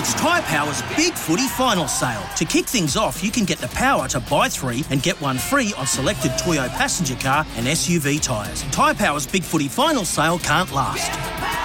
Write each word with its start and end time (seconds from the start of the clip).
It's 0.00 0.14
Tyre 0.14 0.42
Power's 0.42 0.80
Big 0.96 1.12
Footy 1.14 1.48
Final 1.48 1.88
Sale. 1.88 2.22
To 2.36 2.44
kick 2.44 2.66
things 2.66 2.96
off, 2.96 3.20
you 3.24 3.32
can 3.32 3.44
get 3.44 3.58
the 3.58 3.66
power 3.66 4.06
to 4.06 4.20
buy 4.20 4.48
three 4.48 4.84
and 4.90 5.02
get 5.02 5.20
one 5.20 5.38
free 5.38 5.74
on 5.76 5.88
selected 5.88 6.30
Toyo 6.38 6.68
passenger 6.68 7.16
car 7.16 7.44
and 7.56 7.66
SUV 7.66 8.22
tyres. 8.22 8.62
Tyre 8.70 8.94
Power's 8.94 9.26
Big 9.26 9.42
Footy 9.42 9.66
Final 9.66 10.04
Sale 10.04 10.38
can't 10.38 10.70
last. 10.72 11.10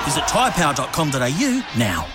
Visit 0.06 0.24
tyrepower.com.au 0.24 1.64
now. 1.78 2.08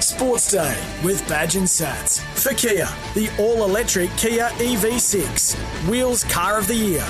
Sports 0.00 0.50
Day 0.50 0.76
with 1.04 1.26
Badge 1.28 1.54
and 1.54 1.68
Sats. 1.68 2.20
For 2.34 2.52
Kia, 2.54 2.88
the 3.14 3.30
all 3.38 3.62
electric 3.62 4.10
Kia 4.16 4.48
EV6. 4.56 5.54
Wheels 5.88 6.24
Car 6.24 6.58
of 6.58 6.66
the 6.66 6.74
Year. 6.74 7.06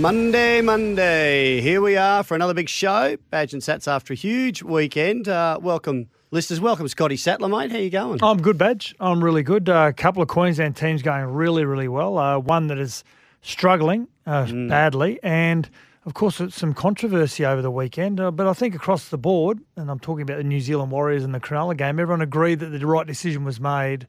Monday, 0.00 0.62
Monday. 0.62 1.60
Here 1.60 1.80
we 1.82 1.96
are 1.96 2.22
for 2.24 2.34
another 2.34 2.54
big 2.54 2.68
show. 2.68 3.16
Badge 3.30 3.52
and 3.52 3.60
Sats 3.62 3.86
after 3.86 4.14
a 4.14 4.16
huge 4.16 4.62
weekend. 4.62 5.28
Uh, 5.28 5.58
welcome, 5.60 6.08
listeners. 6.30 6.60
Welcome, 6.60 6.88
Scotty 6.88 7.16
Sattler, 7.16 7.48
mate. 7.48 7.70
How 7.70 7.78
you 7.78 7.90
going? 7.90 8.18
I'm 8.22 8.40
good, 8.40 8.56
Badge. 8.56 8.94
I'm 8.98 9.22
really 9.22 9.42
good. 9.42 9.68
Uh, 9.68 9.86
a 9.90 9.92
couple 9.92 10.22
of 10.22 10.28
Queensland 10.28 10.76
teams 10.76 11.02
going 11.02 11.26
really, 11.26 11.64
really 11.64 11.88
well. 11.88 12.16
Uh, 12.18 12.38
one 12.38 12.68
that 12.68 12.78
is 12.78 13.04
struggling 13.42 14.08
uh, 14.26 14.46
Mm. 14.46 14.68
badly, 14.70 15.20
and 15.22 15.68
of 16.06 16.14
course, 16.14 16.40
it's 16.40 16.56
some 16.56 16.72
controversy 16.74 17.44
over 17.44 17.60
the 17.60 17.70
weekend. 17.70 18.18
Uh, 18.18 18.30
but 18.30 18.46
I 18.46 18.54
think 18.54 18.74
across 18.74 19.10
the 19.10 19.18
board, 19.18 19.60
and 19.76 19.90
I'm 19.90 20.00
talking 20.00 20.22
about 20.22 20.38
the 20.38 20.44
New 20.44 20.60
Zealand 20.60 20.90
Warriors 20.90 21.22
and 21.22 21.34
the 21.34 21.40
Cronulla 21.40 21.76
game, 21.76 22.00
everyone 22.00 22.22
agreed 22.22 22.60
that 22.60 22.70
the 22.70 22.86
right 22.86 23.06
decision 23.06 23.44
was 23.44 23.60
made 23.60 24.08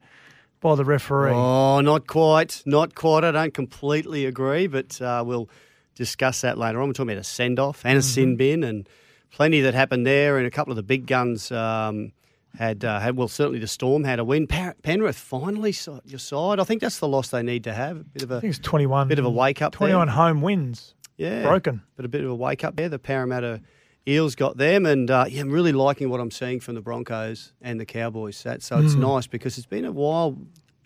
by 0.61 0.75
the 0.75 0.85
referee. 0.85 1.31
Oh, 1.33 1.81
not 1.81 2.07
quite. 2.07 2.63
Not 2.65 2.95
quite. 2.95 3.25
I 3.25 3.31
don't 3.31 3.53
completely 3.53 4.25
agree, 4.25 4.67
but 4.67 4.99
uh, 5.01 5.21
we'll 5.27 5.49
discuss 5.95 6.41
that 6.41 6.57
later 6.57 6.81
on. 6.81 6.87
We're 6.87 6.93
talking 6.93 7.11
about 7.11 7.21
a 7.21 7.23
send 7.23 7.59
off 7.59 7.85
and 7.85 7.97
a 7.97 8.01
sin 8.01 8.35
bin 8.35 8.63
and 8.63 8.87
plenty 9.31 9.61
that 9.61 9.73
happened 9.73 10.05
there. 10.05 10.37
And 10.37 10.47
a 10.47 10.51
couple 10.51 10.71
of 10.71 10.77
the 10.77 10.83
big 10.83 11.05
guns 11.07 11.51
um, 11.51 12.11
had, 12.57 12.85
uh, 12.85 12.99
had, 12.99 13.17
well, 13.17 13.27
certainly 13.27 13.59
the 13.59 13.67
Storm 13.67 14.03
had 14.03 14.19
a 14.19 14.23
win. 14.23 14.47
Par- 14.47 14.75
Penrith 14.83 15.17
finally 15.17 15.71
saw 15.71 15.99
your 16.05 16.19
side. 16.19 16.59
I 16.59 16.63
think 16.63 16.81
that's 16.81 16.99
the 16.99 17.07
loss 17.07 17.29
they 17.29 17.43
need 17.43 17.63
to 17.65 17.73
have. 17.73 17.97
A 17.97 18.03
bit 18.03 18.23
of 18.23 18.31
a, 18.31 18.37
I 18.37 18.39
think 18.41 18.51
it's 18.51 18.59
21. 18.59 19.07
bit 19.07 19.19
of 19.19 19.25
a 19.25 19.29
wake 19.29 19.61
up 19.61 19.73
there. 19.73 19.89
21 19.89 20.07
home 20.09 20.41
wins. 20.41 20.95
Yeah. 21.17 21.43
Broken. 21.43 21.81
But 21.95 22.05
a 22.05 22.07
bit 22.07 22.23
of 22.23 22.29
a 22.29 22.35
wake 22.35 22.63
up 22.63 22.75
there. 22.75 22.89
The 22.89 22.99
Parramatta 22.99 23.61
Eels 24.07 24.35
got 24.35 24.57
them. 24.57 24.85
And 24.85 25.09
uh, 25.09 25.25
yeah, 25.29 25.41
I'm 25.41 25.51
really 25.51 25.71
liking 25.71 26.09
what 26.09 26.19
I'm 26.19 26.31
seeing 26.31 26.59
from 26.59 26.75
the 26.75 26.81
Broncos 26.81 27.53
and 27.61 27.79
the 27.79 27.85
Cowboys. 27.85 28.41
That, 28.43 28.61
so 28.63 28.79
it's 28.79 28.95
nice 28.95 29.27
because 29.27 29.57
it's 29.57 29.67
been 29.67 29.85
a 29.85 29.91
while. 29.91 30.37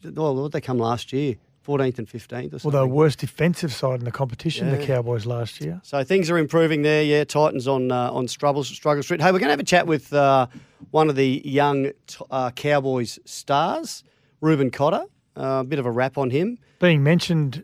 Well, 0.03 0.50
they 0.50 0.61
come 0.61 0.78
last 0.78 1.11
year? 1.11 1.35
14th 1.68 1.98
and 2.00 2.08
15th 2.08 2.32
or 2.32 2.50
Well, 2.52 2.60
something. 2.60 2.72
the 2.80 2.88
worst 2.88 3.20
defensive 3.20 3.73
side 3.73 4.00
in 4.00 4.06
the 4.06 4.12
competition, 4.12 4.72
the 4.72 4.86
Cowboys 4.86 5.26
last 5.26 5.60
year. 5.62 5.80
So 5.84 6.04
things 6.04 6.30
are 6.30 6.38
improving 6.38 6.82
there. 6.84 7.04
Yeah, 7.04 7.24
Titans 7.26 7.68
on 7.68 7.92
uh, 7.92 8.12
on 8.12 8.28
struggle 8.28 8.64
struggle 8.64 9.04
street. 9.04 9.22
Hey, 9.22 9.28
we're 9.32 9.40
going 9.40 9.48
to 9.50 9.52
have 9.52 9.59
a 9.59 9.64
chat 9.64 9.86
with 9.88 10.14
uh, 10.14 10.48
one 10.92 11.09
of 11.09 11.16
the 11.16 11.42
young 11.44 11.92
t- 12.08 12.26
uh, 12.32 12.52
Cowboys 12.52 13.20
stars, 13.26 14.04
Reuben 14.42 14.72
Cotter. 14.72 15.06
Uh, 15.36 15.59
a 15.62 15.64
bit 15.64 15.78
of 15.78 15.86
a 15.86 15.91
rap 15.91 16.18
on 16.18 16.30
him. 16.31 16.58
Being 16.80 17.03
mentioned 17.03 17.64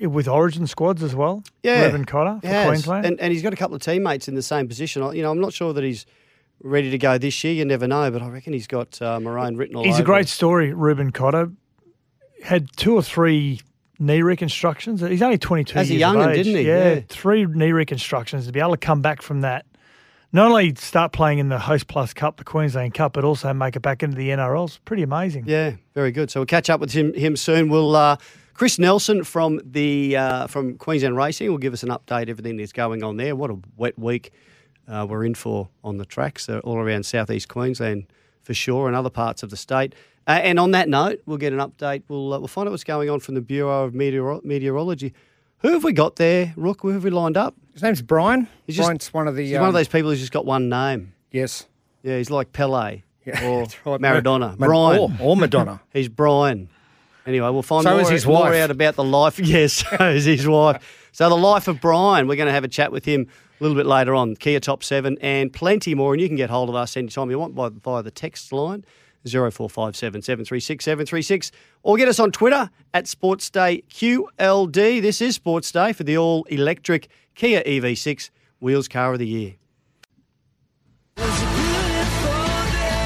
with 0.00 0.26
origin 0.26 0.66
squads 0.66 1.02
as 1.02 1.14
well. 1.14 1.44
Yeah, 1.62 1.84
Reuben 1.84 2.04
Cotter 2.06 2.40
for 2.40 2.46
has. 2.48 2.66
Queensland. 2.66 3.04
and, 3.06 3.20
and 3.20 3.32
he's 3.32 3.42
got 3.42 3.52
a 3.52 3.56
couple 3.56 3.76
of 3.76 3.82
teammates 3.82 4.28
in 4.28 4.34
the 4.34 4.42
same 4.42 4.66
position. 4.66 5.02
You 5.14 5.22
know, 5.22 5.30
I'm 5.30 5.40
not 5.40 5.52
sure 5.52 5.72
that 5.74 5.84
he's 5.84 6.06
ready 6.62 6.90
to 6.90 6.98
go 6.98 7.16
this 7.18 7.44
year. 7.44 7.52
You 7.52 7.64
never 7.64 7.86
know, 7.86 8.10
but 8.10 8.22
I 8.22 8.28
reckon 8.28 8.52
he's 8.54 8.66
got 8.66 9.00
uh, 9.02 9.20
Maroon 9.20 9.56
written 9.56 9.76
all 9.76 9.84
He's 9.84 9.94
over 9.94 10.02
a 10.02 10.06
great 10.06 10.28
story, 10.28 10.72
Reuben 10.72 11.10
Cotter. 11.12 11.50
Had 12.42 12.68
two 12.76 12.94
or 12.94 13.02
three 13.02 13.60
knee 13.98 14.22
reconstructions. 14.22 15.00
He's 15.02 15.22
only 15.22 15.38
22 15.38 15.78
As 15.78 15.90
a 15.90 15.94
young'un, 15.94 16.22
of 16.30 16.36
age. 16.36 16.44
didn't 16.46 16.60
he? 16.60 16.66
Yeah, 16.66 16.94
Yeah. 16.94 17.00
three 17.08 17.44
knee 17.44 17.72
reconstructions 17.72 18.46
to 18.46 18.52
be 18.52 18.60
able 18.60 18.70
to 18.72 18.76
come 18.78 19.02
back 19.02 19.20
from 19.22 19.42
that. 19.42 19.66
Not 20.32 20.46
only 20.50 20.74
start 20.76 21.12
playing 21.12 21.38
in 21.40 21.48
the 21.48 21.58
Host 21.58 21.88
Plus 21.88 22.14
Cup, 22.14 22.36
the 22.36 22.44
Queensland 22.44 22.94
Cup, 22.94 23.12
but 23.14 23.24
also 23.24 23.52
make 23.52 23.74
it 23.76 23.80
back 23.80 24.02
into 24.02 24.16
the 24.16 24.30
NRL. 24.30 24.66
It's 24.66 24.78
pretty 24.78 25.02
amazing. 25.02 25.44
Yeah, 25.46 25.72
very 25.94 26.12
good. 26.12 26.30
So 26.30 26.40
we'll 26.40 26.46
catch 26.46 26.70
up 26.70 26.80
with 26.80 26.92
him 26.92 27.12
him 27.14 27.36
soon. 27.36 27.68
We'll 27.68 27.96
uh, 27.96 28.16
Chris 28.54 28.78
Nelson 28.78 29.24
from 29.24 29.60
the 29.64 30.16
uh, 30.16 30.46
from 30.46 30.76
Queensland 30.78 31.16
Racing 31.16 31.50
will 31.50 31.58
give 31.58 31.72
us 31.72 31.82
an 31.82 31.88
update 31.88 32.28
everything 32.28 32.56
that's 32.56 32.72
going 32.72 33.02
on 33.02 33.16
there. 33.16 33.34
What 33.34 33.50
a 33.50 33.58
wet 33.76 33.98
week 33.98 34.30
uh, 34.86 35.04
we're 35.08 35.24
in 35.24 35.34
for 35.34 35.68
on 35.82 35.96
the 35.98 36.04
tracks 36.06 36.48
all 36.48 36.78
around 36.78 37.04
southeast 37.06 37.48
Queensland 37.48 38.06
for 38.44 38.54
sure, 38.54 38.86
and 38.86 38.96
other 38.96 39.10
parts 39.10 39.42
of 39.42 39.50
the 39.50 39.56
state. 39.56 39.94
Uh, 40.26 40.32
and 40.42 40.58
on 40.60 40.70
that 40.72 40.88
note, 40.88 41.20
we'll 41.26 41.38
get 41.38 41.52
an 41.52 41.58
update. 41.58 42.02
We'll 42.08 42.32
uh, 42.34 42.38
we'll 42.38 42.48
find 42.48 42.68
out 42.68 42.72
what's 42.72 42.84
going 42.84 43.10
on 43.10 43.20
from 43.20 43.34
the 43.34 43.40
Bureau 43.40 43.84
of 43.84 43.94
Meteor- 43.94 44.40
Meteorology. 44.44 45.12
Who 45.58 45.68
have 45.72 45.84
we 45.84 45.92
got 45.92 46.16
there, 46.16 46.52
Rook? 46.56 46.82
Who 46.82 46.88
have 46.88 47.04
we 47.04 47.10
lined 47.10 47.36
up? 47.36 47.54
His 47.72 47.82
name's 47.82 48.02
Brian. 48.02 48.48
He's 48.66 48.76
just- 48.76 48.86
Brian's 48.86 49.12
one 49.14 49.28
of 49.28 49.36
the. 49.36 49.42
He's 49.44 49.52
one 49.54 49.62
of 49.62 49.68
um, 49.68 49.74
those 49.74 49.88
people 49.88 50.10
who's 50.10 50.20
just 50.20 50.32
got 50.32 50.46
one 50.46 50.68
name. 50.68 51.14
Yes. 51.32 51.66
Yeah, 52.02 52.16
he's 52.16 52.30
like 52.30 52.52
Pele 52.52 53.02
Yeah, 53.26 53.44
or 53.46 53.60
right. 53.84 54.00
Maradona. 54.00 54.58
Ma- 54.58 54.66
Brian. 54.66 55.00
Or, 55.00 55.10
or 55.20 55.36
Madonna. 55.36 55.80
He's 55.92 56.08
Brian. 56.08 56.70
Anyway, 57.26 57.48
we'll 57.50 57.60
find 57.62 57.82
So 57.84 57.90
more, 57.92 58.00
is 58.00 58.08
his 58.08 58.24
more 58.26 58.40
wife. 58.44 58.54
out 58.56 58.70
about 58.70 58.94
the 58.96 59.04
life. 59.04 59.38
Yes, 59.44 59.74
so 59.74 60.08
is 60.08 60.24
his 60.24 60.48
wife. 60.48 61.08
So 61.12 61.28
the 61.28 61.36
life 61.36 61.68
of 61.68 61.78
Brian. 61.80 62.26
We're 62.26 62.36
going 62.36 62.46
to 62.46 62.52
have 62.54 62.64
a 62.64 62.68
chat 62.68 62.90
with 62.90 63.04
him 63.04 63.26
a 63.60 63.62
little 63.62 63.76
bit 63.76 63.84
later 63.84 64.14
on. 64.14 64.34
Kia 64.36 64.58
Top 64.60 64.82
7 64.82 65.18
and 65.20 65.52
plenty 65.52 65.94
more. 65.94 66.14
And 66.14 66.22
you 66.22 66.28
can 66.28 66.36
get 66.38 66.48
hold 66.48 66.70
of 66.70 66.74
us 66.74 66.96
anytime 66.96 67.30
you 67.30 67.38
want 67.38 67.54
by, 67.54 67.68
via 67.68 68.02
the 68.02 68.10
text 68.10 68.50
line 68.52 68.82
0457 69.24 70.22
736 70.22 70.84
736 70.84 71.52
or 71.82 71.96
get 71.96 72.08
us 72.08 72.18
on 72.18 72.32
Twitter 72.32 72.70
at 72.94 73.04
SportsDay 73.04 73.84
QLD. 73.86 75.02
This 75.02 75.20
is 75.20 75.34
Sports 75.34 75.70
Day 75.72 75.92
for 75.92 76.04
the 76.04 76.16
all 76.16 76.44
electric 76.44 77.08
Kia 77.34 77.62
EV6 77.62 78.30
Wheels 78.60 78.88
Car 78.88 79.12
of 79.12 79.18
the 79.18 79.26
Year. 79.26 79.54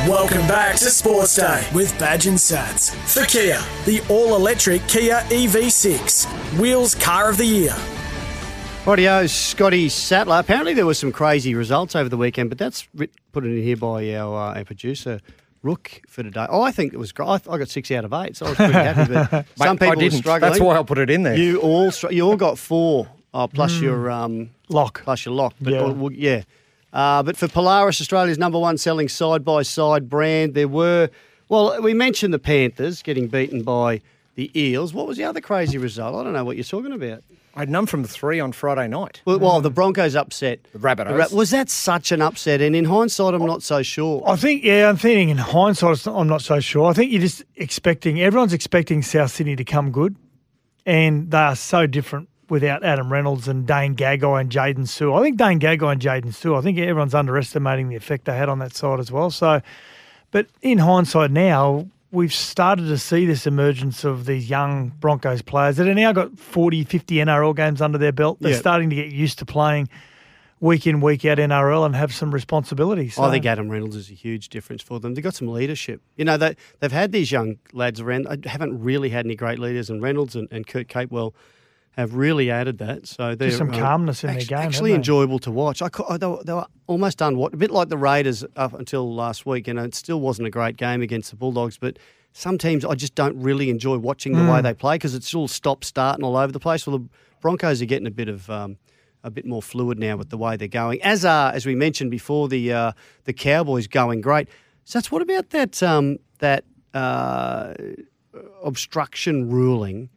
Welcome 0.06 0.46
back 0.46 0.76
to 0.76 0.90
Sports 0.90 1.36
Day 1.36 1.66
with 1.74 1.98
Badge 1.98 2.26
and 2.26 2.36
Sats. 2.36 2.94
For 3.08 3.24
Kia, 3.24 3.58
the 3.86 4.04
all 4.10 4.36
electric 4.36 4.86
Kia 4.86 5.20
EV6. 5.30 6.58
Wheels 6.60 6.94
Car 6.94 7.30
of 7.30 7.38
the 7.38 7.46
Year. 7.46 7.74
Rightio, 8.84 9.26
Scotty 9.30 9.88
Sattler. 9.88 10.38
Apparently 10.38 10.74
there 10.74 10.84
were 10.84 10.92
some 10.92 11.10
crazy 11.10 11.54
results 11.54 11.96
over 11.96 12.10
the 12.10 12.18
weekend, 12.18 12.50
but 12.50 12.58
that's 12.58 12.86
put 13.32 13.46
in 13.46 13.62
here 13.62 13.78
by 13.78 14.14
our, 14.14 14.50
uh, 14.50 14.58
our 14.58 14.64
producer, 14.66 15.20
Rook, 15.64 16.02
for 16.06 16.22
today. 16.22 16.46
Oh, 16.48 16.62
I 16.62 16.70
think 16.70 16.92
it 16.92 16.98
was 16.98 17.10
great. 17.10 17.26
I, 17.28 17.40
I 17.50 17.58
got 17.58 17.68
six 17.68 17.90
out 17.90 18.04
of 18.04 18.12
eight, 18.12 18.36
so 18.36 18.46
I 18.46 18.48
was 18.50 18.56
pretty 18.56 18.72
happy. 18.74 19.12
But 19.14 19.46
some 19.56 19.76
people 19.78 19.88
were 19.88 19.96
didn't. 19.96 20.18
struggling. 20.18 20.52
That's 20.52 20.62
why 20.62 20.76
I 20.78 20.82
put 20.82 20.98
it 20.98 21.10
in 21.10 21.22
there. 21.24 21.34
You 21.36 21.58
all 21.60 21.90
str- 21.90 22.12
you 22.12 22.22
all 22.28 22.36
got 22.36 22.58
four, 22.58 23.08
oh, 23.32 23.48
plus 23.48 23.80
your 23.80 24.10
um, 24.10 24.50
Lock. 24.68 25.02
plus 25.04 25.24
your 25.24 25.34
lock. 25.34 25.54
But, 25.60 25.72
Yeah. 25.72 25.82
well, 25.82 25.94
well, 25.94 26.12
yeah. 26.12 26.42
Uh, 26.92 27.22
but 27.24 27.36
for 27.36 27.48
Polaris, 27.48 28.00
Australia's 28.00 28.38
number 28.38 28.58
one 28.58 28.78
selling 28.78 29.08
side 29.08 29.44
by 29.44 29.62
side 29.62 30.08
brand, 30.08 30.54
there 30.54 30.68
were, 30.68 31.08
well, 31.48 31.80
we 31.82 31.92
mentioned 31.94 32.32
the 32.32 32.38
Panthers 32.38 33.02
getting 33.02 33.26
beaten 33.26 33.62
by 33.64 34.00
the 34.36 34.50
Eels. 34.56 34.92
What 34.94 35.06
was 35.08 35.16
the 35.16 35.24
other 35.24 35.40
crazy 35.40 35.76
result? 35.78 36.14
I 36.14 36.22
don't 36.22 36.32
know 36.34 36.44
what 36.44 36.56
you're 36.56 36.62
talking 36.64 36.92
about. 36.92 37.24
I 37.56 37.60
had 37.60 37.70
none 37.70 37.86
from 37.86 38.04
three 38.04 38.40
on 38.40 38.52
Friday 38.52 38.88
night. 38.88 39.22
Well, 39.24 39.38
well 39.38 39.60
the 39.60 39.70
Broncos 39.70 40.16
upset. 40.16 40.66
The 40.72 40.78
Rabbitohs. 40.78 41.16
Ra- 41.16 41.36
was 41.36 41.50
that 41.50 41.70
such 41.70 42.10
an 42.10 42.20
upset? 42.20 42.60
And 42.60 42.74
in 42.74 42.84
hindsight, 42.84 43.32
I'm 43.32 43.46
not 43.46 43.62
so 43.62 43.82
sure. 43.82 44.22
I 44.26 44.34
think, 44.36 44.64
yeah, 44.64 44.88
I'm 44.88 44.96
thinking 44.96 45.28
in 45.28 45.38
hindsight, 45.38 46.06
I'm 46.06 46.28
not 46.28 46.42
so 46.42 46.58
sure. 46.58 46.90
I 46.90 46.92
think 46.92 47.12
you're 47.12 47.20
just 47.20 47.44
expecting, 47.54 48.20
everyone's 48.20 48.52
expecting 48.52 49.02
South 49.02 49.30
Sydney 49.30 49.54
to 49.56 49.64
come 49.64 49.92
good, 49.92 50.16
and 50.84 51.30
they 51.30 51.38
are 51.38 51.56
so 51.56 51.86
different 51.86 52.28
without 52.48 52.84
Adam 52.84 53.10
Reynolds 53.12 53.48
and 53.48 53.66
Dane 53.66 53.94
Gagai 53.94 54.40
and 54.40 54.50
Jaydn 54.50 54.86
Su'A. 54.86 55.18
I 55.18 55.22
think 55.22 55.38
Dane 55.38 55.60
Gagai 55.60 55.92
and 55.92 56.00
Jaydn 56.02 56.34
Su'A, 56.34 56.58
I 56.58 56.60
think 56.60 56.78
everyone's 56.78 57.14
underestimating 57.14 57.88
the 57.88 57.96
effect 57.96 58.24
they 58.24 58.36
had 58.36 58.48
on 58.48 58.58
that 58.58 58.74
side 58.74 58.98
as 58.98 59.10
well. 59.12 59.30
So, 59.30 59.62
but 60.30 60.48
in 60.60 60.78
hindsight 60.78 61.30
now, 61.30 61.88
we've 62.14 62.32
started 62.32 62.86
to 62.86 62.96
see 62.98 63.26
this 63.26 63.46
emergence 63.46 64.04
of 64.04 64.24
these 64.26 64.48
young 64.48 64.90
Broncos 65.00 65.42
players 65.42 65.76
that 65.76 65.86
have 65.86 65.96
now 65.96 66.12
got 66.12 66.38
40, 66.38 66.84
50 66.84 67.16
NRL 67.16 67.54
games 67.56 67.82
under 67.82 67.98
their 67.98 68.12
belt. 68.12 68.38
They're 68.40 68.52
Yeah. 68.52 68.58
starting 68.58 68.88
to 68.90 68.96
get 68.96 69.08
used 69.08 69.38
to 69.40 69.44
playing 69.44 69.88
week 70.60 70.86
in, 70.86 71.00
week 71.00 71.24
out 71.24 71.38
NRL 71.38 71.84
and 71.84 71.94
have 71.94 72.14
some 72.14 72.32
responsibilities. 72.32 73.18
I 73.18 73.30
think 73.30 73.44
Adam 73.44 73.68
Reynolds 73.68 73.96
is 73.96 74.08
a 74.10 74.14
huge 74.14 74.48
difference 74.48 74.80
for 74.82 74.98
them. 75.00 75.14
They've 75.14 75.24
got 75.24 75.34
some 75.34 75.48
leadership. 75.48 76.00
You 76.16 76.24
know, 76.24 76.36
they, 76.36 76.56
they've 76.80 76.92
had 76.92 77.12
these 77.12 77.30
young 77.32 77.56
lads 77.72 78.00
around. 78.00 78.28
I 78.28 78.38
haven't 78.48 78.80
really 78.80 79.10
had 79.10 79.26
any 79.26 79.34
great 79.34 79.58
leaders, 79.58 79.90
and 79.90 80.00
Reynolds 80.00 80.34
and, 80.36 80.48
and 80.50 80.66
Kurt 80.66 80.88
Capewell 80.88 81.34
have 81.96 82.14
really 82.14 82.50
added 82.50 82.78
that. 82.78 83.06
So 83.06 83.34
they're 83.34 83.50
some 83.50 83.70
uh, 83.70 83.78
calmness 83.78 84.24
in 84.24 84.34
their 84.34 84.44
game, 84.44 84.58
Actually 84.58 84.92
enjoyable 84.92 85.38
to 85.40 85.50
watch. 85.50 85.80
I, 85.82 85.88
cou- 85.88 86.18
they, 86.18 86.26
were, 86.26 86.42
they 86.44 86.52
were 86.52 86.66
almost 86.86 87.20
unwatched, 87.20 87.54
a 87.54 87.56
bit 87.56 87.70
like 87.70 87.88
the 87.88 87.96
Raiders 87.98 88.44
up 88.56 88.72
until 88.74 89.14
last 89.14 89.46
week. 89.46 89.68
and 89.68 89.78
it 89.78 89.94
still 89.94 90.20
wasn't 90.20 90.46
a 90.48 90.50
great 90.50 90.76
game 90.76 91.02
against 91.02 91.30
the 91.30 91.36
Bulldogs, 91.36 91.78
but 91.78 91.98
some 92.32 92.58
teams 92.58 92.84
I 92.84 92.94
just 92.94 93.14
don't 93.14 93.40
really 93.40 93.70
enjoy 93.70 93.96
watching 93.98 94.32
the 94.32 94.40
Mm. 94.40 94.52
way 94.54 94.60
they 94.62 94.74
play 94.74 94.96
because 94.96 95.14
it's 95.14 95.32
all 95.34 95.46
stop 95.48 95.84
starting 95.84 96.24
all 96.24 96.36
over 96.36 96.50
the 96.52 96.58
place. 96.60 96.86
Well, 96.86 96.98
the 96.98 97.08
Broncos 97.40 97.80
are 97.80 97.86
getting 97.86 98.06
a 98.06 98.10
bit 98.12 98.28
of. 98.28 98.48
Um, 98.50 98.76
a 99.26 99.30
bit 99.30 99.46
more 99.46 99.62
fluid 99.62 99.98
now 99.98 100.18
with 100.18 100.28
the 100.28 100.36
way 100.36 100.54
they're 100.54 100.68
going, 100.68 101.00
as 101.02 101.24
are, 101.24 101.50
as 101.54 101.64
we 101.64 101.74
mentioned 101.74 102.10
before, 102.10 102.46
the 102.46 102.70
uh, 102.70 102.92
the 103.24 103.32
Cowboys 103.32 103.86
going 103.86 104.20
great. 104.20 104.50
So, 104.84 104.98
that's 104.98 105.10
what 105.10 105.22
about 105.22 105.48
that 105.48 105.82
um, 105.82 106.18
that 106.40 106.64
uh, 106.92 107.72
obstruction 108.62 109.48
ruling 109.50 110.10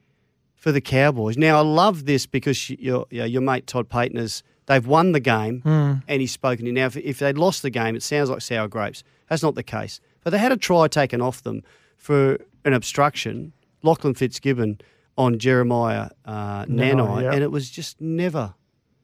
for 0.57 0.71
the 0.73 0.81
Cowboys. 0.81 1.37
Now, 1.37 1.57
I 1.57 1.61
love 1.61 2.05
this 2.05 2.25
because 2.25 2.69
your 2.71 3.05
your, 3.09 3.25
your 3.25 3.41
mate 3.41 3.67
Todd 3.67 3.87
Payten 3.89 4.17
has 4.17 4.43
they've 4.65 4.85
won 4.85 5.13
the 5.13 5.19
game 5.21 5.61
and 5.65 6.19
he's 6.21 6.31
spoken 6.33 6.65
to 6.65 6.69
you. 6.69 6.73
Now, 6.73 6.87
if, 6.87 6.97
if 6.97 7.19
they'd 7.19 7.37
lost 7.37 7.61
the 7.61 7.69
game, 7.69 7.95
it 7.95 8.03
sounds 8.03 8.29
like 8.29 8.41
sour 8.41 8.67
grapes. 8.67 9.03
That's 9.29 9.41
not 9.43 9.55
the 9.55 9.63
case. 9.63 10.01
But 10.23 10.31
they 10.31 10.39
had 10.39 10.51
a 10.51 10.57
try 10.57 10.87
taken 10.89 11.21
off 11.21 11.43
them 11.43 11.61
for 11.95 12.37
an 12.65 12.73
obstruction, 12.73 13.53
Lachlan 13.83 14.13
Fitzgibbon 14.13 14.81
on 15.17 15.39
Jeremiah 15.39 16.09
uh, 16.25 16.65
Nanai, 16.65 17.23
yeah. 17.23 17.31
and 17.33 17.41
it 17.43 17.51
was 17.51 17.69
just 17.69 17.99
never. 18.01 18.53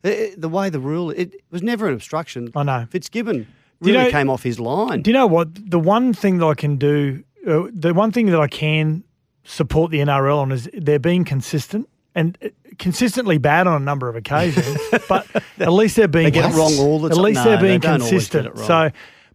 it- 0.03 0.39
the 0.41 0.49
way 0.49 0.69
the 0.69 0.79
rule, 0.81 1.11
it 1.11 1.33
was 1.49 1.61
never 1.63 1.87
an 1.87 1.93
obstruction. 1.93 2.49
I 2.55 2.63
know. 2.63 2.85
Fitzgibbon 2.89 3.47
Do 3.81 3.89
you 3.89 3.93
really 3.95 4.05
know- 4.05 4.11
came 4.11 4.29
off 4.29 4.43
his 4.43 4.59
line. 4.59 5.01
Do 5.01 5.11
you 5.11 5.13
know 5.13 5.27
what? 5.27 5.47
The 5.69 5.79
one 5.79 6.13
thing 6.13 6.39
that 6.39 6.45
I 6.45 6.55
can 6.55 6.75
do, 6.77 7.23
uh, 7.47 7.63
the 7.71 7.93
one 7.93 8.11
thing 8.11 8.25
that 8.27 8.39
I 8.39 8.47
can 8.47 9.03
support 9.43 9.91
the 9.91 9.99
NRL 9.99 10.37
on 10.37 10.51
is 10.51 10.69
they're 10.73 10.99
being 10.99 11.23
consistent 11.25 11.89
and 12.15 12.37
uh, 12.43 12.49
consistently 12.79 13.37
bad 13.37 13.67
on 13.67 13.81
a 13.81 13.85
number 13.85 14.07
of 14.09 14.15
occasions, 14.15 14.77
but 15.09 15.27
at 15.59 15.71
least 15.71 15.95
they're 15.95 16.07
being 16.07 16.25
They 16.25 16.31
get 16.31 16.51
it 16.51 16.55
wrong 16.57 16.73
all 16.79 16.99
the 16.99 17.09
time. 17.09 17.17
At 17.19 17.23
least 17.23 17.37
No, 17.37 17.43
they're 17.51 17.61
being 17.61 17.79
get 17.79 17.99
consistent. 17.99 18.57
So, 18.59 18.91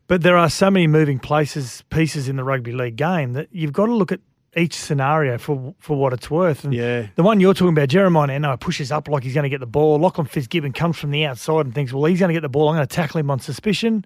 but 0.07 0.23
there 0.23 0.37
are 0.37 0.49
so 0.49 0.71
many 0.71 0.87
moving 0.87 1.19
places 1.19 1.83
pieces 1.91 2.29
in 2.29 2.37
the 2.37 2.45
rugby 2.45 2.73
league 2.73 2.97
game 2.97 3.35
that 3.35 3.49
you've 3.53 3.73
got 3.73 3.87
to 3.87 3.95
look 3.95 4.13
at 4.13 4.21
each 4.57 4.75
scenario 4.75 5.37
for 5.39 5.75
for 5.79 5.97
what 5.99 6.13
it's 6.15 6.31
worth. 6.31 6.65
And 6.65 6.73
Yeah. 6.73 7.09
the 7.17 7.23
one 7.23 7.39
you're 7.41 7.53
talking 7.53 7.69
about, 7.77 7.89
Jeremiah 7.91 8.29
Nanai 8.29 8.59
pushes 8.59 8.91
up 8.91 9.07
like 9.09 9.23
he's 9.23 9.35
going 9.35 9.43
to 9.45 9.51
get 9.51 9.61
the 9.61 9.67
ball. 9.67 9.99
Lachlan 9.99 10.27
Fitzgibbon 10.27 10.73
comes 10.73 10.97
from 10.97 11.11
the 11.11 11.27
outside 11.27 11.67
and 11.67 11.75
thinks, 11.75 11.93
well, 11.93 12.05
he's 12.07 12.19
going 12.19 12.31
to 12.31 12.33
get 12.35 12.41
the 12.41 12.49
ball. 12.49 12.69
I'm 12.71 12.77
going 12.77 12.87
to 12.87 12.95
tackle 12.97 13.21
him 13.21 13.31
on 13.31 13.41
suspicion. 13.41 14.05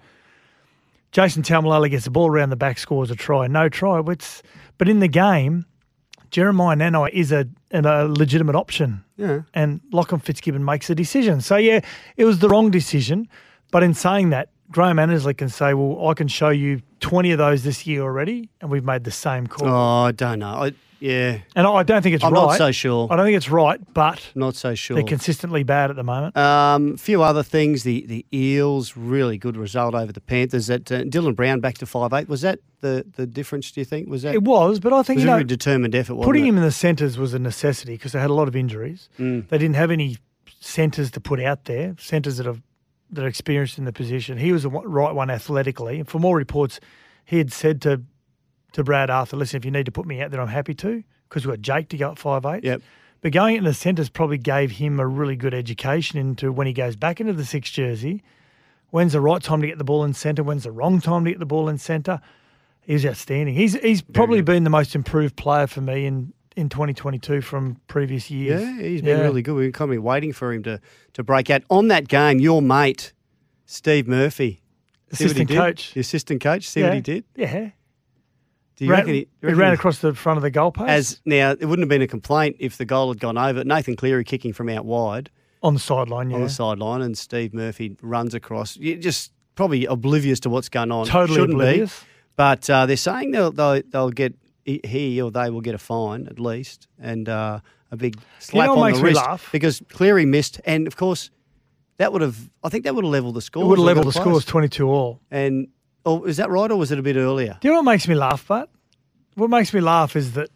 Jason 1.13 1.43
Taumalolo 1.43 1.91
gets 1.91 2.05
the 2.05 2.11
ball 2.11 2.29
around 2.29 2.51
the 2.51 2.57
back, 2.57 2.79
scores 2.79 3.11
a 3.11 3.15
try. 3.17 3.47
No 3.47 3.69
try. 3.69 4.01
But 4.01 4.13
It's, 4.13 4.43
but 4.79 4.89
in 4.89 5.01
the 5.01 5.09
game, 5.09 5.67
Jeremiah 6.33 6.75
Nanai 6.75 7.11
is 7.11 7.31
a, 7.31 7.47
a 7.73 8.09
legitimate 8.09 8.57
option. 8.57 9.05
Yeah. 9.17 9.43
And 9.55 9.81
Lachlan 9.93 10.21
Fitzgibbon 10.21 10.65
makes 10.65 10.91
a 10.91 10.95
decision. 10.95 11.41
So, 11.41 11.57
yeah, 11.57 11.81
it 12.17 12.25
was 12.25 12.41
the 12.41 12.49
wrong 12.49 12.71
decision. 12.71 13.29
But 13.71 13.83
in 13.83 13.95
saying 13.95 14.31
that, 14.31 14.49
Graham 14.73 14.99
Annesley 14.99 15.35
can 15.35 15.49
say, 15.49 15.75
well, 15.75 16.09
I 16.09 16.15
can 16.15 16.29
show 16.29 16.49
you 16.49 16.81
20 17.01 17.31
of 17.33 17.39
those 17.39 17.63
this 17.63 17.87
year 17.87 18.03
already, 18.03 18.49
and 18.61 18.71
we've 18.71 18.85
made 18.85 19.05
the 19.05 19.11
same 19.11 19.47
call. 19.47 19.69
Oh, 19.69 20.05
I 20.07 20.13
don't 20.13 20.39
know. 20.41 20.47
I, 20.65 20.73
yeah, 20.99 21.41
And 21.57 21.67
I 21.67 21.83
don't 21.83 22.01
think 22.01 22.15
it's 22.15 22.23
I'm 22.23 22.33
right. 22.33 22.47
not 22.47 22.59
so 22.59 22.71
sure. 22.71 23.09
I 23.11 23.17
don't 23.17 23.25
think 23.27 23.37
it's 23.37 23.51
right, 23.51 23.81
but 23.93 24.31
Not 24.37 24.55
so 24.55 24.77
sure. 24.77 24.95
they're 24.95 25.03
consistently 25.05 25.65
bad 25.65 25.91
at 25.91 25.97
the 25.97 26.05
moment. 26.05 26.37
Um, 26.37 26.97
few 26.97 27.25
other 27.25 27.43
things. 27.43 27.83
The 27.83 28.07
the 28.07 28.25
Eels 28.33 28.97
really 28.97 29.37
good 29.37 29.57
result 29.57 29.97
over 29.97 30.13
the 30.13 30.21
Panthers. 30.21 30.69
That 30.69 30.93
uh, 30.93 31.03
Dylan 31.03 31.35
Brown 31.35 31.59
back 31.59 31.79
to 31.79 31.87
five 31.87 32.13
eight. 32.13 32.29
Was 32.29 32.43
that 32.43 32.61
the, 32.83 33.05
the 33.17 33.27
difference? 33.27 33.73
Do 33.73 33.81
you 33.81 33.85
think 33.85 34.09
was 34.09 34.23
that? 34.23 34.33
it 34.33 34.45
was, 34.45 34.79
but 34.79 34.93
I 34.93 35.03
think 35.03 35.17
was 35.17 35.25
you 35.25 35.31
a 35.31 35.33
know, 35.33 35.37
very 35.39 35.45
determined 35.45 35.97
effort. 35.97 36.15
Wasn't 36.15 36.29
putting 36.29 36.45
it? 36.47 36.51
him 36.51 36.57
in 36.59 36.63
the 36.63 36.71
centres 36.71 37.19
was 37.19 37.35
a 37.35 37.41
necessity 37.41 37.95
because 37.95 38.13
they 38.13 38.21
had 38.21 38.31
a 38.31 38.35
lot 38.35 38.47
of 38.47 38.55
injuries. 38.55 39.09
Mm. 39.19 39.49
They 39.49 39.59
didn't 39.59 39.75
have 39.75 39.91
any 39.91 40.19
centres 40.61 41.11
to 41.11 41.21
put 41.21 41.41
out 41.41 41.65
there, 41.65 41.97
centres 41.99 42.37
that 42.37 42.47
have 42.47 42.63
that 43.13 43.25
are 43.25 43.29
experienced 43.29 43.79
in 43.79 43.85
the 43.85 43.93
position. 43.93 44.39
He 44.39 44.53
was 44.53 44.65
the 44.65 44.71
right 44.71 45.15
one 45.15 45.31
athletically. 45.31 45.99
And 45.99 46.09
from 46.09 46.25
all 46.25 46.35
reports, 46.35 46.81
he 47.25 47.39
had 47.39 47.53
said 47.53 47.81
to 47.83 48.03
to 48.73 48.83
Brad 48.83 49.11
Arthur, 49.11 49.37
"Listen, 49.37 49.59
if 49.59 49.65
you 49.65 49.71
need 49.71 49.87
to 49.87 49.93
put 49.93 50.07
me 50.07 50.23
out 50.23 50.31
there, 50.31 50.41
I'm 50.41 50.49
happy 50.49 50.75
to 50.75 51.05
because 51.29 51.47
we've 51.47 51.57
got 51.57 51.63
Jake 51.63 51.89
to 51.91 51.97
go 51.97 52.11
at 52.11 52.19
five 52.19 52.45
eight. 52.47 52.65
Yep. 52.65 52.83
But 53.21 53.33
going 53.33 53.57
into 53.57 53.71
the 53.71 53.75
centres 53.75 54.09
probably 54.09 54.39
gave 54.39 54.73
him 54.73 54.99
a 54.99 55.07
really 55.07 55.37
good 55.37 55.55
education 55.55 56.19
into 56.19 56.51
when 56.51 56.67
he 56.67 56.73
goes 56.73 56.97
back 56.97 57.21
into 57.21 57.33
the 57.33 57.45
six 57.45 57.71
jersey. 57.71 58.23
When's 58.91 59.13
the 59.13 59.21
right 59.21 59.43
time 59.43 59.63
to 59.63 59.67
get 59.67 59.79
the 59.79 59.85
ball 59.85 60.05
in 60.05 60.13
centre? 60.13 60.43
When's 60.43 60.65
the 60.65 60.73
wrong 60.73 61.01
time 61.01 61.25
to 61.25 61.31
get 61.31 61.39
the 61.39 61.47
ball 61.47 61.69
in 61.69 61.79
centre? 61.79 62.21
He's 62.83 63.07
outstanding. 63.07 63.55
He's 63.55 63.75
he's 63.75 64.03
probably 64.03 64.43
been 64.43 64.65
the 64.65 64.71
most 64.71 64.95
improved 64.95 65.37
player 65.37 65.67
for 65.67 65.81
me 65.81 66.05
in, 66.05 66.33
in 66.57 66.69
2022 66.69 67.41
from 67.41 67.81
previous 67.89 68.31
years. 68.31 68.61
Yeah, 68.63 68.83
he's 68.83 69.03
been 69.03 69.19
Yeah. 69.19 69.25
really 69.25 69.43
good. 69.43 69.55
We're 69.55 69.71
kind 69.71 69.93
of 69.93 70.03
waiting 70.03 70.33
for 70.33 70.53
him 70.53 70.63
to 70.65 70.81
to 71.15 71.23
break 71.23 71.51
out 71.51 71.63
on 71.71 71.89
that 71.89 72.09
game. 72.09 72.39
Your 72.41 72.61
mate, 72.63 73.13
Steve 73.67 74.07
Murphy, 74.09 74.63
he 75.11 75.25
Assistant 75.25 75.49
coach. 75.51 75.95
the 75.95 76.01
assistant 76.01 76.41
coach. 76.41 76.69
See 76.69 76.81
yeah. 76.81 76.87
what 76.87 76.95
he 76.95 77.01
did. 77.01 77.25
Yeah. 77.37 77.71
Do 78.77 78.87
you 78.87 78.91
ran, 78.91 79.01
reckon 79.01 79.15
he, 79.15 79.21
he 79.21 79.27
you 79.43 79.49
reckon 79.49 79.59
ran 79.59 79.73
across 79.75 79.99
the 79.99 80.15
front 80.15 80.39
of 80.39 80.43
the 80.43 80.51
goalpost 80.51 80.89
As 80.89 81.21
now, 81.27 81.51
it 81.51 81.65
wouldn't 81.67 81.81
have 81.81 81.89
been 81.91 82.03
a 82.03 82.07
complaint 82.07 82.57
if 82.59 82.79
the 82.79 82.85
goal 82.87 83.09
had 83.09 83.21
gone 83.21 83.37
over. 83.37 83.63
Nathan 83.65 83.97
Cleary 83.97 84.25
kicking 84.25 84.53
from 84.53 84.69
out 84.71 84.85
wide. 84.87 85.31
on 85.63 85.75
the 85.75 85.81
sideline. 85.81 86.31
Yeah. 86.31 86.37
on 86.37 86.43
the 86.43 86.49
sideline, 86.49 87.03
and 87.03 87.17
Steve 87.17 87.53
Murphy 87.55 87.97
runs 88.03 88.35
across. 88.35 88.77
You 88.79 88.97
just 88.97 89.31
probably 89.55 89.85
oblivious 89.85 90.41
to 90.41 90.51
what's 90.51 90.69
going 90.71 90.91
on. 90.91 91.07
Totally 91.07 91.39
Shouldn't 91.39 91.61
oblivious. 91.61 92.01
Be. 92.01 92.07
But 92.35 92.69
uh, 92.71 92.87
they're 92.87 92.97
saying 92.97 93.31
they'll, 93.33 93.53
they'll 93.53 93.83
they'll 93.91 94.11
get 94.11 94.35
he 94.65 95.21
or 95.21 95.31
they 95.31 95.51
will 95.51 95.61
get 95.61 95.75
a 95.75 95.79
fine 95.79 96.27
at 96.29 96.39
least, 96.39 96.89
and 97.01 97.29
uh, 97.29 97.61
a 97.91 97.97
big 97.97 98.19
slap 98.39 98.67
know 98.67 98.77
on 98.77 98.89
makes 98.89 98.99
the 98.99 99.05
me 99.05 99.11
wrist 99.11 99.23
laugh? 99.25 99.49
because 99.53 99.83
Cleary 99.89 100.25
missed, 100.25 100.61
and 100.65 100.87
of 100.87 100.97
course 100.97 101.31
that 101.99 102.13
would 102.13 102.23
have. 102.23 102.51
I 102.63 102.69
think 102.69 102.85
that 102.85 102.95
would 102.95 103.05
have 103.05 103.13
leveled 103.13 103.35
the 103.35 103.43
score. 103.43 103.65
It 103.65 103.67
would 103.67 103.79
have 103.79 103.87
leveled 103.87 104.07
the 104.07 104.13
scores 104.13 104.45
22 104.45 104.89
all. 104.89 105.21
And 105.31 105.69
oh, 106.05 106.25
is 106.25 106.37
that 106.39 106.51
right, 106.51 106.71
or 106.71 106.77
was 106.77 106.91
it 106.93 106.99
a 106.99 107.03
bit 107.03 107.17
earlier? 107.17 107.59
Do 107.61 107.69
you 107.69 107.75
know 107.75 107.81
what 107.81 107.93
makes 107.93 108.09
me 108.09 108.15
laugh, 108.15 108.45
but 108.47 108.71
what 109.35 109.51
makes 109.51 109.73
me 109.73 109.81
laugh 109.81 110.17
is 110.17 110.33
that 110.33 110.51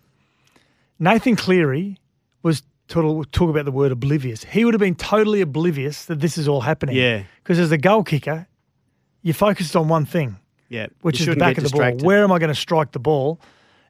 Nathan 0.98 1.36
Cleary 1.36 1.98
was 2.42 2.62
talk, 2.88 3.30
talk 3.32 3.50
about 3.50 3.64
the 3.64 3.72
word 3.72 3.92
oblivious. 3.92 4.44
He 4.44 4.64
would 4.64 4.74
have 4.74 4.80
been 4.80 4.94
totally 4.94 5.40
oblivious 5.40 6.06
that 6.06 6.20
this 6.20 6.38
is 6.38 6.48
all 6.48 6.60
happening. 6.60 6.96
Yeah. 6.96 7.24
Because 7.42 7.58
as 7.58 7.72
a 7.72 7.78
goal 7.78 8.02
kicker, 8.02 8.46
you're 9.22 9.34
focused 9.34 9.76
on 9.76 9.88
one 9.88 10.06
thing, 10.06 10.36
Yeah, 10.68 10.86
which 11.02 11.20
You 11.20 11.24
is 11.24 11.34
the 11.34 11.40
back 11.40 11.58
of 11.58 11.64
the 11.64 11.70
ball. 11.70 11.96
Where 11.98 12.22
am 12.22 12.32
I 12.32 12.38
going 12.38 12.48
to 12.48 12.54
strike 12.54 12.92
the 12.92 12.98
ball? 12.98 13.40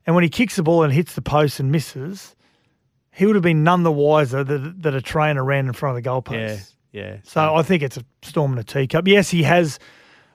And 0.06 0.14
when 0.14 0.22
he 0.24 0.30
kicks 0.30 0.56
the 0.56 0.62
ball 0.62 0.82
and 0.84 0.92
hits 0.92 1.14
the 1.14 1.22
post 1.22 1.58
and 1.60 1.72
misses, 1.72 2.36
he 3.12 3.26
would 3.26 3.34
have 3.34 3.42
been 3.42 3.64
none 3.64 3.82
the 3.82 3.90
wiser 3.92 4.44
that, 4.44 4.82
that 4.82 4.94
a 4.94 5.00
trainer 5.02 5.44
ran 5.44 5.66
in 5.66 5.72
front 5.72 5.96
of 5.98 6.02
the 6.04 6.08
goalpost. 6.08 6.72
Yeah, 6.92 7.02
yeah. 7.02 7.16
So 7.24 7.54
I 7.54 7.62
think 7.62 7.82
it's 7.82 7.96
a 7.96 8.04
storm 8.22 8.52
in 8.52 8.58
a 8.58 8.64
teacup. 8.64 9.08
Yes, 9.08 9.30
he 9.30 9.42
has. 9.42 9.78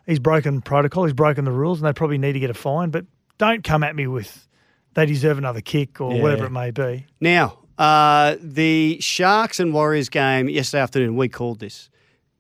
He's 0.06 0.20
broken 0.20 0.62
protocol. 0.62 1.06
He's 1.06 1.14
broken 1.14 1.46
the 1.46 1.52
rules, 1.52 1.80
and 1.80 1.88
they 1.88 1.94
probably 1.94 2.18
need 2.18 2.34
to 2.34 2.40
get 2.40 2.50
a 2.50 2.54
fine. 2.56 2.90
But 2.90 3.06
don't 3.38 3.64
come 3.64 3.84
at 3.84 3.96
me 3.96 4.08
with 4.08 4.48
they 4.94 5.06
deserve 5.06 5.38
another 5.38 5.62
kick 5.62 6.02
or 6.02 6.14
Yeah. 6.16 6.22
whatever 6.22 6.46
it 6.48 6.52
may 6.52 6.72
be. 6.72 7.06
Now, 7.22 7.60
uh, 7.78 8.36
the 8.42 8.98
Sharks 9.00 9.60
and 9.60 9.74
Warriors 9.74 10.10
game 10.10 10.50
yesterday 10.50 10.82
afternoon, 10.82 11.16
we 11.16 11.30
called 11.30 11.60
this. 11.60 11.90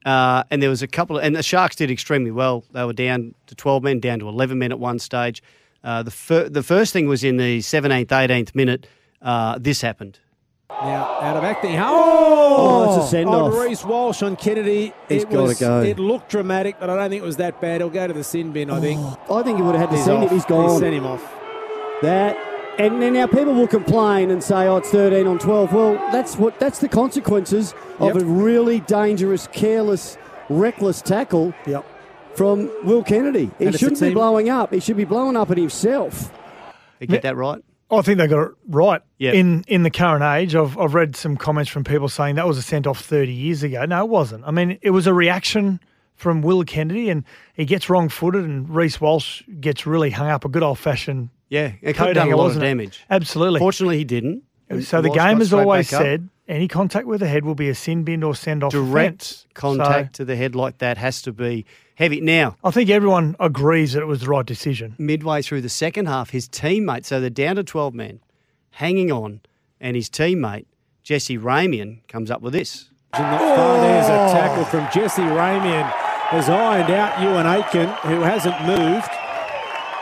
Uh, 0.06 0.44
and 0.50 0.62
there 0.62 0.70
was 0.70 0.82
a 0.82 0.88
couple 0.88 1.17
of, 1.17 1.24
and 1.24 1.36
the 1.36 1.44
Sharks 1.44 1.75
did 1.77 1.89
extremely 1.91 2.32
well. 2.32 2.65
They 2.72 2.84
were 2.84 2.91
down 2.94 3.36
to 3.46 3.56
12 3.56 3.84
men, 3.84 4.00
down 4.00 4.20
to 4.20 4.27
11 4.27 4.58
men 4.58 4.72
at 4.72 4.79
one 4.79 5.00
stage. 5.00 5.41
Uh, 5.84 6.04
the, 6.04 6.12
fir- 6.12 6.50
the 6.50 6.64
first 6.64 6.94
thing 6.94 7.08
was 7.08 7.24
in 7.24 7.38
the 7.38 7.60
17th, 7.60 8.08
18th 8.08 8.54
minute. 8.56 8.88
Uh, 9.22 9.58
this 9.60 9.82
happened. 9.82 10.20
Now 10.70 11.20
out 11.22 11.38
of 11.38 11.44
acting. 11.44 11.78
Oh, 11.80 12.56
Oh, 12.58 12.96
it's 12.98 13.06
a 13.06 13.10
send-off. 13.10 13.54
On 13.54 13.60
Reece 13.60 13.84
Walsh 13.86 14.22
on 14.24 14.36
Kennedy. 14.36 14.94
He's 15.10 15.24
it 15.24 15.30
gotta 15.30 15.54
go. 15.56 15.82
It 15.82 16.00
looked 16.00 16.30
dramatic, 16.30 16.78
but 16.80 16.90
I 16.90 16.96
don't 16.96 17.10
think 17.10 17.22
it 17.22 17.26
was 17.26 17.38
that 17.38 17.60
bad. 17.62 17.82
He'll 17.82 17.90
go 17.90 18.08
to 18.08 18.14
the 18.14 18.24
sin 18.24 18.52
bin. 18.52 18.70
I 18.72 18.80
think. 18.80 19.00
I 19.30 19.44
think 19.44 19.58
he 19.58 19.64
would 19.64 19.76
have 19.76 19.90
had 19.90 19.90
to 19.92 19.96
He's 19.98 20.06
send 20.06 20.18
off. 20.24 20.30
him. 20.30 20.36
He's 20.38 20.46
gone. 20.46 20.70
He 20.72 20.80
sent 20.80 20.94
him 20.96 21.06
off. 21.06 21.22
That 22.02 22.38
and 22.80 23.02
then 23.02 23.14
now 23.14 23.28
people 23.28 23.54
will 23.54 23.68
complain 23.68 24.32
and 24.32 24.44
say, 24.44 24.68
"Oh, 24.68 24.78
it's 24.78 24.90
13 24.90 25.28
on 25.28 25.38
12." 25.40 25.72
Well, 25.74 25.94
that's 26.12 26.36
what 26.38 26.60
that's 26.60 26.80
the 26.80 26.90
consequences 26.90 27.74
Yep. 28.00 28.16
of 28.16 28.22
a 28.22 28.26
really 28.26 28.80
dangerous, 28.82 29.48
careless, 29.52 30.18
reckless 30.50 31.02
tackle 31.02 31.54
Yep. 31.68 31.86
From 32.36 32.70
Will 32.84 33.04
Kennedy. 33.04 33.52
He 33.60 33.66
And 33.66 33.78
shouldn't 33.78 34.00
be 34.00 34.14
blowing 34.14 34.50
up. 34.50 34.74
He 34.74 34.80
should 34.80 34.98
be 34.98 35.04
blowing 35.04 35.36
up 35.36 35.52
at 35.52 35.58
himself. 35.58 36.32
Did 37.00 37.10
you 37.10 37.16
get 37.16 37.24
that 37.24 37.36
right? 37.36 37.62
Oh, 37.90 37.98
I 37.98 38.02
think 38.04 38.20
they 38.20 38.28
got 38.28 38.42
it 38.44 38.52
right 38.70 39.02
Yeah. 39.18 39.34
in 39.34 39.66
in 39.68 39.84
the 39.84 39.90
current 39.90 40.24
age. 40.24 40.56
I've 40.56 40.78
I've 40.78 40.94
read 40.94 41.16
some 41.16 41.36
comments 41.36 41.70
from 41.70 41.84
people 41.84 42.08
saying 42.08 42.36
that 42.36 42.48
was 42.48 42.58
a 42.58 42.62
sent 42.62 42.88
off 42.88 43.00
30 43.02 43.34
years 43.34 43.64
ago. 43.64 43.84
No, 43.86 44.04
it 44.06 44.10
wasn't. 44.10 44.44
I 44.48 44.52
mean, 44.52 44.78
it 44.82 44.92
was 44.92 45.08
a 45.08 45.14
reaction 45.14 45.82
from 46.16 46.42
Will 46.42 46.64
Kennedy, 46.64 47.10
and 47.10 47.26
he 47.54 47.66
gets 47.66 47.90
wrong 47.90 48.08
footed, 48.08 48.46
and 48.46 48.70
Reece 48.70 49.02
Walsh 49.02 49.42
gets 49.60 49.86
really 49.86 50.12
hung 50.12 50.28
up. 50.30 50.46
A 50.46 50.50
good 50.50 50.64
old 50.64 50.80
fashioned 50.80 51.30
Yeah, 51.50 51.74
it 51.82 51.94
could 51.98 52.08
have 52.08 52.16
done 52.16 52.28
a 52.32 52.38
lot 52.38 52.44
of 52.44 52.50
wasn't 52.52 52.64
it? 52.64 52.68
damage. 52.68 53.04
Absolutely. 53.10 53.60
Fortunately, 53.60 53.98
he 53.98 54.04
didn't. 54.06 54.44
So 54.84 55.02
the 55.02 55.10
Walsh 55.10 55.18
game 55.20 55.38
has 55.40 55.52
always 55.54 55.92
back 55.92 56.00
up. 56.00 56.06
said 56.06 56.30
any 56.51 56.67
contact 56.67 57.08
with 57.08 57.22
the 57.22 57.27
head 57.27 57.46
will 57.46 57.55
be 57.55 57.70
a 57.70 57.75
sin 57.75 58.03
bin 58.03 58.22
or 58.24 58.36
send 58.36 58.63
off 58.63 58.72
direct 58.74 59.46
contact 59.53 60.13
to 60.15 60.25
the 60.25 60.36
head 60.36 60.53
like 60.53 60.79
that 60.79 60.98
has 60.98 61.22
to 61.24 61.31
be 61.31 61.65
heavy. 61.96 62.20
Now, 62.22 62.58
I 62.63 62.72
think 62.72 62.89
everyone 62.89 63.36
agrees 63.39 63.93
that 63.93 64.01
it 64.01 64.05
was 64.05 64.22
the 64.22 64.27
right 64.27 64.46
decision. 64.46 64.96
midway 64.98 65.41
through 65.41 65.62
the 65.62 65.70
second 65.70 66.08
half, 66.08 66.31
his 66.31 66.48
teammate, 66.50 67.05
so 67.05 67.20
they're 67.22 67.29
down 67.29 67.55
to 67.55 67.63
12 67.63 67.93
men, 67.93 68.20
hanging 68.72 69.12
on, 69.12 69.39
and 69.79 69.96
his 69.96 70.10
teammate 70.10 70.65
Jesse 71.03 71.38
Ramien 71.38 72.05
comes 72.08 72.29
up 72.29 72.41
with 72.41 72.53
this. 72.53 72.89
And 73.13 73.24
that- 73.24 73.41
oh, 73.41 73.81
there's 73.81 74.05
a 74.05 74.34
tackle 74.38 74.65
from 74.65 74.88
Jesse 74.93 75.22
Ramien. 75.24 75.89
Has 76.31 76.48
ironed 76.50 76.89
out 76.91 77.13
Euan 77.15 77.46
Aitken, 77.46 77.89
who 78.10 78.22
hasn't 78.22 78.55
moved. 78.65 79.10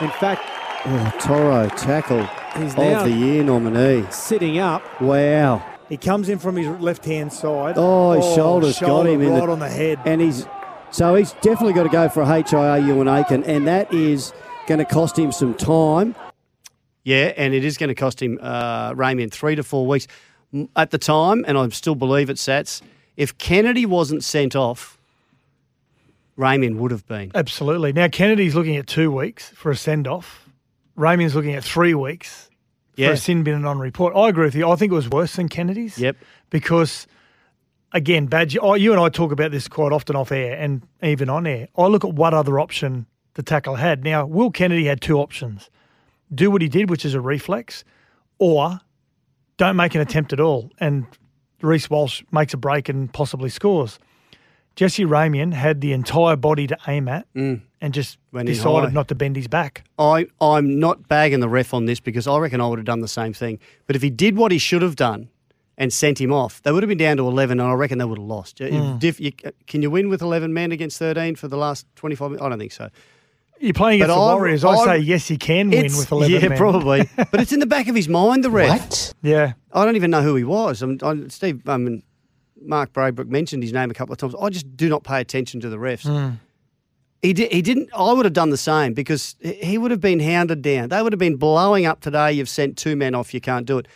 In 0.00 0.10
fact, 0.20 0.42
Oh, 0.86 1.12
Toro 1.20 1.68
tackle 1.76 2.24
He's 2.56 2.74
of 2.74 3.04
the 3.04 3.10
year 3.10 3.42
nominee. 3.44 4.06
sitting 4.10 4.58
up. 4.58 4.82
Wow. 5.00 5.62
He 5.90 5.96
comes 5.98 6.28
in 6.30 6.38
from 6.38 6.56
his 6.56 6.66
left 6.80 7.04
hand 7.04 7.32
side. 7.32 7.74
Oh, 7.76 8.12
his 8.12 8.24
shoulders 8.34 8.78
got 8.80 8.86
shoulder 8.86 9.10
him 9.10 9.20
in 9.20 9.34
the- 9.34 9.42
on 9.42 9.58
the 9.58 9.68
head. 9.68 9.98
And 10.06 10.20
he's 10.22 10.46
so 10.90 11.14
he's 11.14 11.32
definitely 11.42 11.72
got 11.74 11.82
to 11.82 11.88
go 11.90 12.08
for 12.08 12.22
a 12.22 12.26
HIA 12.26 12.80
Euan 12.82 13.06
Aitken, 13.06 13.44
and 13.44 13.66
that 13.68 13.92
is 13.92 14.32
going 14.66 14.78
to 14.78 14.84
cost 14.84 15.18
him 15.18 15.30
some 15.32 15.54
time. 15.54 16.14
Yeah, 17.04 17.32
and 17.36 17.54
it 17.54 17.64
is 17.64 17.76
going 17.76 17.88
to 17.88 17.94
cost 17.94 18.20
him 18.22 18.38
uh, 18.40 18.92
Ramien 18.94 19.30
three 19.30 19.54
to 19.56 19.62
four 19.62 19.86
weeks. 19.86 20.06
At 20.74 20.90
the 20.90 20.98
time, 20.98 21.44
and 21.46 21.56
I 21.56 21.68
still 21.68 21.94
believe 21.94 22.28
it, 22.28 22.36
Sats, 22.36 22.82
if 23.16 23.38
Kennedy 23.38 23.86
wasn't 23.86 24.24
sent 24.24 24.56
off, 24.56 24.98
Ramien 26.36 26.76
would 26.76 26.90
have 26.90 27.06
been. 27.06 27.30
Absolutely. 27.34 27.92
Now 27.92 28.08
Kennedy's 28.08 28.54
looking 28.56 28.76
at 28.76 28.86
two 28.88 29.12
weeks 29.12 29.50
for 29.50 29.70
a 29.70 29.76
send 29.76 30.08
off. 30.08 30.48
Ramien's 30.98 31.34
looking 31.34 31.54
at 31.54 31.64
three 31.64 31.94
weeks 31.94 32.49
for 32.49 32.49
Yeah. 32.96 33.10
a 33.10 33.16
sin 33.16 33.42
bin 33.44 33.54
and 33.54 33.66
on 33.66 33.78
report. 33.78 34.14
I 34.14 34.28
agree 34.28 34.44
with 34.44 34.54
you. 34.54 34.68
I 34.68 34.76
think 34.76 34.92
it 34.92 34.94
was 34.94 35.08
worse 35.08 35.36
than 35.36 35.48
Kennedy's. 35.48 35.98
Yep. 35.98 36.16
Because 36.50 37.06
again, 37.92 38.26
Badge, 38.26 38.56
oh, 38.60 38.74
you 38.74 38.92
and 38.92 39.00
I 39.00 39.08
talk 39.08 39.32
about 39.32 39.50
this 39.52 39.68
quite 39.68 39.92
often 39.92 40.16
off 40.16 40.32
air 40.32 40.56
and 40.58 40.82
even 41.02 41.28
on 41.30 41.46
air. 41.46 41.68
I 41.76 41.86
look 41.86 42.04
at 42.04 42.14
what 42.14 42.34
other 42.34 42.60
option 42.60 43.06
the 43.34 43.42
tackle 43.42 43.76
had. 43.76 44.04
Now, 44.04 44.26
Will 44.26 44.50
Kennedy 44.50 44.84
had 44.84 45.00
two 45.00 45.18
options: 45.18 45.70
do 46.34 46.50
what 46.50 46.62
he 46.62 46.68
did, 46.68 46.90
which 46.90 47.04
is 47.04 47.14
a 47.14 47.20
reflex, 47.20 47.84
or 48.38 48.80
don't 49.56 49.76
make 49.76 49.94
an 49.94 50.00
attempt 50.00 50.32
at 50.32 50.40
all. 50.40 50.70
And 50.78 51.06
Reece 51.62 51.90
Walsh 51.90 52.22
makes 52.32 52.54
a 52.54 52.56
break 52.56 52.88
and 52.88 53.12
possibly 53.12 53.50
scores. 53.50 53.98
Jesse 54.76 55.04
Ramien 55.04 55.52
had 55.52 55.80
the 55.80 55.92
entire 55.92 56.36
body 56.36 56.66
to 56.66 56.76
aim 56.88 57.08
at 57.08 57.26
mm. 57.34 57.60
And 57.80 57.94
just 57.94 58.18
Went 58.32 58.46
decided 58.46 58.88
high. 58.88 58.92
not 58.92 59.08
to 59.08 59.14
bend 59.14 59.36
his 59.36 59.48
back. 59.48 59.84
I, 59.98 60.26
I'm 60.40 60.78
not 60.78 61.08
bagging 61.08 61.40
the 61.40 61.48
ref 61.48 61.72
on 61.72 61.86
this 61.86 62.00
because 62.00 62.26
I 62.26 62.38
reckon 62.38 62.60
I 62.60 62.66
would 62.68 62.78
have 62.78 62.86
done 62.86 63.00
the 63.00 63.08
same 63.08 63.32
thing. 63.32 63.58
But 63.86 63.96
if 63.96 64.02
he 64.02 64.10
did 64.10 64.36
what 64.36 64.52
he 64.52 64.58
should 64.58 64.82
have 64.82 64.96
done 64.96 65.28
and 65.78 65.90
sent 65.92 66.20
him 66.20 66.30
off, 66.32 66.62
they 66.62 66.72
would 66.72 66.82
have 66.82 66.88
been 66.88 66.98
down 66.98 67.16
to 67.16 67.26
11 67.26 67.58
and 67.58 67.68
I 67.68 67.72
reckon 67.72 67.98
they 67.98 68.04
would 68.04 68.18
have 68.18 68.26
lost. 68.26 68.60
If 68.60 69.16
Hmm. 69.16 69.22
you, 69.24 69.32
can 69.66 69.80
you 69.82 69.90
win 69.90 70.08
with 70.10 70.20
11 70.20 70.52
men 70.52 70.72
against 70.72 70.98
13 70.98 71.36
for 71.36 71.48
the 71.48 71.56
last 71.56 71.86
25 71.96 72.30
minutes? 72.32 72.44
I 72.44 72.48
don't 72.50 72.58
think 72.58 72.72
so. 72.72 72.90
You're 73.62 73.72
playing 73.74 74.00
But 74.00 74.04
against 74.06 74.16
the 74.18 74.22
I- 74.22 74.34
Warriors. 74.34 74.64
I, 74.64 74.70
I- 74.72 74.84
say 74.84 74.98
yes, 74.98 75.28
he 75.28 75.36
can 75.38 75.70
win 75.70 75.84
with 75.84 76.10
11 76.12 76.30
Yeah, 76.42 76.48
men. 76.48 76.58
probably. 76.58 77.08
but 77.30 77.40
it's 77.40 77.52
in 77.52 77.60
the 77.60 77.66
back 77.66 77.88
of 77.88 77.94
his 77.94 78.08
mind, 78.08 78.44
the 78.44 78.50
ref. 78.50 79.12
Yeah. 79.22 79.52
I 79.72 79.84
don't 79.84 79.96
even 79.96 80.10
know 80.10 80.22
who 80.22 80.34
he 80.36 80.44
was. 80.44 80.82
I 80.82 80.86
mean, 80.86 80.98
I, 81.02 81.28
Steve, 81.28 81.62
I 81.68 81.76
mean, 81.78 82.02
Mark 82.62 82.92
Braybrook 82.92 83.28
mentioned 83.28 83.62
his 83.62 83.72
name 83.72 83.90
a 83.90 83.94
couple 83.94 84.12
of 84.12 84.18
times. 84.18 84.34
I 84.40 84.50
just 84.50 84.76
do 84.76 84.88
not 84.90 85.02
pay 85.02 85.20
attention 85.20 85.60
to 85.60 85.68
the 85.70 85.76
refs. 85.78 86.02
Hmm. 86.06 86.34
He 87.22 87.32
did. 87.34 87.52
He 87.52 87.60
didn't. 87.62 87.90
I 87.94 88.12
would 88.12 88.24
have 88.24 88.32
done 88.32 88.50
the 88.50 88.56
same 88.56 88.94
because 88.94 89.36
he- 89.40 89.76
would 89.78 89.90
have 89.90 90.00
been 90.00 90.20
hounded 90.20 90.62
down. 90.62 90.88
They 90.88 91.02
would 91.02 91.12
have 91.12 91.18
been 91.18 91.36
blowing 91.36 91.84
up 91.84 92.00
today. 92.00 92.32
You've 92.32 92.48
sent 92.48 92.78
two 92.78 92.96
men 92.96 93.14
off. 93.14 93.34
You 93.34 93.40
can't 93.40 93.66
do 93.66 93.78
it. 93.78 93.88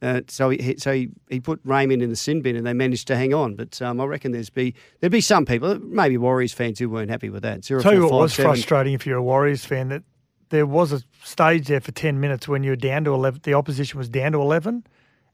Uh, 0.00 0.20
so 0.28 0.50
he, 0.50 0.76
so 0.78 0.92
he, 0.92 1.08
he 1.28 1.40
put 1.40 1.60
Raymond 1.64 2.02
in 2.02 2.10
the 2.10 2.16
sin 2.16 2.40
bin, 2.40 2.54
and 2.56 2.64
they 2.66 2.72
managed 2.72 3.08
to 3.08 3.16
hang 3.16 3.34
on. 3.34 3.54
But 3.56 3.80
um, 3.82 4.00
I 4.00 4.04
reckon 4.04 4.30
there's 4.32 4.50
be 4.50 4.74
there'd 5.00 5.10
be 5.12 5.20
some 5.20 5.44
people, 5.44 5.78
maybe 5.80 6.16
Warriors 6.16 6.52
fans, 6.52 6.78
who 6.78 6.88
weren't 6.88 7.10
happy 7.10 7.30
with 7.30 7.42
that. 7.42 7.64
Zero, 7.64 7.80
Tell 7.80 7.94
you 7.94 8.02
what 8.02 8.10
five, 8.10 8.20
was 8.20 8.34
seven. 8.34 8.50
frustrating 8.52 8.94
if 8.94 9.06
you're 9.06 9.18
a 9.18 9.22
Warriors 9.22 9.64
fan 9.64 9.88
that 9.88 10.02
there 10.50 10.66
was 10.66 10.92
a 10.92 11.02
stage 11.24 11.66
there 11.66 11.80
for 11.80 11.92
10 11.92 12.18
minutes 12.20 12.48
when 12.48 12.62
you 12.62 12.70
were 12.70 12.76
down 12.76 13.04
to 13.04 13.12
11, 13.12 13.40
the 13.42 13.54
opposition 13.54 13.98
was 13.98 14.08
down 14.08 14.32
to 14.32 14.40
11, 14.40 14.84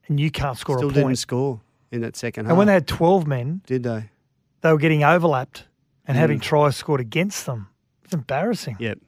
and 0.07 0.19
you 0.19 0.29
can't 0.29 0.57
score 0.57 0.77
Still 0.77 0.89
a 0.89 0.93
didn't 0.93 1.05
point. 1.09 1.19
score 1.19 1.61
in 1.91 2.01
that 2.01 2.15
second 2.17 2.45
half. 2.45 2.51
And 2.51 2.57
when 2.57 2.67
they 2.67 2.73
had 2.73 2.87
12 2.87 3.25
men, 3.27 3.61
did 3.65 3.83
they? 3.83 4.09
they 4.61 4.71
were 4.71 4.77
getting 4.79 5.03
overlapped 5.03 5.65
and 6.07 6.15
Mm. 6.15 6.19
having 6.19 6.39
tries 6.39 6.75
scored 6.75 7.01
against 7.01 7.45
them. 7.45 7.67
It's 8.03 8.13
embarrassing. 8.13 8.77
Yep. 8.79 8.99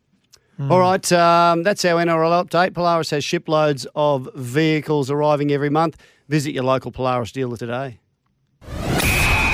All 0.72 0.80
right, 0.80 1.12
um, 1.14 1.62
that's 1.62 1.86
our 1.86 2.02
NRL 2.02 2.44
update. 2.44 2.74
Polaris 2.74 3.12
has 3.12 3.24
shiploads 3.24 3.86
of 3.96 4.28
vehicles 4.36 5.12
arriving 5.12 5.52
every 5.52 5.70
month. 5.70 5.98
Visit 6.30 6.52
your 6.54 6.64
local 6.64 6.92
Polaris 6.92 7.32
dealer 7.32 7.58
today. 7.58 8.00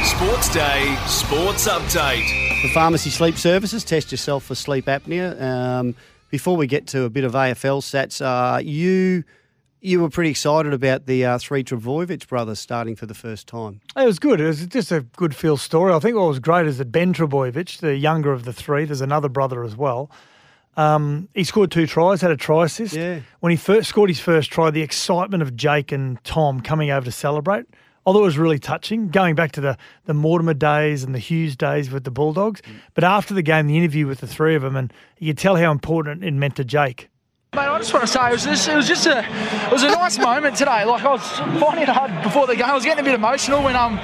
Sports 0.03 0.53
Day, 0.53 0.95
Sports 1.07 1.67
Update. 1.67 2.61
For 2.61 2.67
Pharmacy 2.69 3.09
Sleep 3.09 3.35
Services, 3.37 3.83
test 3.83 4.11
yourself 4.11 4.43
for 4.45 4.55
sleep 4.55 4.85
apnea. 4.85 5.39
Um, 5.41 5.95
before 6.29 6.55
we 6.55 6.67
get 6.67 6.87
to 6.87 7.03
a 7.03 7.09
bit 7.09 7.23
of 7.25 7.33
AFL 7.35 7.81
stats, 7.81 8.21
uh, 8.23 8.59
you 8.59 9.23
you 9.83 10.01
were 10.01 10.09
pretty 10.09 10.29
excited 10.29 10.73
about 10.73 11.05
the 11.07 11.25
uh, 11.25 11.37
three 11.37 11.63
Trbojevic 11.63 12.27
brothers 12.27 12.57
starting 12.59 12.95
for 12.95 13.05
the 13.05 13.13
first 13.13 13.47
time. 13.47 13.81
It 13.97 14.05
was 14.05 14.17
good. 14.17 14.39
It 14.39 14.47
was 14.47 14.65
just 14.65 14.91
a 14.91 15.01
good 15.01 15.35
feel 15.35 15.57
story. 15.57 15.93
I 15.93 15.99
think 15.99 16.15
what 16.15 16.27
was 16.27 16.39
great 16.39 16.65
is 16.67 16.77
that 16.77 16.91
Ben 16.91 17.13
Trbojevic, 17.13 17.79
the 17.79 17.97
younger 17.97 18.31
of 18.31 18.45
the 18.45 18.53
three, 18.53 18.85
there's 18.85 19.01
another 19.01 19.27
brother 19.27 19.63
as 19.63 19.75
well. 19.75 20.09
Um, 20.77 21.27
he 21.33 21.43
scored 21.43 21.69
two 21.69 21.85
tries, 21.85 22.21
had 22.21 22.31
a 22.31 22.37
try 22.37 22.65
assist. 22.65 22.95
Yeah. 22.95 23.19
When 23.41 23.51
he 23.51 23.57
first 23.57 23.89
scored 23.89 24.09
his 24.09 24.21
first 24.21 24.51
try, 24.51 24.71
the 24.71 24.81
excitement 24.81 25.43
of 25.43 25.55
Jake 25.55 25.91
and 25.91 26.23
Tom 26.23 26.61
coming 26.61 26.89
over 26.89 27.05
to 27.05 27.11
celebrate, 27.11 27.65
although 28.05 28.21
it 28.21 28.25
was 28.25 28.37
really 28.37 28.59
touching, 28.59 29.09
going 29.09 29.35
back 29.35 29.51
to 29.51 29.61
the, 29.61 29.77
the 30.05 30.13
Mortimer 30.13 30.53
days 30.53 31.03
and 31.03 31.13
the 31.13 31.19
Hughes 31.19 31.57
days 31.57 31.91
with 31.91 32.05
the 32.05 32.11
Bulldogs. 32.11 32.61
But 32.93 33.03
after 33.03 33.33
the 33.33 33.43
game, 33.43 33.67
the 33.67 33.77
interview 33.77 34.07
with 34.07 34.21
the 34.21 34.27
three 34.27 34.55
of 34.55 34.61
them, 34.61 34.77
and 34.77 34.93
you 35.19 35.33
could 35.33 35.37
tell 35.39 35.57
how 35.57 35.71
important 35.71 36.23
it 36.23 36.33
meant 36.33 36.55
to 36.55 36.63
Jake. 36.63 37.09
Mate, 37.53 37.59
I 37.69 37.77
just 37.77 37.93
want 37.93 38.03
to 38.07 38.11
say 38.11 38.29
it 38.29 38.31
was 38.31 38.43
just, 38.45 38.67
it 38.67 38.75
was 38.75 38.87
just 38.87 39.05
a 39.05 39.19
it 39.19 39.71
was 39.71 39.83
a 39.83 39.87
nice 39.89 40.17
moment 40.17 40.55
today. 40.55 40.85
Like 40.85 41.03
I 41.03 41.11
was 41.11 41.21
finding 41.61 41.83
it 41.83 41.89
hard 41.89 42.23
before 42.23 42.47
the 42.47 42.55
game. 42.55 42.65
I 42.65 42.73
was 42.73 42.83
getting 42.83 43.01
a 43.01 43.03
bit 43.03 43.13
emotional 43.13 43.63
when 43.63 43.75
um 43.75 43.99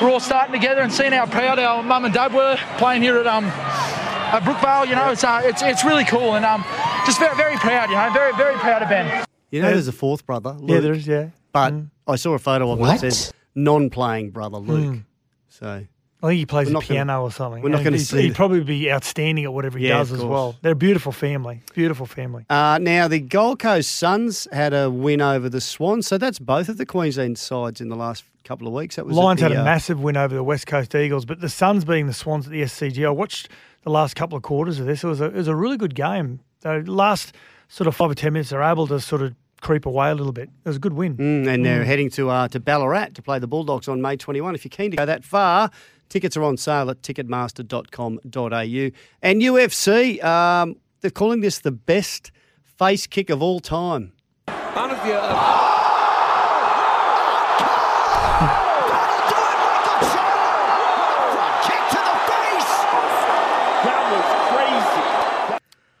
we're 0.00 0.10
all 0.10 0.20
starting 0.20 0.54
together 0.54 0.80
and 0.80 0.90
seeing 0.90 1.12
how 1.12 1.26
proud 1.26 1.58
our 1.58 1.82
mum 1.82 2.06
and 2.06 2.14
dad 2.14 2.32
were 2.32 2.56
playing 2.78 3.02
here 3.02 3.18
at 3.18 3.26
um 3.26 3.44
at 3.44 4.42
Brookvale. 4.42 4.88
You 4.88 4.94
know, 4.94 5.10
it's 5.10 5.22
uh, 5.22 5.42
it's 5.44 5.60
it's 5.62 5.84
really 5.84 6.04
cool 6.06 6.34
and 6.34 6.46
um 6.46 6.64
just 7.04 7.18
very 7.18 7.36
very 7.36 7.56
proud. 7.56 7.90
You 7.90 7.96
know, 7.96 8.10
very 8.14 8.34
very 8.36 8.54
proud 8.56 8.82
of 8.82 8.88
Ben. 8.88 9.26
You 9.50 9.60
know, 9.60 9.70
there's 9.70 9.86
a 9.88 9.92
fourth 9.92 10.24
brother, 10.24 10.52
Luke, 10.52 10.70
Yeah, 10.70 10.80
there 10.80 10.94
is, 10.94 11.06
yeah. 11.06 11.28
but 11.52 11.74
I 12.08 12.16
saw 12.16 12.32
a 12.32 12.38
photo 12.38 12.70
of 12.72 12.80
him 12.80 12.86
that 12.86 13.00
says 13.00 13.32
non-playing 13.54 14.30
brother 14.30 14.56
Luke. 14.58 15.02
So 15.48 15.86
I 16.24 16.28
think 16.28 16.38
he 16.38 16.46
plays 16.46 16.68
the 16.68 16.72
not 16.72 16.82
gonna- 16.82 16.94
piano 16.94 17.22
or 17.22 17.30
something. 17.30 17.62
we're 17.62 17.68
not 17.68 17.84
gonna 17.84 17.98
see 17.98 18.22
He'd 18.22 18.30
that. 18.30 18.36
probably 18.36 18.60
be 18.64 18.90
outstanding 18.90 19.44
at 19.44 19.52
whatever 19.52 19.78
he 19.78 19.88
Yeah, 19.88 19.98
does 19.98 20.10
as 20.12 20.20
course. 20.20 20.30
well. 20.30 20.56
They're 20.62 20.72
a 20.72 20.74
beautiful 20.74 21.12
family. 21.12 21.62
Beautiful 21.74 22.06
family. 22.06 22.44
Uh, 22.48 22.78
now, 22.80 23.06
the 23.08 23.20
Gold 23.20 23.58
Coast 23.58 23.92
Suns 23.94 24.48
had 24.52 24.72
a 24.72 24.90
win 24.90 25.20
over 25.20 25.48
the 25.48 25.60
Swans, 25.60 26.06
so 26.06 26.16
that's 26.18 26.38
both 26.38 26.68
of 26.68 26.78
the 26.78 26.86
Queensland 26.86 27.38
sides 27.38 27.80
in 27.80 27.88
the 27.90 27.96
last 27.96 28.24
couple 28.44 28.66
of 28.66 28.72
weeks. 28.72 28.96
That 28.96 29.06
was 29.06 29.16
Lions 29.16 29.40
the, 29.40 29.48
had 29.48 29.56
a 29.56 29.60
uh, 29.60 29.64
massive 29.64 30.00
win 30.02 30.16
over 30.16 30.34
the 30.34 30.42
West 30.44 30.66
Coast 30.66 30.94
Eagles, 30.94 31.24
but 31.24 31.40
the 31.40 31.48
Suns 31.48 31.84
being 31.84 32.06
the 32.06 32.12
Swans 32.14 32.46
at 32.46 32.52
the 32.52 32.62
SCG. 32.62 33.06
I 33.06 33.10
watched 33.10 33.48
the 33.84 33.90
last 33.90 34.16
couple 34.16 34.36
of 34.36 34.42
quarters 34.42 34.80
of 34.80 34.86
this. 34.86 35.04
It 35.04 35.06
was 35.08 35.20
a, 35.20 35.26
it 35.26 35.34
was 35.34 35.48
a 35.48 35.54
really 35.54 35.76
good 35.76 35.94
game. 35.94 36.40
The 36.60 36.82
last 36.86 37.34
sort 37.68 37.86
of 37.86 37.94
five 37.94 38.10
or 38.10 38.14
ten 38.14 38.32
minutes, 38.32 38.50
they're 38.50 38.62
able 38.62 38.86
to 38.86 38.98
sort 39.00 39.20
of 39.22 39.34
creep 39.60 39.86
away 39.86 40.10
a 40.10 40.14
little 40.14 40.32
bit. 40.32 40.50
It 40.64 40.68
was 40.68 40.76
a 40.76 40.78
good 40.80 40.92
win. 40.92 41.16
Mm, 41.16 41.46
and 41.48 41.64
they're 41.64 41.84
heading 41.84 42.10
to 42.10 42.28
uh, 42.30 42.48
to 42.48 42.60
Ballarat 42.60 43.14
to 43.14 43.22
play 43.22 43.38
the 43.38 43.46
Bulldogs 43.46 43.88
on 43.88 44.00
May 44.02 44.16
21. 44.16 44.54
If 44.54 44.64
you're 44.64 44.70
keen 44.70 44.90
to 44.90 44.96
go 44.96 45.06
that 45.06 45.24
far, 45.24 45.70
tickets 46.14 46.36
are 46.36 46.44
on 46.44 46.56
sale 46.56 46.88
at 46.90 47.02
ticketmaster.com.au. 47.02 48.90
And 49.20 49.42
UFC, 49.42 50.22
um, 50.22 50.76
they're 51.00 51.10
calling 51.10 51.40
this 51.40 51.58
the 51.58 51.72
best 51.72 52.30
face 52.78 53.08
kick 53.08 53.30
of 53.30 53.42
all 53.42 53.58
time. 53.58 54.12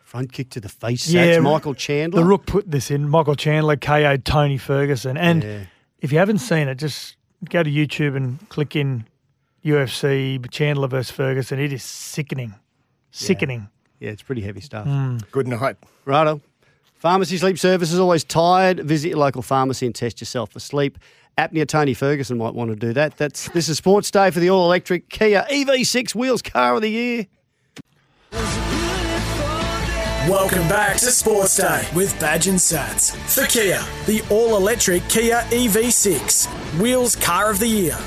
Front 0.04 0.32
kick 0.32 0.50
to 0.50 0.60
the 0.60 0.68
face. 0.68 1.08
Yeah, 1.10 1.26
That's 1.26 1.42
Michael 1.42 1.74
Chandler. 1.74 2.20
The 2.20 2.26
Rook 2.26 2.46
put 2.46 2.70
this 2.70 2.90
in. 2.90 3.08
Michael 3.08 3.34
Chandler 3.34 3.76
KO'd 3.76 4.24
Tony 4.24 4.58
Ferguson. 4.58 5.16
And 5.16 5.42
Yeah. 5.42 5.58
if 6.00 6.12
you 6.12 6.18
haven't 6.18 6.38
seen 6.38 6.68
it, 6.68 6.76
just 6.76 7.16
go 7.50 7.64
to 7.64 7.70
YouTube 7.70 8.14
and 8.14 8.48
click 8.48 8.76
in 8.76 9.06
UFC 9.64 10.50
Chandler 10.50 10.88
versus 10.88 11.10
Ferguson. 11.10 11.58
It 11.58 11.72
is 11.72 11.82
sickening. 11.82 12.54
Sickening. 13.10 13.68
Yeah, 14.00 14.10
it's 14.10 14.22
pretty 14.22 14.42
heavy 14.42 14.60
stuff. 14.60 14.86
Hmm. 14.86 15.18
Good 15.30 15.46
night. 15.48 15.76
Righto. 16.04 16.40
Pharmacy 16.94 17.38
Sleep 17.38 17.58
Service 17.58 17.92
is 17.92 17.98
always 17.98 18.24
tired. 18.24 18.80
Visit 18.80 19.08
your 19.10 19.18
local 19.18 19.42
pharmacy 19.42 19.86
and 19.86 19.94
test 19.94 20.20
yourself 20.20 20.52
for 20.52 20.60
sleep. 20.60 20.98
Apnea 21.36 21.66
Tony 21.66 21.94
Ferguson 21.94 22.38
might 22.38 22.54
want 22.54 22.70
to 22.70 22.76
do 22.76 22.92
that. 22.92 23.16
That's 23.16 23.48
this 23.50 23.68
is 23.68 23.78
Sports 23.78 24.10
Day 24.10 24.30
for 24.30 24.40
the 24.40 24.50
all 24.50 24.64
electric 24.66 25.08
Kia 25.08 25.44
EV6 25.50 26.14
wheels 26.14 26.42
car 26.42 26.76
of 26.76 26.82
the 26.82 26.88
year. 26.88 27.26
Welcome 30.28 30.66
back 30.68 30.96
to 30.98 31.10
Sports 31.10 31.58
Day 31.58 31.86
with 31.94 32.18
Badge 32.18 32.46
and 32.46 32.58
Sats. 32.58 33.14
For 33.28 33.46
Kia, 33.46 33.82
the 34.06 34.22
all 34.30 34.56
electric 34.56 35.06
Kia 35.10 35.42
EV6, 35.50 36.80
Wheels 36.80 37.14
Car 37.16 37.50
of 37.50 37.58
the 37.58 37.66
Year. 37.66 37.98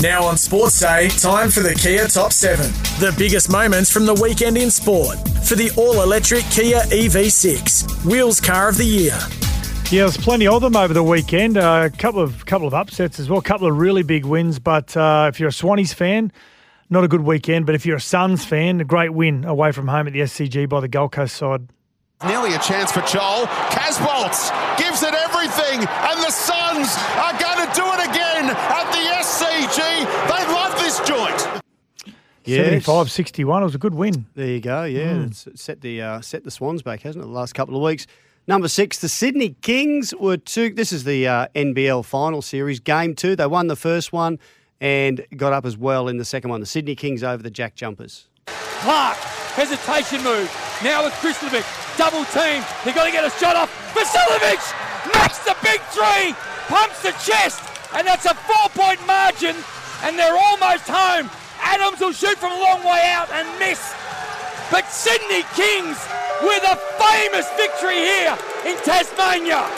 Now 0.00 0.24
on 0.24 0.36
Sports 0.36 0.80
Day, 0.80 1.08
time 1.10 1.50
for 1.50 1.60
the 1.60 1.74
Kia 1.74 2.06
Top 2.06 2.32
7. 2.32 2.66
The 2.98 3.14
biggest 3.16 3.50
moments 3.50 3.90
from 3.92 4.04
the 4.06 4.14
weekend 4.14 4.56
in 4.56 4.70
sport 4.70 5.16
for 5.44 5.54
the 5.54 5.70
all 5.76 6.02
electric 6.02 6.44
Kia 6.46 6.80
EV6, 6.80 8.04
Wheels 8.04 8.40
Car 8.40 8.68
of 8.68 8.76
the 8.78 8.84
Year. 8.84 9.16
Yeah, 9.90 10.04
there's 10.04 10.16
plenty 10.16 10.46
of 10.48 10.62
them 10.62 10.74
over 10.74 10.92
the 10.94 11.02
weekend. 11.04 11.56
Uh, 11.56 11.88
a 11.92 11.96
couple 11.96 12.20
of 12.20 12.46
couple 12.46 12.66
of 12.66 12.74
upsets 12.74 13.20
as 13.20 13.28
well. 13.28 13.38
A 13.38 13.42
couple 13.42 13.68
of 13.68 13.76
really 13.76 14.02
big 14.02 14.24
wins. 14.24 14.58
But 14.58 14.96
uh, 14.96 15.30
if 15.32 15.38
you're 15.38 15.50
a 15.50 15.52
Swannies 15.52 15.94
fan, 15.94 16.32
not 16.88 17.04
a 17.04 17.08
good 17.08 17.20
weekend. 17.20 17.66
But 17.66 17.74
if 17.74 17.84
you're 17.84 17.98
a 17.98 18.00
Suns 18.00 18.44
fan, 18.44 18.80
a 18.80 18.84
great 18.84 19.12
win 19.12 19.44
away 19.44 19.70
from 19.70 19.88
home 19.88 20.06
at 20.06 20.14
the 20.14 20.20
SCG 20.20 20.68
by 20.68 20.80
the 20.80 20.88
Gold 20.88 21.12
Coast 21.12 21.36
side. 21.36 21.68
Nearly 22.26 22.54
a 22.54 22.58
chance 22.60 22.90
for 22.90 23.02
Joel. 23.02 23.46
Casboults 23.70 24.50
gives 24.78 25.02
it 25.02 25.12
everything, 25.12 25.80
and 25.80 26.18
the 26.22 26.30
Suns 26.30 26.88
are 27.18 27.38
going 27.38 27.66
to 27.66 27.74
do 27.74 27.84
it 27.84 28.08
again 28.08 28.48
at 28.48 28.90
the 28.92 29.11
SCG. 29.42 29.78
They 30.28 30.52
love 30.52 30.78
this 30.78 30.98
joint. 31.00 31.62
Yes. 32.44 32.64
75 32.66 33.10
61. 33.10 33.62
It 33.62 33.64
was 33.64 33.74
a 33.74 33.78
good 33.78 33.94
win. 33.94 34.26
There 34.34 34.46
you 34.46 34.60
go. 34.60 34.84
Yeah, 34.84 35.12
Mm. 35.14 35.26
it's 35.28 35.46
set 35.60 35.80
the 35.80 36.02
uh, 36.02 36.20
set 36.20 36.44
the 36.44 36.50
Swans 36.50 36.82
back, 36.82 37.02
hasn't 37.02 37.22
it? 37.24 37.26
The 37.28 37.32
last 37.32 37.54
couple 37.54 37.76
of 37.76 37.82
weeks. 37.82 38.06
Number 38.48 38.66
six, 38.66 38.98
the 38.98 39.08
Sydney 39.08 39.50
Kings 39.62 40.12
were 40.18 40.36
two. 40.36 40.74
This 40.74 40.92
is 40.92 41.04
the 41.04 41.28
uh, 41.28 41.46
NBL 41.54 42.04
final 42.04 42.42
series, 42.42 42.80
game 42.80 43.14
two. 43.14 43.36
They 43.36 43.46
won 43.46 43.68
the 43.68 43.76
first 43.76 44.12
one 44.12 44.40
and 44.80 45.24
got 45.36 45.52
up 45.52 45.64
as 45.64 45.76
well 45.76 46.08
in 46.08 46.16
the 46.16 46.24
second 46.24 46.50
one. 46.50 46.58
The 46.58 46.66
Sydney 46.66 46.96
Kings 46.96 47.22
over 47.22 47.40
the 47.40 47.50
Jack 47.50 47.76
Jumpers. 47.76 48.26
Clark, 48.46 49.16
hesitation 49.54 50.24
move. 50.24 50.50
Now 50.82 51.04
with 51.04 51.12
Krislovic, 51.22 51.62
double 51.96 52.24
team. 52.34 52.64
They've 52.84 52.94
got 52.96 53.04
to 53.06 53.12
get 53.12 53.24
a 53.24 53.30
shot 53.38 53.54
off. 53.54 53.70
Vasiljevic 53.94 55.14
makes 55.14 55.38
the 55.46 55.54
big 55.62 55.80
three, 55.94 56.34
pumps 56.66 57.02
the 57.02 57.12
chest, 57.24 57.62
and 57.94 58.06
that's 58.06 58.26
a 58.26 58.34
four 58.34 58.68
point 58.70 59.04
margin, 59.06 59.56
and 60.02 60.18
they're 60.18 60.36
almost 60.36 60.88
home. 60.88 61.30
Adams 61.60 62.00
will 62.00 62.12
shoot 62.12 62.36
from 62.38 62.52
a 62.52 62.60
long 62.60 62.82
way 62.84 63.02
out 63.06 63.30
and 63.30 63.46
miss. 63.58 63.94
But 64.70 64.86
Sydney 64.88 65.42
Kings 65.54 65.98
with 66.42 66.62
a 66.64 66.76
famous 66.98 67.48
victory 67.56 67.96
here 67.96 68.36
in 68.66 68.76
Tasmania. 68.78 69.68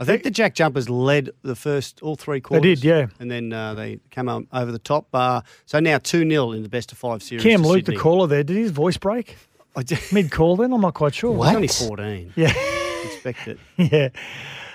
I 0.00 0.04
think 0.04 0.22
the 0.22 0.30
Jack 0.30 0.54
Jumpers 0.54 0.88
led 0.88 1.30
the 1.42 1.56
first 1.56 2.02
all 2.02 2.14
three 2.14 2.40
quarters. 2.40 2.62
They 2.62 2.74
did, 2.74 2.84
yeah. 2.84 3.06
And 3.18 3.30
then 3.30 3.52
uh, 3.52 3.74
they 3.74 3.98
came 4.10 4.28
on 4.28 4.46
over 4.52 4.70
the 4.70 4.78
top. 4.78 5.08
Uh, 5.12 5.40
so 5.66 5.80
now 5.80 5.98
2 5.98 6.28
0 6.28 6.52
in 6.52 6.62
the 6.62 6.68
best 6.68 6.92
of 6.92 6.98
five 6.98 7.22
series. 7.22 7.42
Cam 7.42 7.62
to 7.62 7.68
Luke, 7.68 7.84
the 7.84 7.96
caller 7.96 8.26
there, 8.28 8.44
did 8.44 8.56
his 8.56 8.70
voice 8.70 8.96
break? 8.96 9.36
Mid 10.12 10.30
call 10.30 10.56
then? 10.56 10.72
I'm 10.72 10.80
not 10.80 10.94
quite 10.94 11.14
sure. 11.14 11.34
He's 11.44 11.54
only 11.54 11.68
14. 11.68 12.32
Yeah. 12.36 12.52
Expect 13.04 13.48
it. 13.48 13.58
Yeah. 13.76 14.08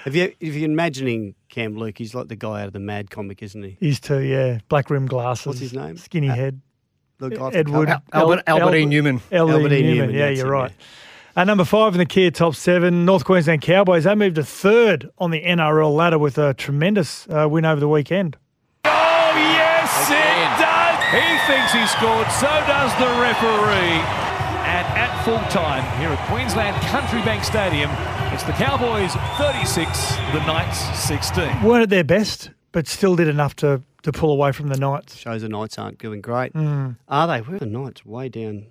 If, 0.06 0.16
you, 0.16 0.34
if 0.40 0.54
you're 0.56 0.70
imagining 0.70 1.36
Cam 1.50 1.76
Luke, 1.78 1.98
he's 1.98 2.14
like 2.14 2.28
the 2.28 2.36
guy 2.36 2.62
out 2.62 2.68
of 2.68 2.74
the 2.74 2.80
Mad 2.80 3.10
comic, 3.10 3.42
isn't 3.42 3.64
he? 3.64 3.78
He's 3.80 4.00
too, 4.00 4.20
yeah. 4.20 4.60
Black 4.68 4.90
rim 4.90 5.06
glasses. 5.06 5.46
What's 5.46 5.60
his 5.60 5.74
name? 5.74 5.98
Skinny 5.98 6.28
head. 6.28 6.62
The 7.20 7.30
guy 7.30 7.50
Edward. 7.54 7.90
Al- 7.90 8.02
Albert- 8.12 8.44
Albertine 8.48 8.90
Newman. 8.90 9.22
Albertine 9.32 9.62
Albertine 9.64 9.86
Newman. 9.86 9.98
Newman, 10.10 10.16
Yeah, 10.16 10.30
you're 10.30 10.50
right. 10.50 10.72
At 11.36 11.48
number 11.48 11.64
five 11.64 11.94
in 11.96 12.00
the 12.00 12.06
Kia 12.06 12.30
top 12.32 12.54
seven, 12.56 13.06
North 13.06 13.26
Queensland 13.26 13.62
Cowboys. 13.62 14.04
They 14.04 14.14
moved 14.14 14.36
to 14.36 14.44
third 14.44 15.10
on 15.18 15.32
the 15.32 15.42
NRL 15.42 15.96
ladder 15.96 16.20
with 16.20 16.38
a 16.38 16.54
tremendous 16.54 17.28
uh, 17.30 17.48
win 17.50 17.66
over 17.66 17.80
the 17.80 17.88
weekend. 17.88 18.38
Oh, 18.86 18.90
yes, 19.34 19.90
it 20.12 20.50
does. 20.62 21.00
He 21.10 21.26
thinks 21.50 21.72
he 21.74 21.86
scored, 21.88 22.30
so 22.38 22.50
does 22.70 22.92
the 23.00 23.10
referee. 23.22 23.98
And 24.68 24.86
at 24.98 25.24
full 25.26 25.40
time 25.50 25.82
here 26.00 26.10
at 26.10 26.20
Queensland 26.30 26.76
Country 26.88 27.22
Bank 27.22 27.44
Stadium, 27.44 27.90
it's 28.34 28.44
the 28.44 28.52
Cowboys 28.54 29.14
36, 29.38 30.16
the 30.34 30.44
Knights 30.48 30.80
16. 31.00 31.62
Weren't 31.62 31.84
at 31.84 31.90
their 31.90 32.04
best, 32.04 32.50
but 32.72 32.88
still 32.88 33.16
did 33.16 33.28
enough 33.28 33.56
to, 33.58 33.84
to 34.02 34.12
pull 34.12 34.32
away 34.32 34.52
from 34.52 34.70
the 34.70 34.78
Knights. 34.78 35.16
Shows 35.16 35.44
the 35.44 35.50
Knights 35.50 35.78
aren't 35.78 36.00
doing 36.00 36.20
great. 36.20 36.52
Mm. 36.54 36.98
Are 37.08 37.28
they? 37.28 37.42
Where 37.42 37.58
are 37.58 37.60
the 37.60 37.68
Knights? 37.68 38.04
Way 38.04 38.30
down. 38.30 38.66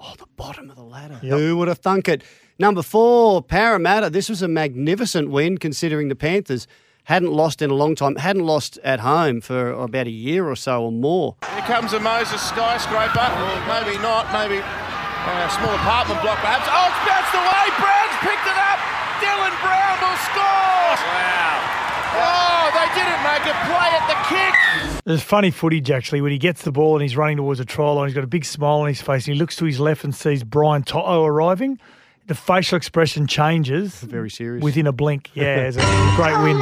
Oh, 0.00 0.14
the 0.16 0.26
bottom 0.36 0.70
of 0.70 0.76
the 0.76 0.84
ladder. 0.84 1.18
Yep. 1.20 1.36
Who 1.36 1.56
would 1.56 1.66
have 1.66 1.78
thunk 1.78 2.08
it? 2.08 2.22
Number 2.60 2.80
four, 2.80 3.42
Parramatta. 3.42 4.08
This 4.08 4.28
was 4.28 4.40
a 4.40 4.48
magnificent 4.48 5.30
win 5.30 5.58
considering 5.58 6.06
the 6.06 6.14
Panthers 6.14 6.68
hadn't 7.04 7.32
lost 7.32 7.60
in 7.60 7.70
a 7.70 7.74
long 7.74 7.96
time, 7.96 8.14
hadn't 8.16 8.46
lost 8.46 8.78
at 8.84 9.00
home 9.00 9.40
for 9.40 9.72
about 9.72 10.06
a 10.06 10.10
year 10.10 10.46
or 10.46 10.54
so 10.54 10.84
or 10.84 10.92
more. 10.92 11.34
Here 11.54 11.62
comes 11.62 11.92
a 11.92 11.98
Moses 11.98 12.40
skyscraper, 12.40 13.18
or 13.18 13.66
maybe 13.66 13.98
not, 13.98 14.32
maybe 14.32 14.58
a 14.58 15.50
small 15.50 15.74
apartment 15.74 16.22
block 16.22 16.38
perhaps. 16.38 16.68
Oh, 16.70 16.86
it's 16.86 17.02
bounced 17.08 17.34
away. 17.34 17.64
Brown's 17.80 18.16
picked 18.22 18.46
it 18.46 18.52
up. 18.52 18.57
Dylan 18.57 18.57
Brown 20.32 20.44
will. 20.44 20.96
Wow. 21.04 21.78
Oh, 22.20 22.64
they 22.74 22.88
didn't 22.98 23.22
make 23.22 23.44
a 23.46 23.56
play 23.66 23.90
at 23.94 24.04
the 24.08 24.18
kick. 24.28 25.04
There's 25.04 25.22
funny 25.22 25.50
footage 25.50 25.90
actually 25.90 26.20
when 26.20 26.32
he 26.32 26.38
gets 26.38 26.62
the 26.62 26.72
ball 26.72 26.94
and 26.94 27.02
he's 27.02 27.16
running 27.16 27.36
towards 27.38 27.60
a 27.60 27.64
try 27.64 27.90
line. 27.90 28.08
He's 28.08 28.14
got 28.14 28.24
a 28.24 28.28
big 28.28 28.44
smile 28.44 28.80
on 28.80 28.88
his 28.88 29.00
face 29.00 29.26
and 29.26 29.34
he 29.34 29.38
looks 29.38 29.56
to 29.56 29.64
his 29.64 29.80
left 29.80 30.04
and 30.04 30.14
sees 30.14 30.44
Brian 30.44 30.82
Toto 30.82 31.24
arriving. 31.24 31.78
The 32.26 32.34
facial 32.34 32.76
expression 32.76 33.26
changes. 33.26 34.00
Very 34.00 34.28
serious. 34.28 34.62
Within 34.62 34.86
a 34.86 34.92
blink. 34.92 35.30
Yeah, 35.34 35.68
it's 35.68 35.78
a 35.78 36.12
great 36.16 36.36
win. 36.42 36.60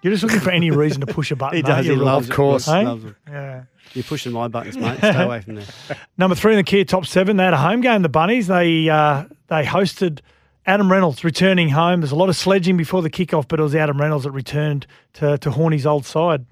You're 0.00 0.12
just 0.12 0.22
looking 0.22 0.40
for 0.40 0.50
any 0.50 0.70
reason 0.70 1.00
to 1.00 1.06
push 1.12 1.30
a 1.32 1.36
button. 1.36 1.56
He 1.56 1.62
does. 1.62 1.84
He 1.84 1.94
loves 1.94 2.28
it. 2.28 2.32
Course. 2.32 2.66
Hey? 2.66 2.84
Loves 2.84 3.04
it. 3.04 3.14
Yeah. 3.28 3.64
You're 3.94 4.04
pushing 4.04 4.32
my 4.32 4.48
buttons, 4.48 4.76
mate. 4.76 4.98
Stay 4.98 5.22
away 5.22 5.40
from 5.40 5.56
there. 5.56 5.66
Number 6.18 6.36
three 6.36 6.52
in 6.52 6.56
the 6.58 6.62
Kia 6.62 6.84
top 6.84 7.04
seven. 7.04 7.36
They 7.36 7.44
had 7.44 7.52
a 7.54 7.58
home 7.58 7.80
game. 7.80 8.02
The 8.02 8.08
Bunnies. 8.08 8.46
They 8.46 8.88
uh, 8.88 9.24
they 9.48 9.64
hosted 9.64 10.20
Adam 10.68 10.92
Reynolds 10.92 11.24
returning 11.24 11.70
home. 11.70 12.02
There's 12.02 12.12
a 12.12 12.16
lot 12.16 12.28
of 12.28 12.36
sledging 12.36 12.76
before 12.76 13.00
the 13.00 13.08
kickoff, 13.08 13.48
but 13.48 13.58
it 13.58 13.62
was 13.62 13.74
Adam 13.74 13.98
Reynolds 13.98 14.24
that 14.24 14.32
returned 14.32 14.86
to 15.14 15.38
to 15.38 15.50
Horny's 15.50 15.86
old 15.86 16.04
side. 16.04 16.44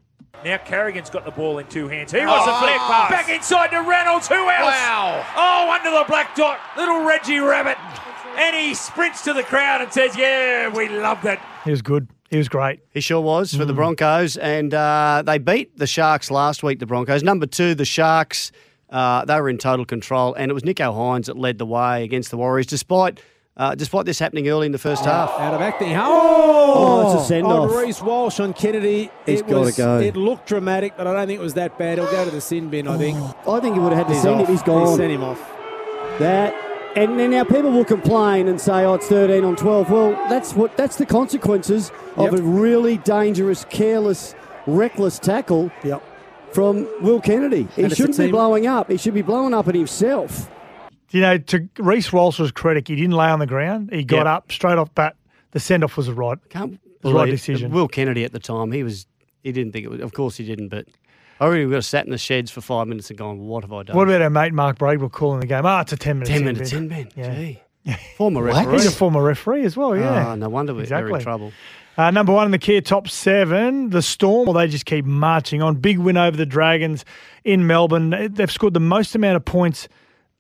Now 0.42 0.56
Carrigan's 0.56 1.10
got 1.10 1.26
the 1.26 1.30
ball 1.30 1.58
in 1.58 1.66
two 1.66 1.86
hands. 1.88 2.12
He 2.12 2.18
wants 2.24 2.46
Oh, 2.48 2.56
a 2.56 2.60
flick 2.60 2.76
pass. 2.78 3.10
back 3.10 3.28
inside 3.28 3.68
to 3.72 3.82
Reynolds. 3.82 4.26
Who 4.28 4.34
else? 4.34 4.72
Wow. 4.72 5.22
Oh, 5.36 5.70
under 5.70 5.90
the 5.90 6.04
black 6.08 6.34
dot, 6.34 6.58
little 6.78 7.04
Reggie 7.04 7.40
Rabbit, 7.40 7.76
and 8.38 8.56
he 8.56 8.72
sprints 8.74 9.22
to 9.24 9.34
the 9.34 9.42
crowd 9.42 9.82
and 9.82 9.92
says, 9.92 10.16
"Yeah, 10.16 10.68
we 10.74 10.88
love 10.88 11.20
that." 11.22 11.38
He 11.64 11.70
was 11.70 11.82
good. 11.82 12.08
He 12.30 12.38
was 12.38 12.48
great. 12.48 12.80
He 12.90 13.00
sure 13.02 13.20
was 13.20 13.54
for 13.54 13.66
the 13.66 13.74
Mm. 13.74 13.76
Broncos, 13.76 14.38
and 14.38 14.72
uh, 14.72 15.22
they 15.26 15.36
beat 15.36 15.76
the 15.78 15.86
Sharks 15.86 16.30
last 16.30 16.62
week. 16.62 16.78
The 16.80 16.86
Broncos, 16.86 17.22
number 17.22 17.46
two, 17.46 17.74
the 17.74 17.84
Sharks, 17.84 18.50
uh, 18.88 19.26
they 19.26 19.38
were 19.40 19.48
in 19.50 19.58
total 19.58 19.84
control, 19.84 20.32
and 20.34 20.50
it 20.50 20.54
was 20.54 20.62
Nicho 20.62 20.92
Hynes 20.94 21.26
that 21.26 21.36
led 21.36 21.58
the 21.58 21.66
way 21.66 22.02
against 22.02 22.30
the 22.30 22.36
Warriors, 22.38 22.66
despite 22.66 23.20
uh, 23.56 23.74
despite 23.74 24.04
this 24.06 24.18
happening 24.18 24.48
early 24.48 24.66
in 24.66 24.72
the 24.72 24.78
first 24.78 25.04
half. 25.04 25.30
Out 25.38 25.54
of 25.54 25.60
acting. 25.60 25.94
Oh, 25.96 26.74
Oh, 26.78 27.12
it's 27.14 27.22
a 27.22 27.26
send-off. 27.26 27.70
On 27.70 27.76
Reece 27.76 28.02
Walsh 28.02 28.38
on 28.40 28.52
Kennedy. 28.52 29.10
He's 29.24 29.40
it 29.40 29.46
gotta 29.48 29.72
go. 29.72 29.98
It 29.98 30.14
looked 30.16 30.46
dramatic, 30.46 30.94
but 30.96 31.06
I 31.06 31.12
don't 31.14 31.26
think 31.26 31.40
it 31.40 31.42
was 31.42 31.54
that 31.54 31.78
bad. 31.78 31.98
He'll 31.98 32.10
go 32.10 32.24
to 32.24 32.30
the 32.30 32.40
sin 32.40 32.68
bin, 32.68 32.86
I 32.88 32.98
think. 32.98 33.18
I 33.48 33.60
think 33.60 33.74
he 33.74 33.80
would 33.80 33.92
have 33.92 34.06
had 34.06 34.14
to 34.14 34.20
send 34.20 34.40
off. 34.40 34.48
it. 34.48 34.52
He's 34.52 34.62
gone. 34.62 34.86
He 34.90 34.96
sent 34.96 35.12
him 35.12 35.24
off. 35.24 35.40
That 36.18 36.54
and 36.96 37.18
then 37.18 37.30
now 37.30 37.44
people 37.44 37.70
will 37.70 37.84
complain 37.84 38.48
and 38.48 38.58
say, 38.60 38.84
"Oh, 38.84 38.94
it's 38.94 39.06
13 39.06 39.44
on 39.44 39.54
12." 39.56 39.90
Well, 39.90 40.12
that's 40.30 40.54
what 40.54 40.76
that's 40.76 40.96
the 40.96 41.06
consequences 41.06 41.92
of 42.16 42.32
Yep. 42.32 42.40
a 42.40 42.42
really 42.42 42.96
dangerous, 42.98 43.64
careless, 43.68 44.34
reckless 44.66 45.18
tackle 45.18 45.70
Yep. 45.84 46.02
from 46.52 46.86
Will 47.02 47.20
Kennedy. 47.20 47.68
He 47.76 47.84
And 47.84 47.94
shouldn't 47.96 48.16
be 48.18 48.30
blowing 48.30 48.66
up. 48.66 48.90
He 48.90 48.96
should 48.96 49.14
be 49.14 49.22
blowing 49.22 49.52
up 49.54 49.68
at 49.68 49.74
himself. 49.74 50.48
You 51.10 51.20
know, 51.20 51.38
to 51.38 51.68
Reece 51.78 52.12
Walsh's 52.12 52.50
credit, 52.52 52.88
he 52.88 52.96
didn't 52.96 53.12
lay 53.14 53.28
on 53.28 53.38
the 53.38 53.46
ground. 53.46 53.90
He 53.92 54.02
got 54.04 54.18
Yep. 54.18 54.26
up 54.26 54.52
straight 54.52 54.78
off 54.78 54.94
bat. 54.94 55.14
The 55.52 55.60
send 55.60 55.84
off 55.84 55.96
was 55.96 56.06
the 56.06 56.14
right, 56.14 56.38
Can't 56.50 56.80
the 57.02 57.12
right 57.12 57.24
believe- 57.26 57.34
decision. 57.34 57.70
Will 57.70 57.88
Kennedy 57.88 58.24
at 58.24 58.32
the 58.32 58.38
time, 58.40 58.72
he 58.72 58.82
was 58.82 59.06
he 59.42 59.52
didn't 59.52 59.72
think 59.72 59.84
it 59.84 59.90
was. 59.90 60.00
Of 60.00 60.12
course, 60.12 60.36
he 60.36 60.44
didn't, 60.44 60.68
but 60.68 60.86
I 61.40 61.46
really 61.46 61.66
would 61.66 61.74
have 61.76 61.84
sat 61.84 62.04
in 62.04 62.10
the 62.10 62.18
sheds 62.18 62.50
for 62.50 62.60
five 62.60 62.88
minutes 62.88 63.10
and 63.10 63.18
gone, 63.18 63.38
"What 63.46 63.62
have 63.62 63.72
I 63.72 63.84
done?" 63.84 63.96
What 63.96 64.08
about 64.08 64.20
our 64.22 64.30
mate 64.30 64.52
Mark 64.52 64.78
Braidwell 64.78 65.08
calling 65.12 65.38
the 65.40 65.46
game? 65.46 65.64
Ah, 65.64 65.82
it's 65.82 65.92
a 65.92 65.96
10 65.96 66.18
minute 66.18 66.28
10 66.28 66.36
sin 66.38 66.44
minutes 66.44 66.70
bin. 66.72 66.92
in, 66.92 67.08
Yeah. 67.16 67.34
Gee. 67.34 67.60
Former 68.16 68.42
referee. 68.42 68.72
He's 68.72 68.86
a 68.86 68.90
former 68.90 69.22
referee 69.22 69.64
as 69.64 69.76
well, 69.76 69.96
yeah. 69.96 70.26
Ah, 70.30 70.34
no 70.34 70.48
wonder 70.48 70.74
we're, 70.74 70.86
they're 70.86 70.98
in 70.98 71.14
Exactly. 71.14 71.22
trouble. 71.22 71.52
Uh, 71.96 72.10
number 72.10 72.32
one 72.32 72.46
in 72.46 72.50
the 72.50 72.58
Kia 72.58 72.80
top 72.80 73.08
seven, 73.08 73.90
the 73.90 74.02
Storm. 74.02 74.46
Well, 74.46 74.54
they 74.54 74.66
just 74.66 74.84
keep 74.86 75.04
marching 75.04 75.62
on. 75.62 75.76
Big 75.76 75.98
win 75.98 76.16
over 76.16 76.36
the 76.36 76.44
Dragons 76.44 77.04
in 77.44 77.66
Melbourne. 77.68 78.10
They've 78.34 78.50
scored 78.50 78.74
the 78.74 78.80
most 78.80 79.14
amount 79.14 79.36
of 79.36 79.44
points 79.44 79.88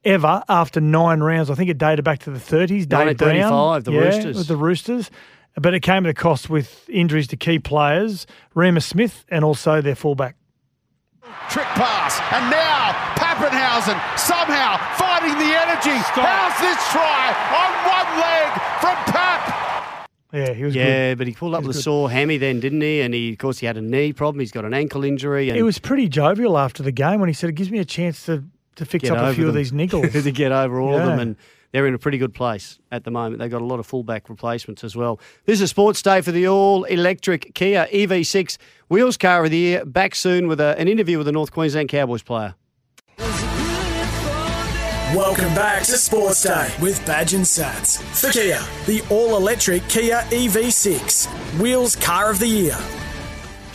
ever 0.06 0.42
after 0.48 0.80
nine 0.80 1.20
rounds. 1.20 1.50
I 1.50 1.54
think 1.54 1.68
it 1.68 1.78
dated 1.78 2.04
back 2.04 2.20
to 2.20 2.30
the 2.30 2.38
30s. 2.38 2.68
Dave 2.68 2.88
Brown, 2.88 3.06
1935, 3.08 3.84
the 3.84 3.92
yeah, 3.92 3.98
Roosters. 4.00 4.36
With 4.38 4.48
the 4.48 4.56
Roosters. 4.56 5.10
But 5.58 5.74
it 5.74 5.80
came 5.80 6.04
at 6.04 6.10
a 6.10 6.14
cost 6.14 6.50
with 6.50 6.88
injuries 6.88 7.26
to 7.28 7.36
key 7.36 7.58
players, 7.58 8.26
Reimis 8.54 8.82
Smith 8.84 9.24
and 9.28 9.44
also 9.44 9.80
their 9.80 9.94
fullback. 9.94 10.36
Trick 11.48 11.66
pass, 11.74 12.20
and 12.32 12.50
now 12.50 12.92
Papenhuyzen 13.16 13.98
somehow 14.18 14.76
finding 14.96 15.32
the 15.38 15.54
energy. 15.56 15.96
How's 16.12 16.60
this 16.60 16.76
try 16.90 17.34
on 17.56 17.70
one 17.88 18.20
leg 18.20 18.52
from 18.80 18.96
Pap? 19.12 20.08
Yeah, 20.32 20.52
he 20.52 20.64
was 20.64 20.74
yeah, 20.74 21.12
good. 21.12 21.18
but 21.18 21.26
he 21.26 21.32
pulled 21.32 21.54
up 21.54 21.62
He 21.62 21.68
with 21.68 21.76
was 21.76 21.78
a 21.78 21.82
sore 21.82 22.10
hammy 22.10 22.36
then, 22.36 22.60
didn't 22.60 22.80
he? 22.80 23.00
And 23.00 23.14
he, 23.14 23.32
of 23.32 23.38
course, 23.38 23.58
he 23.58 23.66
had 23.66 23.76
a 23.76 23.80
knee 23.80 24.12
problem. 24.12 24.40
He's 24.40 24.52
got 24.52 24.64
an 24.64 24.74
ankle 24.74 25.04
injury. 25.04 25.48
And 25.48 25.58
It 25.58 25.62
was 25.62 25.78
pretty 25.78 26.08
jovial 26.08 26.58
after 26.58 26.82
the 26.82 26.92
game 26.92 27.20
when 27.20 27.28
he 27.28 27.32
said, 27.32 27.48
it 27.48 27.54
gives 27.54 27.70
me 27.70 27.78
a 27.78 27.84
chance 27.84 28.26
to, 28.26 28.44
to 28.76 28.84
fix 28.84 29.10
up 29.10 29.18
a 29.18 29.22
over 29.22 29.34
few 29.34 29.48
of 29.48 29.54
these 29.54 29.72
niggles. 29.80 30.12
to 30.12 30.32
get 30.32 30.52
over 30.52 30.80
all 30.80 30.96
of 30.96 31.04
them, 31.04 31.18
and 31.18 31.36
they're 31.72 31.86
in 31.86 31.94
a 31.94 31.98
pretty 31.98 32.18
good 32.18 32.32
place 32.32 32.78
at 32.90 33.04
the 33.04 33.10
moment. 33.10 33.40
They've 33.40 33.50
got 33.50 33.60
a 33.62 33.66
lot 33.66 33.80
of 33.80 33.86
fullback 33.86 34.28
replacements 34.30 34.84
as 34.84 34.96
well. 34.96 35.20
This 35.44 35.60
is 35.60 35.70
Sports 35.70 36.00
Day 36.00 36.20
for 36.20 36.32
the 36.32 36.46
all 36.48 36.84
electric 36.84 37.54
Kia 37.54 37.86
EV6 37.92 38.56
Wheels 38.88 39.16
Car 39.16 39.44
of 39.44 39.50
the 39.50 39.58
Year. 39.58 39.84
Back 39.84 40.14
soon 40.14 40.46
with 40.48 40.60
a, 40.60 40.78
an 40.78 40.88
interview 40.88 41.18
with 41.18 41.28
a 41.28 41.32
North 41.32 41.52
Queensland 41.52 41.88
Cowboys 41.88 42.22
player. 42.22 42.54
Welcome 45.14 45.54
back 45.54 45.84
to 45.84 45.96
Sports 45.96 46.42
Day 46.42 46.74
with 46.80 47.04
Badge 47.06 47.32
and 47.34 47.44
Sats. 47.44 48.02
For 48.20 48.30
Kia, 48.32 48.60
the 48.86 49.02
all 49.08 49.36
electric 49.36 49.88
Kia 49.88 50.22
EV6, 50.30 51.60
Wheels 51.60 51.96
Car 51.96 52.30
of 52.30 52.38
the 52.38 52.46
Year. 52.48 52.76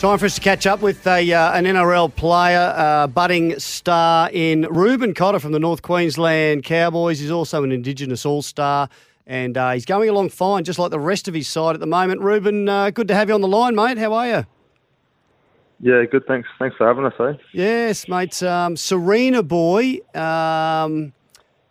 Time 0.02 0.18
for 0.18 0.26
us 0.26 0.34
to 0.34 0.40
catch 0.40 0.66
up 0.66 0.80
with 0.80 1.06
a, 1.06 1.32
uh, 1.32 1.52
an 1.52 1.64
NRL 1.64 2.12
player, 2.12 2.74
uh, 2.76 3.06
budding 3.06 3.56
star 3.60 4.28
in 4.32 4.62
Reuben 4.62 5.14
Cotter 5.14 5.38
from 5.38 5.52
the 5.52 5.60
North 5.60 5.82
Queensland 5.82 6.64
Cowboys. 6.64 7.20
He's 7.20 7.30
also 7.30 7.62
an 7.62 7.70
Indigenous 7.70 8.26
All 8.26 8.42
Star, 8.42 8.88
and 9.28 9.56
uh, 9.56 9.70
he's 9.70 9.84
going 9.84 10.08
along 10.08 10.30
fine, 10.30 10.64
just 10.64 10.80
like 10.80 10.90
the 10.90 10.98
rest 10.98 11.28
of 11.28 11.34
his 11.34 11.46
side 11.46 11.74
at 11.74 11.80
the 11.80 11.86
moment. 11.86 12.20
Reuben, 12.20 12.68
uh, 12.68 12.90
good 12.90 13.06
to 13.06 13.14
have 13.14 13.28
you 13.28 13.34
on 13.36 13.42
the 13.42 13.46
line, 13.46 13.76
mate. 13.76 13.96
How 13.96 14.12
are 14.14 14.26
you? 14.26 14.46
Yeah, 15.78 16.04
good. 16.10 16.26
Thanks. 16.26 16.48
Thanks 16.58 16.76
for 16.76 16.88
having 16.88 17.04
us, 17.04 17.14
eh? 17.20 17.34
Yes, 17.52 18.08
mate. 18.08 18.42
Um, 18.42 18.74
Sarina 18.74 19.46
boy. 19.46 20.00
Um, 20.20 21.12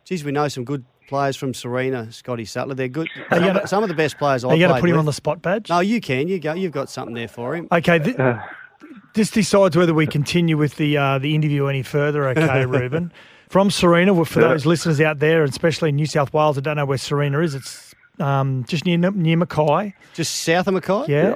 geez, 0.05 0.23
we 0.23 0.31
know 0.31 0.47
some 0.47 0.63
good 0.63 0.85
players 1.11 1.35
from 1.35 1.51
Sarina, 1.53 2.11
Scotty 2.11 2.45
Sattler. 2.45 2.73
They're 2.73 2.87
good. 2.87 3.07
Some, 3.29 3.39
gonna- 3.43 3.67
some 3.67 3.83
of 3.83 3.89
the 3.89 3.95
best 3.95 4.17
players 4.17 4.43
I've 4.43 4.49
Are 4.51 4.55
you 4.55 4.61
going 4.67 4.73
to 4.75 4.81
put 4.81 4.89
him 4.89 4.93
with. 4.95 4.99
on 5.01 5.05
the 5.05 5.13
spot 5.13 5.41
badge? 5.43 5.69
No, 5.69 5.79
you 5.81 6.01
can. 6.01 6.27
You 6.27 6.39
go. 6.39 6.53
You've 6.53 6.71
got 6.71 6.89
something 6.89 7.13
there 7.13 7.27
for 7.27 7.55
him. 7.55 7.67
Okay, 7.71 7.99
th- 7.99 8.17
this 9.13 9.29
decides 9.29 9.75
whether 9.77 9.93
we 9.93 10.07
continue 10.07 10.57
with 10.57 10.75
the 10.77 10.97
uh, 10.97 11.19
the 11.19 11.35
interview 11.35 11.67
any 11.67 11.83
further. 11.83 12.27
Okay, 12.29 12.65
Reuben. 12.77 13.11
From 13.49 13.67
Sarina, 13.69 14.15
well, 14.15 14.23
for 14.25 14.41
Yeah. 14.41 14.47
those 14.47 14.65
listeners 14.65 15.01
out 15.01 15.19
there, 15.19 15.43
especially 15.43 15.89
in 15.89 15.97
New 15.97 16.05
South 16.05 16.33
Wales, 16.33 16.57
I 16.57 16.61
don't 16.61 16.77
know 16.77 16.85
where 16.85 16.97
Sarina 16.97 17.43
is. 17.43 17.53
It's 17.53 17.93
um, 18.19 18.63
just 18.67 18.85
near 18.85 18.97
near 18.97 19.35
Mackay. 19.37 19.93
Just 20.13 20.37
south 20.43 20.67
of 20.67 20.73
Mackay. 20.73 21.05
Yeah, 21.11 21.35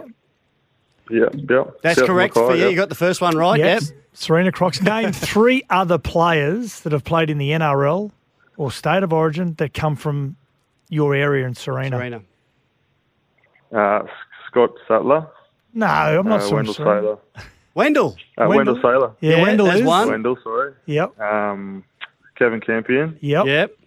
Yeah, 1.10 1.26
yeah. 1.34 1.64
That's 1.84 2.00
South 2.00 2.08
correct 2.08 2.36
Mackay, 2.36 2.48
for 2.48 2.56
you. 2.56 2.64
yeah. 2.64 2.70
You 2.70 2.76
got 2.78 2.90
the 2.90 2.96
first 2.96 3.20
one 3.22 3.36
right. 3.38 3.60
Yep. 3.60 3.82
Yep. 3.82 3.92
Sarina 4.16 4.54
Crocs. 4.54 4.82
Name 4.82 5.12
three 5.34 5.64
other 5.70 5.98
players 5.98 6.80
that 6.82 6.94
have 6.94 7.04
played 7.04 7.30
in 7.30 7.38
the 7.38 7.50
NRL 7.50 8.12
or 8.58 8.72
state 8.72 9.04
of 9.04 9.14
origin 9.14 9.56
that 9.56 9.74
come 9.74 9.96
from 9.96 10.38
your 10.90 11.16
area 11.16 11.46
in 11.46 11.54
Sarina. 11.54 11.92
Sarina. 11.92 12.24
Uh, 13.74 14.08
Scott 14.48 14.72
Sattler. 14.88 15.28
No, 15.74 15.86
I'm 15.88 16.28
not 16.28 16.42
uh, 16.42 16.48
so 16.48 16.56
Wendell 16.56 16.74
Serena. 16.74 17.02
Sailor. 17.02 17.18
Wendell. 17.74 18.16
Uh, 18.38 18.46
Wendell, 18.48 18.80
Sailor. 18.82 19.16
Yeah, 19.20 19.42
Wendell 19.42 19.70
is. 19.70 19.84
one. 19.84 20.08
Wendell, 20.08 20.38
sorry. 20.42 20.74
Yep. 20.86 21.20
Um, 21.20 21.84
Kevin 22.38 22.62
Campion. 22.62 23.18
Yep. 23.22 23.46
Yep. 23.46 23.78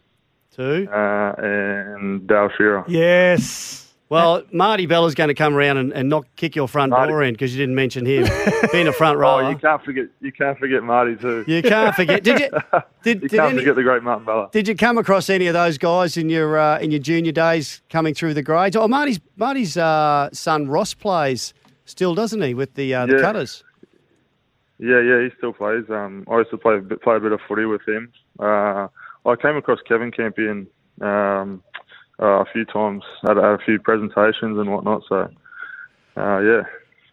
Two. 0.54 0.88
Uh, 0.92 1.34
and 1.38 2.26
Dale 2.26 2.50
Shearer. 2.56 2.84
Yes. 2.86 3.87
Well, 4.10 4.42
Marty 4.52 4.86
Bella's 4.86 5.14
going 5.14 5.28
to 5.28 5.34
come 5.34 5.54
around 5.54 5.76
and, 5.76 5.92
and 5.92 6.08
not 6.08 6.24
kick 6.36 6.56
your 6.56 6.66
front 6.66 6.90
Marty. 6.90 7.10
door 7.12 7.22
in 7.22 7.34
because 7.34 7.54
you 7.54 7.60
didn't 7.60 7.74
mention 7.74 8.06
him 8.06 8.26
being 8.72 8.88
a 8.88 8.92
front 8.92 9.18
rower. 9.18 9.42
Oh, 9.42 9.50
you 9.50 9.56
can't 9.56 9.84
forget. 9.84 10.06
You 10.20 10.32
can't 10.32 10.58
forget 10.58 10.82
Marty 10.82 11.16
too. 11.16 11.44
You 11.46 11.62
can't 11.62 11.94
forget. 11.94 12.24
Did 12.24 12.40
you? 12.40 12.48
Did, 13.02 13.22
you 13.22 13.28
did, 13.28 13.36
can't 13.36 13.52
any, 13.52 13.58
forget 13.60 13.76
the 13.76 13.82
great 13.82 14.02
Martin 14.02 14.24
Bella. 14.24 14.48
did 14.50 14.66
you 14.66 14.74
come 14.74 14.98
across 14.98 15.30
any 15.30 15.46
of 15.46 15.54
those 15.54 15.78
guys 15.78 16.16
in 16.16 16.28
your 16.28 16.58
uh, 16.58 16.78
in 16.80 16.90
your 16.90 16.98
junior 17.00 17.30
days 17.32 17.80
coming 17.90 18.12
through 18.12 18.34
the 18.34 18.42
grades? 18.42 18.74
Oh, 18.76 18.88
Marty's 18.88 19.20
Marty's 19.36 19.76
uh, 19.76 20.28
son 20.32 20.68
Ross 20.68 20.94
plays 20.94 21.54
still, 21.84 22.14
doesn't 22.14 22.42
he, 22.42 22.54
with 22.54 22.74
the 22.74 22.94
uh, 22.94 23.06
the 23.06 23.14
Yeah. 23.14 23.20
Cutters? 23.20 23.62
Yeah, 24.80 25.00
yeah, 25.00 25.22
he 25.22 25.28
still 25.36 25.52
plays. 25.52 25.84
Um, 25.90 26.24
I 26.30 26.38
used 26.38 26.50
to 26.50 26.56
play 26.58 26.76
a 26.76 26.80
bit, 26.80 27.02
play 27.02 27.16
a 27.16 27.20
bit 27.20 27.32
of 27.32 27.40
footy 27.48 27.64
with 27.66 27.86
him. 27.86 28.12
Uh, 28.38 28.88
I 29.26 29.36
came 29.40 29.56
across 29.56 29.80
Kevin 29.86 30.10
Campion 30.12 30.66
um, 31.00 31.62
uh, 32.20 32.40
a 32.40 32.44
few 32.52 32.64
times 32.64 33.02
at, 33.24 33.38
at 33.38 33.44
a 33.44 33.58
few 33.64 33.78
presentations 33.78 34.58
and 34.58 34.70
whatnot. 34.70 35.02
So, 35.08 35.30
uh, 36.16 36.38
yeah, 36.40 36.62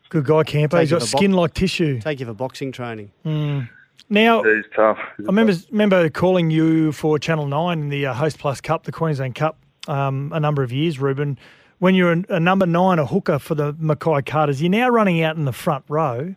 Good 0.10 0.26
guy, 0.26 0.44
Camper. 0.44 0.80
He's 0.80 0.90
Take 0.90 1.00
got 1.00 1.06
it 1.06 1.10
for 1.10 1.18
skin 1.18 1.34
like 1.34 1.54
tissue. 1.54 2.00
Take 2.00 2.20
you 2.20 2.26
for 2.26 2.34
boxing 2.34 2.72
training. 2.72 3.12
Mm. 3.26 3.70
Now, 4.10 4.44
yeah, 4.44 4.56
he's 4.56 4.66
tough. 4.76 4.98
I 5.20 5.24
remember 5.24 5.54
remember 5.72 6.10
calling 6.10 6.52
you 6.52 6.92
for 6.92 7.18
Channel 7.18 7.48
Nine 7.48 7.82
in 7.82 7.90
the 7.90 8.06
uh, 8.06 8.14
Host 8.14 8.38
Plus 8.38 8.62
Cup, 8.62 8.84
the 8.84 8.92
Queensland 8.92 9.36
Cup, 9.36 9.58
um, 9.88 10.32
a 10.34 10.40
number 10.40 10.62
of 10.64 10.72
years, 10.72 11.00
Reuben. 11.00 11.40
When 11.80 11.96
you're 11.96 12.14
a, 12.14 12.24
a 12.30 12.40
number 12.40 12.66
nine, 12.66 13.00
a 13.00 13.06
hooker 13.06 13.40
for 13.40 13.56
the 13.56 13.74
Mackay 13.74 14.22
Cutters, 14.22 14.62
you're 14.62 14.70
now 14.70 14.88
running 14.90 15.22
out 15.22 15.36
in 15.36 15.46
the 15.46 15.52
front 15.52 15.84
row. 15.90 16.36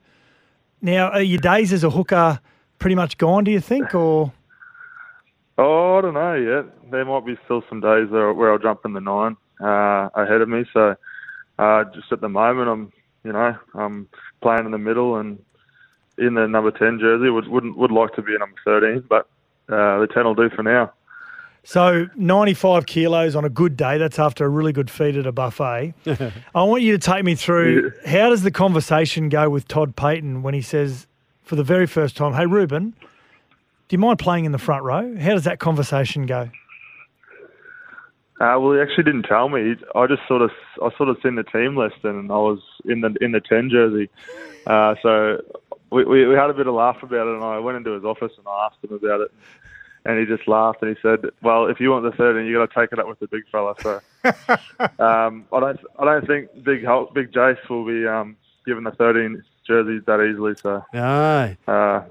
Now, 0.80 1.10
are 1.10 1.22
your 1.22 1.38
days 1.38 1.72
as 1.72 1.84
a 1.84 1.90
hooker 1.90 2.40
pretty 2.78 2.96
much 2.96 3.18
gone? 3.18 3.44
Do 3.44 3.50
you 3.50 3.60
think, 3.60 3.94
or 3.94 4.32
Oh, 5.58 5.98
I 5.98 6.00
don't 6.02 6.14
know 6.14 6.34
yet. 6.34 6.90
There 6.90 7.04
might 7.04 7.26
be 7.26 7.36
still 7.44 7.62
some 7.68 7.80
days 7.80 8.08
where, 8.10 8.52
I'll 8.52 8.58
jump 8.58 8.80
in 8.84 8.92
the 8.92 9.00
nine 9.00 9.36
uh, 9.60 10.08
ahead 10.14 10.40
of 10.40 10.48
me. 10.48 10.64
So, 10.72 10.94
uh, 11.58 11.84
just 11.92 12.12
at 12.12 12.20
the 12.20 12.28
moment, 12.28 12.68
I'm, 12.68 12.92
you 13.24 13.32
know, 13.32 13.56
I'm 13.74 14.08
playing 14.40 14.66
in 14.66 14.70
the 14.70 14.78
middle 14.78 15.16
and 15.16 15.38
in 16.16 16.34
the 16.34 16.46
number 16.46 16.70
ten 16.70 16.98
jersey. 17.00 17.28
Would 17.28 17.48
wouldn't 17.48 17.76
would 17.76 17.90
like 17.90 18.14
to 18.14 18.22
be 18.22 18.34
a 18.36 18.38
number 18.38 18.56
thirteen, 18.64 19.04
but 19.08 19.28
uh, 19.68 19.98
the 19.98 20.06
ten 20.12 20.24
will 20.24 20.36
do 20.36 20.48
for 20.50 20.62
now. 20.62 20.92
so 21.64 22.06
95 22.14 22.86
kilos 22.86 23.34
on 23.34 23.44
a 23.44 23.48
good 23.50 23.76
day? 23.76 23.98
That's 23.98 24.18
after 24.20 24.44
a 24.44 24.48
really 24.48 24.72
good 24.72 24.90
feed 24.90 25.16
at 25.16 25.26
a 25.26 25.32
buffet. 25.32 25.92
I 26.54 26.62
want 26.62 26.82
you 26.82 26.92
to 26.96 26.98
take 26.98 27.24
me 27.24 27.34
through 27.34 27.92
how 28.06 28.30
does 28.30 28.42
the 28.42 28.52
conversation 28.52 29.28
go 29.28 29.50
with 29.50 29.66
Todd 29.66 29.96
Payten 29.96 30.42
when 30.42 30.54
he 30.54 30.62
says, 30.62 31.08
for 31.42 31.56
the 31.56 31.64
very 31.64 31.86
first 31.86 32.16
time, 32.16 32.34
"Hey, 32.34 32.46
Reuben, 32.46 32.94
do 33.88 33.94
you 33.94 33.98
mind 33.98 34.18
playing 34.18 34.44
in 34.44 34.52
the 34.52 34.58
front 34.58 34.84
row?" 34.84 35.16
How 35.18 35.30
does 35.34 35.44
that 35.44 35.58
conversation 35.58 36.26
go? 36.26 36.50
Uh, 38.40 38.54
well, 38.60 38.72
he 38.74 38.80
actually 38.80 39.02
didn't 39.02 39.24
tell 39.24 39.48
me. 39.48 39.74
I 39.96 40.06
just 40.06 40.22
sort 40.28 40.42
of, 40.42 40.50
I 40.80 40.90
sort 40.96 41.08
of 41.08 41.16
seen 41.24 41.34
the 41.34 41.42
team 41.42 41.76
list, 41.76 41.96
and 42.04 42.30
I 42.30 42.36
was 42.36 42.60
in 42.84 43.00
the 43.00 43.12
in 43.20 43.32
the 43.32 43.40
ten 43.40 43.68
jersey. 43.68 44.08
Uh, 44.66 44.94
so 45.02 45.42
we, 45.90 46.04
we 46.04 46.26
we 46.26 46.34
had 46.34 46.48
a 46.48 46.54
bit 46.54 46.68
of 46.68 46.74
laugh 46.74 47.02
about 47.02 47.26
it, 47.26 47.34
and 47.34 47.42
I 47.44 47.58
went 47.58 47.78
into 47.78 47.90
his 47.92 48.04
office 48.04 48.32
and 48.38 48.46
I 48.46 48.66
asked 48.66 48.76
him 48.84 48.94
about 48.94 49.22
it, 49.22 49.32
and 50.04 50.20
he 50.20 50.24
just 50.24 50.46
laughed 50.46 50.82
and 50.82 50.94
he 50.94 51.02
said, 51.02 51.24
"Well, 51.42 51.66
if 51.66 51.80
you 51.80 51.90
want 51.90 52.04
the 52.04 52.12
thirteen, 52.12 52.46
you 52.46 52.54
got 52.58 52.70
to 52.72 52.80
take 52.80 52.92
it 52.92 53.00
up 53.00 53.08
with 53.08 53.18
the 53.18 53.26
big 53.26 53.42
fella." 53.50 53.74
So 53.82 54.00
um, 55.04 55.44
I 55.52 55.58
don't, 55.60 55.80
I 55.98 56.04
don't 56.04 56.26
think 56.26 56.62
big 56.62 56.84
Hulk, 56.84 57.12
big 57.14 57.32
Jace 57.32 57.68
will 57.68 57.84
be 57.84 58.06
um, 58.06 58.36
given 58.66 58.84
the 58.84 58.92
thirteen 58.92 59.42
jerseys 59.66 60.02
that 60.06 60.20
easily. 60.24 60.54
So 60.62 60.84
No. 60.94 61.56
uh, 61.66 62.02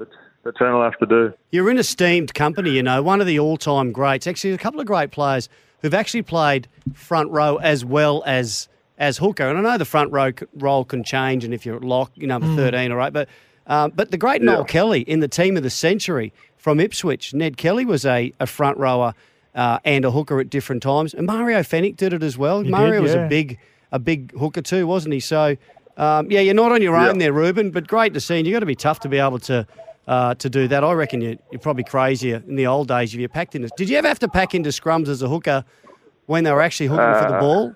the, 0.51 0.65
the 0.65 0.71
will 0.73 0.83
have 0.83 0.97
to 0.99 1.05
do. 1.05 1.33
You're 1.51 1.69
in 1.69 1.77
esteemed 1.77 2.33
company, 2.33 2.71
you 2.71 2.83
know, 2.83 3.01
one 3.01 3.21
of 3.21 3.27
the 3.27 3.39
all 3.39 3.57
time 3.57 3.91
greats. 3.91 4.27
Actually, 4.27 4.53
a 4.53 4.57
couple 4.57 4.79
of 4.79 4.85
great 4.87 5.11
players 5.11 5.49
who've 5.81 5.93
actually 5.93 6.23
played 6.23 6.67
front 6.93 7.29
row 7.31 7.57
as 7.57 7.83
well 7.85 8.23
as 8.25 8.67
as 8.97 9.19
hooker. 9.19 9.47
And 9.47 9.59
I 9.59 9.61
know 9.61 9.77
the 9.77 9.85
front 9.85 10.11
row 10.11 10.31
c- 10.31 10.45
role 10.55 10.83
can 10.83 11.03
change, 11.03 11.43
and 11.43 11.53
if 11.53 11.65
you're 11.65 11.75
at 11.75 11.83
lock, 11.83 12.11
you 12.15 12.25
know, 12.25 12.39
number 12.39 12.47
Mm. 12.61 12.71
13, 12.71 12.91
all 12.91 12.97
right. 12.97 13.13
But 13.13 13.29
um, 13.67 13.91
but 13.95 14.11
the 14.11 14.17
great 14.17 14.41
Noel 14.41 14.63
Kelly 14.63 15.01
in 15.01 15.19
the 15.19 15.27
team 15.27 15.57
of 15.57 15.63
the 15.63 15.69
century 15.69 16.33
from 16.55 16.79
Ipswich, 16.79 17.33
Ned 17.33 17.57
Kelly 17.57 17.85
was 17.85 18.05
a, 18.05 18.31
a 18.39 18.47
front 18.47 18.77
rower 18.77 19.13
uh, 19.53 19.79
and 19.85 20.05
a 20.05 20.11
hooker 20.11 20.39
at 20.39 20.49
different 20.49 20.81
times. 20.81 21.13
And 21.13 21.27
Mario 21.27 21.59
Fenech 21.59 21.97
did 21.97 22.13
it 22.13 22.23
as 22.23 22.37
well. 22.37 22.61
He 22.61 22.69
Mario 22.71 22.93
did, 22.93 23.01
was 23.03 23.13
a 23.13 23.27
big 23.27 23.59
a 23.91 23.99
big 23.99 24.31
hooker 24.37 24.61
too, 24.61 24.87
wasn't 24.87 25.13
he? 25.13 25.19
So 25.19 25.57
um, 25.97 26.31
yeah, 26.31 26.39
you're 26.39 26.53
not 26.53 26.71
on 26.71 26.81
your 26.81 26.95
own 26.95 27.17
there, 27.19 27.33
Reuben. 27.33 27.71
But 27.71 27.87
great 27.87 28.13
to 28.13 28.19
see. 28.21 28.37
And 28.37 28.47
you've 28.47 28.53
got 28.55 28.61
to 28.61 28.65
be 28.65 28.75
tough 28.75 28.99
to 29.01 29.09
be 29.09 29.17
able 29.19 29.39
to. 29.39 29.67
Uh, 30.07 30.33
to 30.35 30.49
do 30.49 30.67
that, 30.69 30.83
I 30.83 30.93
reckon 30.93 31.19
you, 31.21 31.37
you're 31.51 31.59
probably 31.59 31.83
crazier 31.83 32.41
in 32.47 32.55
the 32.55 32.65
old 32.65 32.87
days 32.87 33.13
if 33.13 33.19
you 33.19 33.27
packed 33.27 33.55
into. 33.55 33.67
Did 33.75 33.89
you 33.89 33.97
ever 33.97 34.07
have 34.07 34.19
to 34.19 34.29
pack 34.29 34.55
into 34.55 34.69
scrums 34.69 35.09
as 35.09 35.21
a 35.21 35.27
hooker 35.27 35.65
when 36.27 36.45
they 36.45 36.51
were 36.51 36.61
actually 36.61 36.87
hooking 36.87 37.13
for 37.21 37.27
the 37.29 37.35
Uh, 37.35 37.39
ball? 37.41 37.75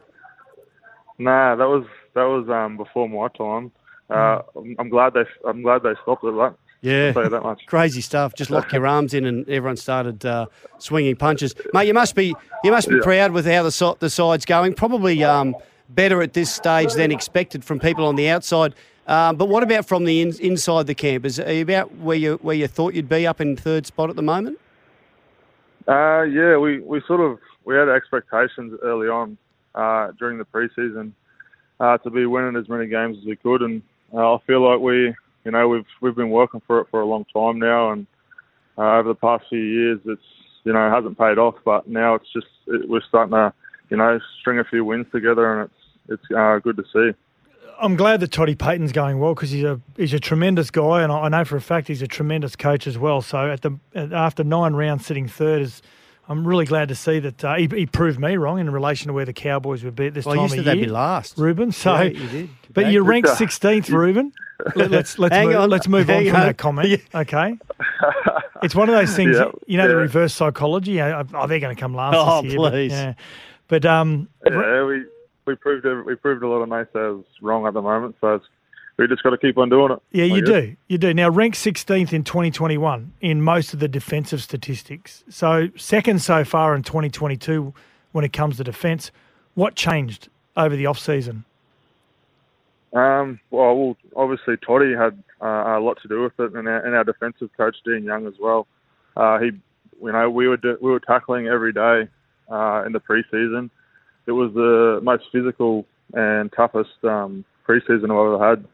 Nah, 1.18 1.56
that 1.56 1.68
was 1.68 1.86
that 2.14 2.24
was 2.24 2.50
um, 2.50 2.78
before 2.78 3.08
my 3.10 3.28
time. 3.38 3.72
Uh, 4.10 4.42
I'm- 4.56 4.76
I'm 4.80 4.90
glad 4.90 5.14
they 5.14 5.26
I'm 5.46 5.62
glad 5.62 5.84
they 5.84 5.94
stopped 6.04 6.24
it. 6.24 6.32
That 6.36 6.54
Yeah. 6.82 7.08
I'll 7.08 7.14
tell 7.14 7.24
you 7.24 7.30
that 7.30 7.44
much. 7.44 7.62
Crazy 7.68 8.02
stuff. 8.02 8.34
Just 8.34 8.50
lock 8.50 8.72
your 8.72 8.88
arms 8.88 9.14
in, 9.14 9.26
and 9.26 9.48
everyone 9.50 9.78
started 9.78 10.26
uh, 10.26 10.48
swinging 10.80 11.16
punches. 11.18 11.54
Mate, 11.74 11.88
you 11.88 11.94
must 11.94 12.16
be 12.16 12.34
you 12.64 12.72
must 12.72 12.88
be 12.90 12.96
Yeah. 12.96 13.02
proud 13.04 13.32
with 13.32 13.46
how 13.46 13.64
the 13.64 13.96
the 14.00 14.10
side's 14.10 14.46
going. 14.46 14.74
Probably 14.74 15.24
um, 15.24 15.56
better 15.90 16.22
at 16.22 16.34
this 16.34 16.50
stage 16.54 16.94
than 16.94 17.12
expected 17.12 17.64
from 17.66 17.80
people 17.80 18.06
on 18.06 18.16
the 18.16 18.30
outside. 18.30 18.74
Um, 19.12 19.36
but 19.36 19.50
what 19.50 19.62
about 19.62 19.86
from 19.86 20.06
the 20.06 20.22
in, 20.22 20.34
inside 20.40 20.88
the 20.88 20.96
camp? 20.96 21.26
Is 21.26 21.38
are 21.38 21.52
you 21.52 21.64
about 21.64 21.94
where 21.98 22.16
you 22.16 22.40
where 22.42 22.56
you 22.56 22.66
thought 22.66 22.94
you'd 22.94 23.10
be 23.10 23.28
up 23.28 23.42
in 23.42 23.58
third 23.58 23.86
spot 23.86 24.10
at 24.10 24.16
the 24.16 24.22
moment? 24.22 24.58
Uh, 25.86 26.22
yeah, 26.22 26.56
we, 26.56 26.80
we 26.80 27.02
sort 27.06 27.20
of 27.20 27.38
we 27.66 27.76
had 27.76 27.90
expectations 27.90 28.80
early 28.82 29.10
on 29.10 29.38
uh, 29.76 30.12
during 30.18 30.38
the 30.38 30.46
preseason 30.46 31.12
uh, 31.82 31.98
to 31.98 32.10
be 32.10 32.26
winning 32.26 32.56
as 32.56 32.70
many 32.70 32.88
games 32.88 33.18
as 33.18 33.26
we 33.26 33.36
could, 33.36 33.62
and 33.62 33.82
uh, 34.14 34.36
I 34.36 34.38
feel 34.48 34.62
like 34.62 34.80
we 34.80 35.14
you 35.44 35.52
know 35.52 35.68
we've 35.68 35.86
we've 36.00 36.16
been 36.16 36.30
working 36.30 36.62
for 36.66 36.80
it 36.80 36.88
for 36.90 37.02
a 37.02 37.06
long 37.06 37.26
time 37.34 37.60
now, 37.60 37.92
and 37.92 38.08
uh, 38.78 38.94
over 38.94 39.10
the 39.10 39.16
past 39.16 39.44
few 39.50 39.60
years 39.60 40.00
it's 40.06 40.22
you 40.64 40.72
know 40.72 40.90
hasn't 40.90 41.18
paid 41.18 41.38
off, 41.38 41.56
but 41.66 41.86
now 41.86 42.16
it's 42.16 42.32
just 42.32 42.48
it, 42.68 42.88
we're 42.88 43.02
starting 43.10 43.34
to 43.34 43.52
you 43.90 43.98
know 43.98 44.22
string 44.40 44.60
a 44.60 44.64
few 44.64 44.86
wins 44.86 45.08
together, 45.12 45.60
and 45.60 45.70
it's 45.70 46.22
it's 46.22 46.32
uh, 46.34 46.60
good 46.60 46.78
to 46.78 46.84
see. 46.94 47.14
I'm 47.82 47.96
glad 47.96 48.20
that 48.20 48.32
Toddy 48.32 48.56
Payten's 48.56 48.92
going 48.92 49.20
well 49.20 49.34
because 49.34 49.52
he's 49.52 49.64
a 49.64 49.80
he's 49.98 50.14
a 50.14 50.20
tremendous 50.20 50.70
guy, 50.72 51.02
and 51.04 51.12
I 51.12 51.22
I 51.22 51.30
know 51.30 51.44
for 51.46 51.56
a 51.58 51.62
fact 51.62 51.88
he's 51.88 52.02
a 52.02 52.08
tremendous 52.08 52.56
coach 52.56 52.88
as 52.88 52.98
well. 52.98 53.22
So 53.22 53.50
at 53.52 53.62
the 53.62 53.78
after 53.96 54.44
nine 54.44 54.74
rounds, 54.74 55.06
sitting 55.06 55.28
third 55.28 55.62
is. 55.64 55.82
I'm 56.30 56.48
really 56.48 56.64
glad 56.66 56.88
to 56.90 56.96
see 56.96 57.20
that 57.20 57.44
uh, 57.44 57.56
he, 57.56 57.68
he 57.68 57.86
proved 57.86 58.18
me 58.18 58.38
wrong 58.38 58.60
in 58.60 58.70
relation 58.70 59.08
to 59.08 59.14
where 59.14 59.26
the 59.26 59.34
Cowboys 59.34 59.84
would 59.84 59.96
be 59.98 60.06
at 60.08 60.14
this 60.14 60.24
Well, 60.24 60.36
time 60.36 60.42
you 60.44 60.46
of 60.46 60.52
said 60.52 60.66
year. 60.66 60.76
they'd 60.76 60.82
be 60.84 60.88
last. 60.88 61.38
Reuben. 61.38 61.74
So, 61.74 61.94
Yeah, 61.96 62.04
you 62.04 62.28
did. 62.30 62.50
but 62.74 62.86
you're 62.90 63.04
ranked 63.04 63.28
16th, 63.28 63.90
Reuben. 63.90 64.32
Let's 64.76 65.16
Hang 65.18 65.48
move, 65.48 65.56
on, 65.58 65.70
let's 65.70 65.88
move 65.90 66.10
on 66.10 66.24
from 66.28 66.36
on. 66.36 66.42
that 66.44 66.58
comment. 66.58 67.02
Okay. 67.16 67.58
It's 68.64 68.76
one 68.76 68.88
of 68.88 68.96
those 68.96 69.14
things, 69.14 69.36
Yeah, 69.36 69.52
you 69.66 69.78
know, 69.78 69.88
the 69.90 69.96
reverse 69.98 70.34
psychology. 70.34 71.02
Oh, 71.02 71.24
oh, 71.34 71.48
they're 71.48 71.60
going 71.60 71.76
to 71.76 71.80
come 71.80 71.96
last 71.96 72.16
Oh, 72.18 72.42
this 72.44 72.52
year. 72.54 72.60
but- 72.62 72.72
please. 72.72 72.92
yeah. 72.94 73.14
But 73.68 73.86
um, 73.86 74.30
Yeah, 74.46 74.84
we 74.86 75.04
we 75.46 75.56
proved 75.56 75.86
we 76.06 76.16
proved 76.16 76.44
a 76.44 76.48
lot 76.48 76.62
of 76.62 76.70
naysayers 76.70 77.24
wrong 77.42 77.66
at 77.66 77.74
the 77.74 77.82
moment, 77.82 78.16
so 78.22 78.36
it's, 78.36 78.46
we 78.98 79.08
just 79.08 79.24
got 79.24 79.32
to 79.32 79.38
keep 79.38 79.58
on 79.58 79.70
doing 79.70 79.92
it. 79.94 80.02
Yeah, 80.12 80.26
you 80.26 80.46
do. 80.46 80.76
You 80.88 80.98
do. 80.98 81.14
Now, 81.14 81.30
ranked 81.30 81.58
16th 81.58 82.14
in 82.14 82.24
2021 82.24 83.14
in 83.22 83.42
most 83.42 83.74
of 83.74 83.80
the 83.80 83.88
defensive 83.88 84.44
statistics. 84.44 85.24
So, 85.30 85.70
second 85.76 86.22
so 86.22 86.44
far 86.44 86.76
in 86.76 86.84
2022 86.84 87.74
when 88.12 88.26
it 88.26 88.34
comes 88.34 88.58
to 88.58 88.64
defence. 88.64 89.12
What 89.56 89.76
changed 89.76 90.30
over 90.56 90.76
the 90.76 90.86
off-season? 90.86 91.46
Um, 92.94 93.40
well, 93.50 93.76
well, 93.76 93.98
obviously 94.16 94.56
Toddy 94.58 94.94
had 94.94 95.22
uh, 95.42 95.78
a 95.78 95.80
lot 95.80 95.98
to 96.02 96.08
do 96.08 96.22
with 96.22 96.40
it, 96.40 96.54
and 96.54 96.68
our, 96.68 96.86
and 96.86 96.96
our 96.96 97.04
defensive 97.04 97.50
coach 97.56 97.78
Dean 97.86 98.04
Young 98.04 98.28
as 98.28 98.34
well. 98.40 98.68
Uh, 99.16 99.40
he, 99.40 99.52
you 100.02 100.12
know, 100.12 100.30
we 100.30 100.48
were 100.48 100.58
do, 100.58 100.78
we 100.82 100.92
were 100.92 101.00
tackling 101.00 101.48
every 101.48 101.74
day 101.74 102.08
uh, 102.50 102.84
in 102.86 102.92
the 102.92 103.00
preseason. 103.00 103.70
It 104.28 104.32
was 104.32 104.52
the 104.54 105.00
most 105.02 105.24
physical 105.32 105.86
and 106.14 106.52
toughest 106.56 107.04
um, 107.04 107.46
preseason 107.68 108.06
I've 108.06 108.34
ever 108.34 108.50
had. 108.50 108.66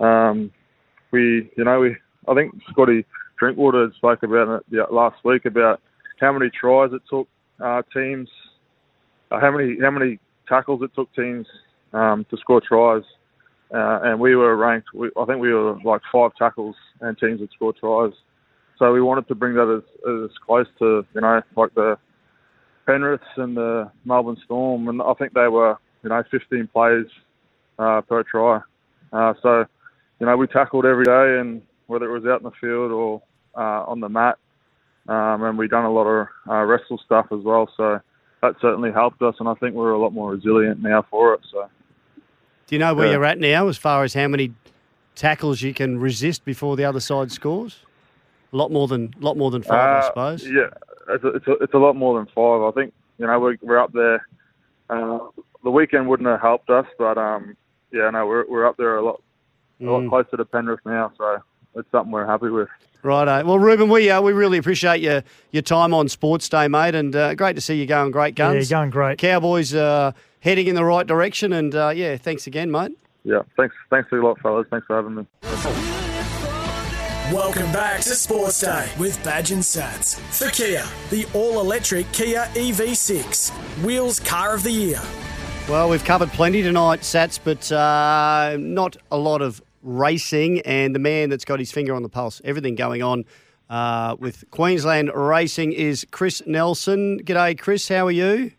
Um, 0.00 0.50
we, 1.10 1.50
you 1.56 1.64
know, 1.64 1.80
we 1.80 1.96
I 2.28 2.34
think 2.34 2.54
Scotty 2.70 3.04
Drinkwater 3.38 3.90
spoke 3.96 4.22
about 4.22 4.62
it 4.70 4.92
last 4.92 5.16
week 5.24 5.44
about 5.44 5.80
how 6.20 6.32
many 6.32 6.50
tries 6.50 6.92
it 6.92 7.02
took 7.08 7.28
uh, 7.60 7.82
teams, 7.92 8.28
uh, 9.30 9.40
how 9.40 9.50
many 9.50 9.76
how 9.80 9.90
many 9.90 10.18
tackles 10.48 10.82
it 10.82 10.90
took 10.94 11.12
teams 11.14 11.46
um, 11.92 12.26
to 12.30 12.36
score 12.36 12.60
tries, 12.60 13.02
uh, 13.74 14.00
and 14.04 14.20
we 14.20 14.36
were 14.36 14.56
ranked. 14.56 14.88
We, 14.94 15.10
I 15.18 15.24
think 15.24 15.40
we 15.40 15.52
were 15.52 15.78
like 15.84 16.02
five 16.12 16.32
tackles 16.38 16.76
and 17.00 17.16
teams 17.18 17.40
that 17.40 17.52
scored 17.52 17.76
tries. 17.76 18.12
So 18.78 18.92
we 18.92 19.00
wanted 19.00 19.26
to 19.28 19.34
bring 19.34 19.54
that 19.54 19.82
as, 19.82 19.82
as 20.08 20.30
close 20.44 20.66
to 20.78 21.04
you 21.14 21.20
know 21.20 21.42
like 21.56 21.74
the 21.74 21.98
Penriths 22.88 23.24
and 23.36 23.54
the 23.54 23.90
Melbourne 24.06 24.38
Storm, 24.46 24.88
and 24.88 25.02
I 25.02 25.12
think 25.14 25.34
they 25.34 25.48
were 25.48 25.76
you 26.02 26.08
know 26.08 26.22
15 26.30 26.68
plays 26.68 27.04
uh, 27.78 28.00
per 28.00 28.22
try. 28.22 28.60
Uh, 29.12 29.34
so 29.42 29.66
you 30.18 30.26
know 30.26 30.36
we 30.38 30.46
tackled 30.46 30.86
every 30.86 31.04
day, 31.04 31.38
and 31.38 31.60
whether 31.86 32.06
it 32.08 32.18
was 32.18 32.24
out 32.24 32.40
in 32.40 32.44
the 32.44 32.50
field 32.58 32.90
or 32.90 33.22
uh, 33.54 33.84
on 33.84 34.00
the 34.00 34.08
mat, 34.08 34.38
um, 35.06 35.42
and 35.42 35.58
we 35.58 35.68
done 35.68 35.84
a 35.84 35.92
lot 35.92 36.04
of 36.06 36.28
uh, 36.48 36.64
wrestle 36.64 36.98
stuff 37.04 37.26
as 37.30 37.40
well. 37.44 37.70
So 37.76 38.00
that 38.40 38.54
certainly 38.62 38.90
helped 38.90 39.20
us, 39.20 39.34
and 39.38 39.48
I 39.48 39.54
think 39.54 39.74
we're 39.74 39.92
a 39.92 39.98
lot 40.00 40.14
more 40.14 40.30
resilient 40.30 40.82
now 40.82 41.04
for 41.10 41.34
it. 41.34 41.40
So. 41.52 41.68
Do 42.68 42.74
you 42.74 42.78
know 42.78 42.94
where 42.94 43.06
Yeah. 43.06 43.12
you're 43.12 43.24
at 43.26 43.38
now 43.38 43.68
as 43.68 43.76
far 43.76 44.02
as 44.04 44.14
how 44.14 44.28
many 44.28 44.52
tackles 45.14 45.60
you 45.60 45.74
can 45.74 46.00
resist 46.00 46.44
before 46.44 46.76
the 46.76 46.84
other 46.84 47.00
side 47.00 47.32
scores? 47.32 47.80
A 48.52 48.56
lot 48.56 48.70
more 48.72 48.88
than 48.88 49.14
lot 49.20 49.36
more 49.36 49.50
than 49.50 49.62
five, 49.62 49.74
I 49.78 49.98
Uh, 49.98 50.02
suppose. 50.06 50.46
Yeah, 50.48 50.68
it's 51.10 51.24
a, 51.24 51.28
it's 51.28 51.46
a, 51.46 51.52
it's 51.64 51.74
a 51.74 51.78
lot 51.78 51.96
more 51.96 52.18
than 52.18 52.26
five. 52.34 52.62
I 52.62 52.70
think 52.72 52.92
you 53.18 53.26
know 53.26 53.38
we're 53.38 53.56
we're 53.62 53.78
up 53.78 53.92
there. 53.92 54.26
Uh, 54.90 55.18
the 55.64 55.70
weekend 55.70 56.08
wouldn't 56.08 56.28
have 56.28 56.40
helped 56.40 56.70
us, 56.70 56.86
but 56.98 57.18
um, 57.18 57.56
yeah, 57.92 58.08
no, 58.10 58.26
we're 58.26 58.46
we're 58.48 58.66
up 58.66 58.76
there 58.78 58.96
a 58.96 59.04
lot 59.04 59.22
a 59.80 59.84
lot 59.84 60.00
Mm. 60.02 60.08
closer 60.08 60.36
to 60.38 60.44
Penrith 60.44 60.80
now. 60.86 61.12
So 61.18 61.38
it's 61.76 61.90
something 61.92 62.10
we're 62.10 62.26
happy 62.26 62.48
with. 62.48 62.68
Right, 63.04 63.44
Well, 63.44 63.58
Reuben, 63.60 63.88
we 63.90 64.10
uh, 64.10 64.20
we 64.22 64.32
really 64.32 64.58
appreciate 64.58 65.00
your 65.00 65.22
your 65.52 65.62
time 65.62 65.92
on 65.94 66.08
Sports 66.08 66.48
Day, 66.48 66.66
mate, 66.68 66.94
and 66.96 67.14
uh, 67.14 67.34
great 67.34 67.54
to 67.54 67.60
see 67.62 67.74
you 67.76 67.86
going 67.86 68.10
great 68.10 68.34
guns. 68.34 68.68
you're 68.70 68.78
going 68.80 68.90
great. 68.90 69.18
Cowboys 69.18 69.72
uh, 69.74 70.10
heading 70.40 70.66
in 70.66 70.74
the 70.74 70.84
right 70.84 71.06
direction, 71.06 71.52
and 71.52 71.74
uh, 71.74 71.92
yeah, 71.94 72.16
thanks 72.16 72.46
again, 72.48 72.70
mate. 72.70 72.92
Yeah, 73.24 73.42
thanks 73.56 73.76
thanks 73.90 74.10
a 74.10 74.16
lot, 74.16 74.40
fellas. 74.40 74.66
Thanks 74.70 74.86
for 74.86 74.96
having 74.96 75.14
me. 75.14 76.07
Welcome 77.32 77.70
back 77.72 78.00
to 78.00 78.14
Sports 78.14 78.62
Day 78.62 78.88
with 78.98 79.22
Badge 79.22 79.50
and 79.50 79.60
Sats. 79.60 80.18
For 80.32 80.48
Kia, 80.50 80.82
the 81.10 81.26
all 81.34 81.60
electric 81.60 82.10
Kia 82.12 82.48
EV6. 82.54 83.50
Wheels 83.84 84.18
Car 84.18 84.54
of 84.54 84.62
the 84.62 84.70
Year. 84.70 85.02
Well, 85.68 85.90
we've 85.90 86.02
covered 86.02 86.30
plenty 86.30 86.62
tonight, 86.62 87.00
Sats, 87.00 87.38
but 87.44 87.70
uh, 87.70 88.56
not 88.58 88.96
a 89.10 89.18
lot 89.18 89.42
of 89.42 89.60
racing. 89.82 90.62
And 90.62 90.94
the 90.94 90.98
man 90.98 91.28
that's 91.28 91.44
got 91.44 91.58
his 91.58 91.70
finger 91.70 91.94
on 91.94 92.02
the 92.02 92.08
pulse, 92.08 92.40
everything 92.44 92.76
going 92.76 93.02
on 93.02 93.26
uh, 93.68 94.16
with 94.18 94.50
Queensland 94.50 95.10
racing 95.14 95.74
is 95.74 96.06
Chris 96.10 96.40
Nelson. 96.46 97.20
G'day, 97.24 97.58
Chris. 97.58 97.88
How 97.88 98.06
are 98.06 98.10
you? 98.10 98.52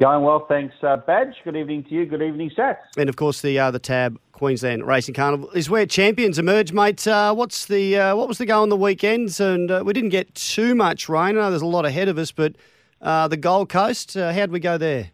Going 0.00 0.24
well, 0.24 0.46
thanks, 0.48 0.74
uh, 0.82 0.96
Badge. 0.96 1.36
Good 1.44 1.54
evening 1.54 1.84
to 1.84 1.90
you. 1.90 2.06
Good 2.06 2.22
evening, 2.22 2.50
Sats. 2.58 2.78
And 2.96 3.08
of 3.08 3.14
course, 3.14 3.40
the 3.40 3.56
uh, 3.56 3.70
the 3.70 3.78
Tab 3.78 4.18
Queensland 4.40 4.86
Racing 4.86 5.12
Carnival 5.12 5.50
is 5.50 5.68
where 5.68 5.84
champions 5.84 6.38
emerge, 6.38 6.72
mate. 6.72 7.06
Uh, 7.06 7.34
what's 7.34 7.66
the 7.66 7.98
uh, 7.98 8.16
what 8.16 8.26
was 8.26 8.38
the 8.38 8.46
go 8.46 8.62
on 8.62 8.70
the 8.70 8.76
weekends? 8.76 9.38
And 9.38 9.70
uh, 9.70 9.82
we 9.84 9.92
didn't 9.92 10.08
get 10.08 10.34
too 10.34 10.74
much 10.74 11.10
rain. 11.10 11.36
I 11.36 11.42
know 11.42 11.50
there's 11.50 11.60
a 11.60 11.66
lot 11.66 11.84
ahead 11.84 12.08
of 12.08 12.16
us, 12.16 12.32
but 12.32 12.56
uh, 13.02 13.28
the 13.28 13.36
Gold 13.36 13.68
Coast, 13.68 14.16
uh, 14.16 14.32
how'd 14.32 14.50
we 14.50 14.58
go 14.58 14.78
there? 14.78 15.10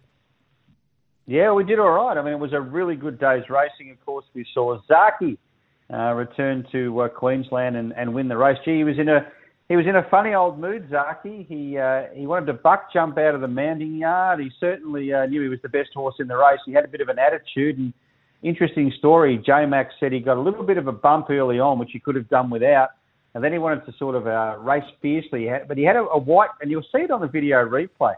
Yeah, 1.27 1.51
we 1.55 1.65
did 1.65 1.81
all 1.81 1.91
right. 1.91 2.17
I 2.17 2.23
mean, 2.23 2.35
it 2.35 2.39
was 2.39 2.53
a 2.53 2.61
really 2.61 2.95
good 2.95 3.19
day's 3.19 3.51
racing. 3.51 3.91
Of 3.91 4.07
course, 4.07 4.25
we 4.33 4.47
saw 4.55 4.79
Zaaki 4.89 5.39
uh, 5.93 6.13
return 6.13 6.65
to 6.71 7.11
Queensland 7.17 7.77
and, 7.77 7.93
and 7.95 8.15
win 8.15 8.29
the 8.29 8.37
race. 8.37 8.59
Gee, 8.65 8.77
he 8.77 8.85
was 8.85 8.97
in 8.97 9.09
a 9.09 9.27
he 9.69 9.75
was 9.75 9.87
in 9.89 9.97
a 9.97 10.07
funny 10.09 10.35
old 10.35 10.61
mood, 10.61 10.89
Zaaki. 10.89 11.45
He 11.49 11.71
he 12.17 12.29
wanted 12.29 12.47
to 12.47 12.53
buck 12.53 12.93
jump 12.93 13.19
out 13.19 13.35
of 13.35 13.41
the 13.41 13.49
mounting 13.49 13.97
yard. 13.97 14.39
He 14.39 14.53
certainly 14.61 15.11
knew 15.29 15.43
he 15.43 15.49
was 15.49 15.59
the 15.63 15.69
best 15.69 15.91
horse 15.95 16.15
in 16.21 16.29
the 16.29 16.37
race. 16.37 16.61
He 16.65 16.73
had 16.75 16.85
a 16.85 16.89
bit 16.89 17.01
of 17.01 17.09
an 17.09 17.19
attitude. 17.19 17.77
And 17.77 17.93
interesting 18.49 18.93
story. 18.99 19.39
J 19.45 19.67
Mac 19.67 19.91
said 19.99 20.13
he 20.13 20.21
got 20.21 20.37
a 20.37 20.41
little 20.41 20.63
bit 20.65 20.79
of 20.79 20.87
a 20.87 20.93
bump 20.93 21.31
early 21.31 21.59
on, 21.59 21.79
which 21.79 21.91
he 21.93 21.99
could 21.99 22.15
have 22.15 22.29
done 22.29 22.51
without. 22.51 22.91
And 23.35 23.45
then 23.45 23.53
he 23.53 23.59
wanted 23.59 23.85
to 23.87 23.93
sort 23.99 24.15
of 24.15 24.27
uh, 24.27 24.57
race 24.61 24.85
fiercely. 25.03 25.41
He 25.43 25.47
had- 25.47 25.69
But 25.69 25.77
he 25.77 25.85
had 25.85 25.97
a, 25.97 26.05
a 26.09 26.19
white, 26.19 26.51
and 26.61 26.71
you'll 26.71 26.83
see 26.95 27.03
it 27.03 27.11
on 27.11 27.21
the 27.21 27.27
video 27.29 27.59
replay. 27.69 28.15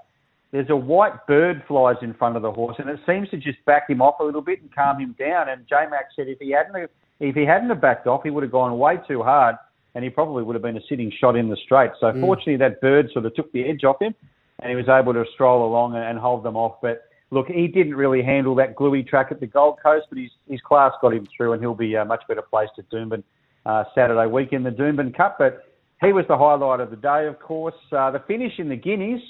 There's 0.53 0.71
a 0.71 0.77
white 0.77 1.27
bird 1.27 1.63
flies 1.69 1.97
in 2.03 2.15
front 2.15 2.37
of 2.37 2.43
the 2.43 2.53
horse, 2.53 2.77
and 2.79 2.89
it 2.89 3.01
seems 3.05 3.29
to 3.31 3.37
just 3.37 3.63
back 3.67 3.91
him 3.91 4.01
off 4.01 4.21
a 4.21 4.25
little 4.25 4.41
bit 4.41 4.63
and 4.63 4.75
calm 4.75 4.99
him 5.01 5.15
down. 5.19 5.49
And 5.49 5.67
J 5.69 5.87
Mac 5.91 6.07
said 6.15 6.29
if 6.29 6.39
he 6.39 6.53
hadn't 6.53 6.91
if 7.21 7.35
he 7.35 7.45
hadn't 7.45 7.69
have 7.71 7.81
backed 7.81 8.07
off, 8.07 8.23
he 8.23 8.31
would 8.31 8.45
have 8.45 8.53
gone 8.53 8.79
way 8.79 8.99
too 9.09 9.23
hard, 9.23 9.57
and 9.95 10.05
he 10.05 10.11
probably 10.11 10.45
would 10.45 10.55
have 10.55 10.63
been 10.63 10.77
a 10.77 10.83
sitting 10.89 11.11
shot 11.21 11.35
in 11.37 11.49
the 11.49 11.57
straight. 11.57 11.91
So 12.01 12.13
Mm. 12.13 12.21
fortunately, 12.21 12.57
that 12.59 12.81
bird 12.81 13.11
sort 13.13 13.27
of 13.27 13.35
took 13.35 13.51
the 13.53 13.65
edge 13.69 13.83
off 13.85 14.01
him, 14.01 14.15
and 14.61 14.71
he 14.71 14.77
was 14.77 14.89
able 14.89 15.13
to 15.15 15.25
stroll 15.35 15.67
along 15.69 15.97
and, 15.97 16.05
and 16.05 16.19
hold 16.19 16.45
them 16.45 16.57
off. 16.57 16.77
But 16.81 17.08
look, 17.31 17.47
he 17.49 17.67
didn't 17.69 17.95
really 17.95 18.23
handle 18.23 18.55
that 18.57 18.75
gluey 18.77 19.03
track 19.03 19.29
at 19.31 19.41
the 19.41 19.47
Gold 19.47 19.79
Coast, 19.83 20.07
but 20.09 20.19
his 20.19 20.31
his 20.49 20.61
class 20.61 20.93
got 21.01 21.13
him 21.15 21.27
through, 21.37 21.53
and 21.53 21.63
he'll 21.63 21.75
be 21.75 21.97
uh, 21.97 22.05
much 22.05 22.23
better 22.29 22.43
placed 22.43 22.73
at 22.79 22.89
Doomben 22.91 23.23
uh, 23.67 23.85
Saturday 23.95 24.27
week 24.27 24.53
in 24.53 24.63
the 24.63 24.71
Doomben 24.71 25.17
Cup. 25.17 25.37
But 25.39 25.65
he 26.01 26.13
was 26.13 26.25
the 26.29 26.39
highlight 26.39 26.81
of 26.81 26.91
the 26.91 26.97
day, 26.97 27.27
of 27.27 27.39
course. 27.41 27.75
Uh, 27.93 28.11
the 28.11 28.21
finish 28.21 28.59
in 28.59 28.69
the 28.69 28.77
Guineas 28.77 29.21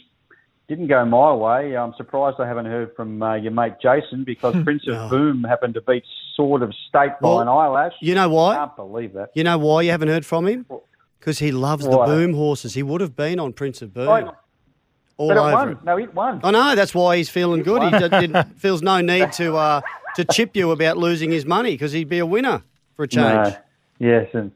didn't 0.68 0.88
go 0.88 1.04
my 1.04 1.32
way. 1.32 1.76
I'm 1.76 1.94
surprised 1.96 2.36
I 2.38 2.46
haven't 2.46 2.66
heard 2.66 2.94
from 2.94 3.22
uh, 3.22 3.36
your 3.36 3.52
mate 3.52 3.74
Jason 3.82 4.24
because 4.24 4.54
Prince 4.64 4.86
of 4.86 4.94
Oh. 4.96 5.08
Boom 5.08 5.42
happened 5.44 5.74
to 5.74 5.80
beat 5.80 6.04
Sword 6.36 6.62
of 6.62 6.74
State 6.88 7.12
by 7.22 7.28
Well, 7.28 7.40
an 7.40 7.48
eyelash. 7.48 7.94
You 8.00 8.14
know 8.14 8.28
why? 8.28 8.52
I 8.52 8.56
can't 8.56 8.76
believe 8.76 9.14
that. 9.14 9.30
You 9.34 9.44
know 9.44 9.56
why 9.56 9.82
you 9.82 9.90
haven't 9.90 10.08
heard 10.08 10.26
from 10.26 10.46
him? 10.46 10.66
Because 11.18 11.38
he 11.38 11.52
loves 11.52 11.84
the 11.84 11.96
boom 11.96 12.34
horses. 12.34 12.74
He 12.74 12.82
would 12.82 13.00
have 13.00 13.16
been 13.16 13.40
on 13.40 13.54
Prince 13.54 13.82
of 13.82 13.94
Boom. 13.94 14.08
Oh, 14.08 14.32
all 15.18 15.28
but 15.28 15.36
it 15.36 15.40
over 15.40 15.52
won. 15.52 15.68
it. 15.70 15.84
No, 15.84 15.98
it 15.98 16.14
won. 16.14 16.40
I 16.42 16.50
know 16.50 16.74
that's 16.74 16.94
why 16.94 17.16
he's 17.16 17.28
feeling 17.28 17.62
good. 17.62 17.82
He 17.82 17.90
won. 17.90 18.32
d- 18.32 18.42
feels 18.56 18.82
no 18.82 19.00
need 19.00 19.32
to 19.32 19.56
uh, 19.56 19.80
to 20.16 20.24
chip 20.24 20.56
you 20.56 20.70
about 20.70 20.96
losing 20.96 21.30
his 21.30 21.44
money 21.44 21.72
because 21.72 21.92
he'd 21.92 22.08
be 22.08 22.18
a 22.18 22.26
winner 22.26 22.62
for 22.94 23.02
a 23.02 23.08
change. 23.08 23.48
No. 23.48 23.56
Yes, 23.98 24.28
and 24.32 24.52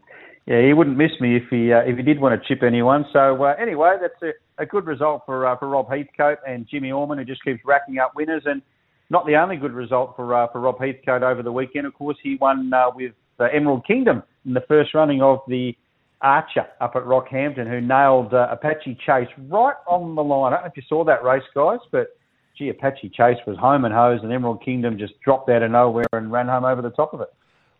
yeah, 0.46 0.64
he 0.64 0.72
wouldn't 0.72 0.96
miss 0.96 1.12
me 1.20 1.36
if 1.36 1.44
he 1.50 1.72
uh, 1.72 1.80
if 1.80 1.96
he 1.96 2.02
did 2.02 2.20
want 2.20 2.40
to 2.40 2.48
chip 2.48 2.62
anyone. 2.62 3.04
So 3.12 3.44
uh, 3.44 3.54
anyway, 3.60 3.96
that's 4.00 4.22
a, 4.22 4.62
a 4.62 4.66
good 4.66 4.86
result 4.86 5.22
for 5.26 5.46
uh, 5.46 5.56
for 5.56 5.68
Rob 5.68 5.90
Heathcote 5.90 6.38
and 6.46 6.66
Jimmy 6.68 6.90
Orman, 6.90 7.18
who 7.18 7.24
just 7.24 7.44
keeps 7.44 7.60
racking 7.64 7.98
up 7.98 8.14
winners. 8.14 8.42
And 8.46 8.62
not 9.10 9.26
the 9.26 9.36
only 9.36 9.56
good 9.56 9.72
result 9.72 10.14
for 10.16 10.34
uh, 10.34 10.48
for 10.48 10.60
Rob 10.60 10.78
Heathcote 10.80 11.22
over 11.22 11.42
the 11.42 11.52
weekend. 11.52 11.86
Of 11.86 11.94
course, 11.94 12.16
he 12.22 12.36
won 12.36 12.72
uh, 12.72 12.90
with 12.94 13.12
uh, 13.38 13.48
Emerald 13.52 13.86
Kingdom 13.86 14.22
in 14.46 14.54
the 14.54 14.62
first 14.62 14.94
running 14.94 15.22
of 15.22 15.40
the 15.48 15.76
Archer 16.22 16.66
up 16.80 16.96
at 16.96 17.04
Rockhampton, 17.04 17.68
who 17.68 17.80
nailed 17.80 18.32
uh, 18.32 18.48
Apache 18.50 18.98
Chase 19.04 19.28
right 19.48 19.74
on 19.86 20.14
the 20.14 20.22
line. 20.22 20.52
I 20.52 20.56
don't 20.56 20.64
know 20.64 20.70
if 20.70 20.76
you 20.76 20.82
saw 20.88 21.04
that 21.04 21.24
race, 21.24 21.42
guys, 21.54 21.80
but 21.90 22.08
gee, 22.56 22.68
Apache 22.68 23.10
Chase 23.10 23.38
was 23.46 23.56
home 23.56 23.84
and 23.84 23.94
hose, 23.94 24.20
and 24.22 24.32
Emerald 24.32 24.62
Kingdom 24.64 24.98
just 24.98 25.18
dropped 25.20 25.50
out 25.50 25.62
of 25.62 25.70
nowhere 25.70 26.06
and 26.12 26.30
ran 26.30 26.48
home 26.48 26.64
over 26.64 26.82
the 26.82 26.90
top 26.90 27.12
of 27.14 27.20
it. 27.20 27.28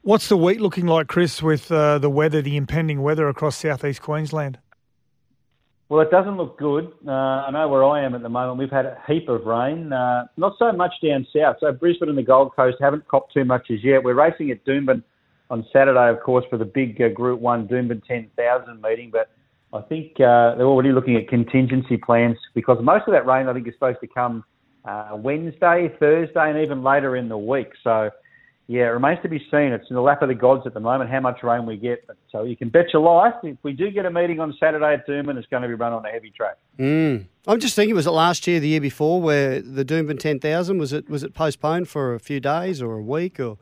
What's 0.02 0.28
the 0.28 0.36
week 0.36 0.58
looking 0.58 0.86
like, 0.86 1.06
Chris, 1.06 1.42
with 1.42 1.70
uh, 1.70 1.98
the 1.98 2.10
weather, 2.10 2.42
the 2.42 2.56
impending 2.56 3.02
weather 3.02 3.28
across 3.28 3.56
southeast 3.56 4.02
Queensland? 4.02 4.58
Well, 5.88 6.00
it 6.00 6.10
doesn't 6.10 6.38
look 6.38 6.58
good. 6.58 6.90
Uh, 7.06 7.10
I 7.10 7.50
know 7.50 7.68
where 7.68 7.84
I 7.84 8.02
am 8.02 8.14
at 8.14 8.22
the 8.22 8.28
moment. 8.28 8.58
We've 8.58 8.70
had 8.70 8.86
a 8.86 8.98
heap 9.06 9.28
of 9.28 9.44
rain. 9.44 9.92
Uh, 9.92 10.24
not 10.38 10.54
so 10.58 10.72
much 10.72 10.92
down 11.04 11.26
south. 11.36 11.56
So 11.60 11.70
Brisbane 11.70 12.08
and 12.08 12.16
the 12.16 12.22
Gold 12.22 12.56
Coast 12.56 12.78
haven't 12.80 13.06
copped 13.08 13.34
too 13.34 13.44
much 13.44 13.70
as 13.70 13.84
yet. 13.84 14.02
We're 14.02 14.14
racing 14.14 14.50
at 14.50 14.64
Doomben 14.64 15.02
on 15.52 15.66
Saturday, 15.70 16.08
of 16.08 16.18
course, 16.20 16.46
for 16.48 16.56
the 16.56 16.64
big 16.64 17.00
uh, 17.00 17.10
Group 17.10 17.38
1 17.38 17.68
Doomben 17.68 18.02
10,000 18.08 18.80
meeting. 18.80 19.10
But 19.10 19.30
I 19.74 19.82
think 19.82 20.12
uh, 20.18 20.56
they're 20.56 20.66
already 20.66 20.92
looking 20.92 21.14
at 21.16 21.28
contingency 21.28 21.98
plans 21.98 22.38
because 22.54 22.78
most 22.82 23.06
of 23.06 23.12
that 23.12 23.26
rain, 23.26 23.46
I 23.46 23.52
think, 23.52 23.68
is 23.68 23.74
supposed 23.74 24.00
to 24.00 24.06
come 24.06 24.44
uh, 24.86 25.10
Wednesday, 25.12 25.94
Thursday, 26.00 26.50
and 26.50 26.58
even 26.58 26.82
later 26.82 27.16
in 27.16 27.28
the 27.28 27.36
week. 27.36 27.68
So, 27.84 28.10
yeah, 28.66 28.84
it 28.84 28.94
remains 28.94 29.18
to 29.24 29.28
be 29.28 29.40
seen. 29.50 29.72
It's 29.72 29.90
in 29.90 29.94
the 29.94 30.00
lap 30.00 30.22
of 30.22 30.28
the 30.28 30.34
gods 30.34 30.62
at 30.66 30.72
the 30.72 30.80
moment 30.80 31.10
how 31.10 31.20
much 31.20 31.42
rain 31.42 31.66
we 31.66 31.76
get. 31.76 32.06
But, 32.06 32.16
so 32.30 32.44
you 32.44 32.56
can 32.56 32.70
bet 32.70 32.86
your 32.94 33.02
life 33.02 33.34
if 33.42 33.58
we 33.62 33.74
do 33.74 33.90
get 33.90 34.06
a 34.06 34.10
meeting 34.10 34.40
on 34.40 34.56
Saturday 34.58 34.94
at 34.94 35.06
Doomben, 35.06 35.36
it's 35.36 35.46
going 35.48 35.62
to 35.62 35.68
be 35.68 35.74
run 35.74 35.92
on 35.92 36.06
a 36.06 36.08
heavy 36.08 36.30
track. 36.30 36.56
Mm. 36.78 37.26
I'm 37.46 37.60
just 37.60 37.76
thinking, 37.76 37.94
was 37.94 38.06
it 38.06 38.12
last 38.12 38.46
year, 38.46 38.58
the 38.58 38.68
year 38.68 38.80
before, 38.80 39.20
where 39.20 39.60
the 39.60 39.84
Doomben 39.84 40.18
10,000 40.18 40.78
was 40.78 40.94
it 40.94 41.10
was 41.10 41.22
it 41.22 41.34
postponed 41.34 41.90
for 41.90 42.14
a 42.14 42.20
few 42.20 42.40
days 42.40 42.80
or 42.80 42.94
a 42.94 43.02
week 43.02 43.38
or 43.38 43.58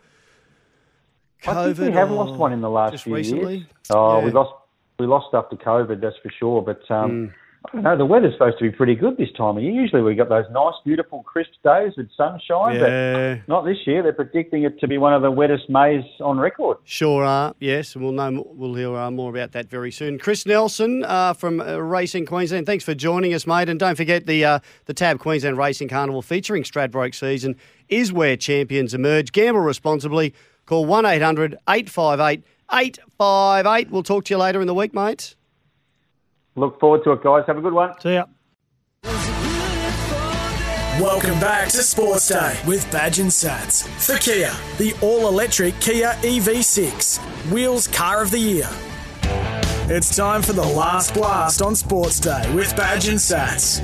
COVID? 1.42 1.56
I 1.56 1.64
think 1.74 1.78
we 1.78 1.92
have 1.92 2.10
lost 2.10 2.38
one 2.38 2.52
in 2.52 2.60
the 2.60 2.70
last 2.70 3.02
few 3.04 3.14
recently? 3.14 3.56
years. 3.58 3.66
Oh, 3.90 4.18
Yeah. 4.18 4.24
we 4.24 4.30
lost 4.30 4.52
we 4.98 5.06
lost 5.06 5.28
stuff 5.28 5.48
to 5.48 5.56
COVID, 5.56 6.00
that's 6.02 6.16
for 6.22 6.30
sure. 6.38 6.60
But 6.60 6.82
um, 6.94 7.32
I 7.64 7.72
don't 7.72 7.82
know. 7.84 7.96
The 7.96 8.04
weather's 8.04 8.34
supposed 8.34 8.58
to 8.58 8.64
be 8.64 8.70
pretty 8.70 8.94
good 8.94 9.16
this 9.16 9.32
time 9.34 9.56
of 9.56 9.62
year. 9.62 9.72
Usually 9.72 10.02
we've 10.02 10.16
got 10.16 10.28
those 10.28 10.44
nice, 10.50 10.74
beautiful, 10.84 11.22
crisp 11.22 11.52
days 11.64 11.92
with 11.96 12.08
sunshine. 12.16 12.74
Yeah. 12.76 13.36
But 13.36 13.48
not 13.48 13.64
this 13.64 13.78
year. 13.86 14.02
They're 14.02 14.12
predicting 14.12 14.64
it 14.64 14.78
to 14.80 14.86
be 14.88 14.98
one 14.98 15.14
of 15.14 15.22
the 15.22 15.30
wettest 15.30 15.70
Mays 15.70 16.04
on 16.20 16.38
record. 16.38 16.76
Sure 16.84 17.24
are, 17.24 17.54
yes, 17.60 17.94
and 17.94 18.04
we'll 18.04 18.12
know 18.12 18.46
we'll 18.54 18.74
hear 18.74 18.94
uh, 18.94 19.10
more 19.10 19.30
about 19.30 19.52
that 19.52 19.70
very 19.70 19.90
soon. 19.90 20.18
Chris 20.18 20.44
Nelson 20.44 21.02
uh, 21.04 21.32
from 21.32 21.60
uh, 21.60 21.76
Racing 21.78 22.26
Queensland, 22.26 22.66
thanks 22.66 22.84
for 22.84 22.94
joining 22.94 23.32
us, 23.32 23.46
mate. 23.46 23.70
And 23.70 23.80
don't 23.80 23.96
forget 23.96 24.26
the 24.26 24.44
uh, 24.44 24.58
the 24.84 24.94
Tab 24.94 25.18
Queensland 25.18 25.56
Racing 25.56 25.88
Carnival 25.88 26.20
featuring 26.22 26.62
Stradbroke 26.62 27.14
season 27.14 27.56
is 27.88 28.12
where 28.12 28.36
champions 28.36 28.92
emerge. 28.92 29.32
Gamble 29.32 29.60
responsibly. 29.62 30.34
Call 30.66 30.86
1 30.86 31.06
800 31.06 31.58
858 31.68 32.44
858. 32.72 33.90
We'll 33.90 34.02
talk 34.02 34.24
to 34.26 34.34
you 34.34 34.38
later 34.38 34.60
in 34.60 34.66
the 34.66 34.74
week, 34.74 34.94
mate. 34.94 35.34
Look 36.56 36.78
forward 36.80 37.04
to 37.04 37.12
it, 37.12 37.22
guys. 37.22 37.44
Have 37.46 37.58
a 37.58 37.60
good 37.60 37.72
one. 37.72 37.98
See 38.00 38.14
ya. 38.14 38.24
Welcome 41.00 41.40
back 41.40 41.68
to 41.68 41.78
Sports 41.78 42.28
Day 42.28 42.60
with 42.66 42.90
Badge 42.92 43.20
and 43.20 43.30
Sats. 43.30 43.86
For 44.04 44.18
Kia, 44.18 44.52
the 44.76 44.94
all 45.00 45.28
electric 45.28 45.80
Kia 45.80 46.08
EV6, 46.20 47.18
Wheels 47.50 47.88
Car 47.88 48.20
of 48.22 48.30
the 48.30 48.38
Year. 48.38 48.68
It's 49.88 50.14
time 50.14 50.42
for 50.42 50.52
the 50.52 50.62
last 50.62 51.14
blast 51.14 51.62
on 51.62 51.74
Sports 51.74 52.20
Day 52.20 52.52
with 52.54 52.76
Badge 52.76 53.08
and 53.08 53.18
Sats. 53.18 53.80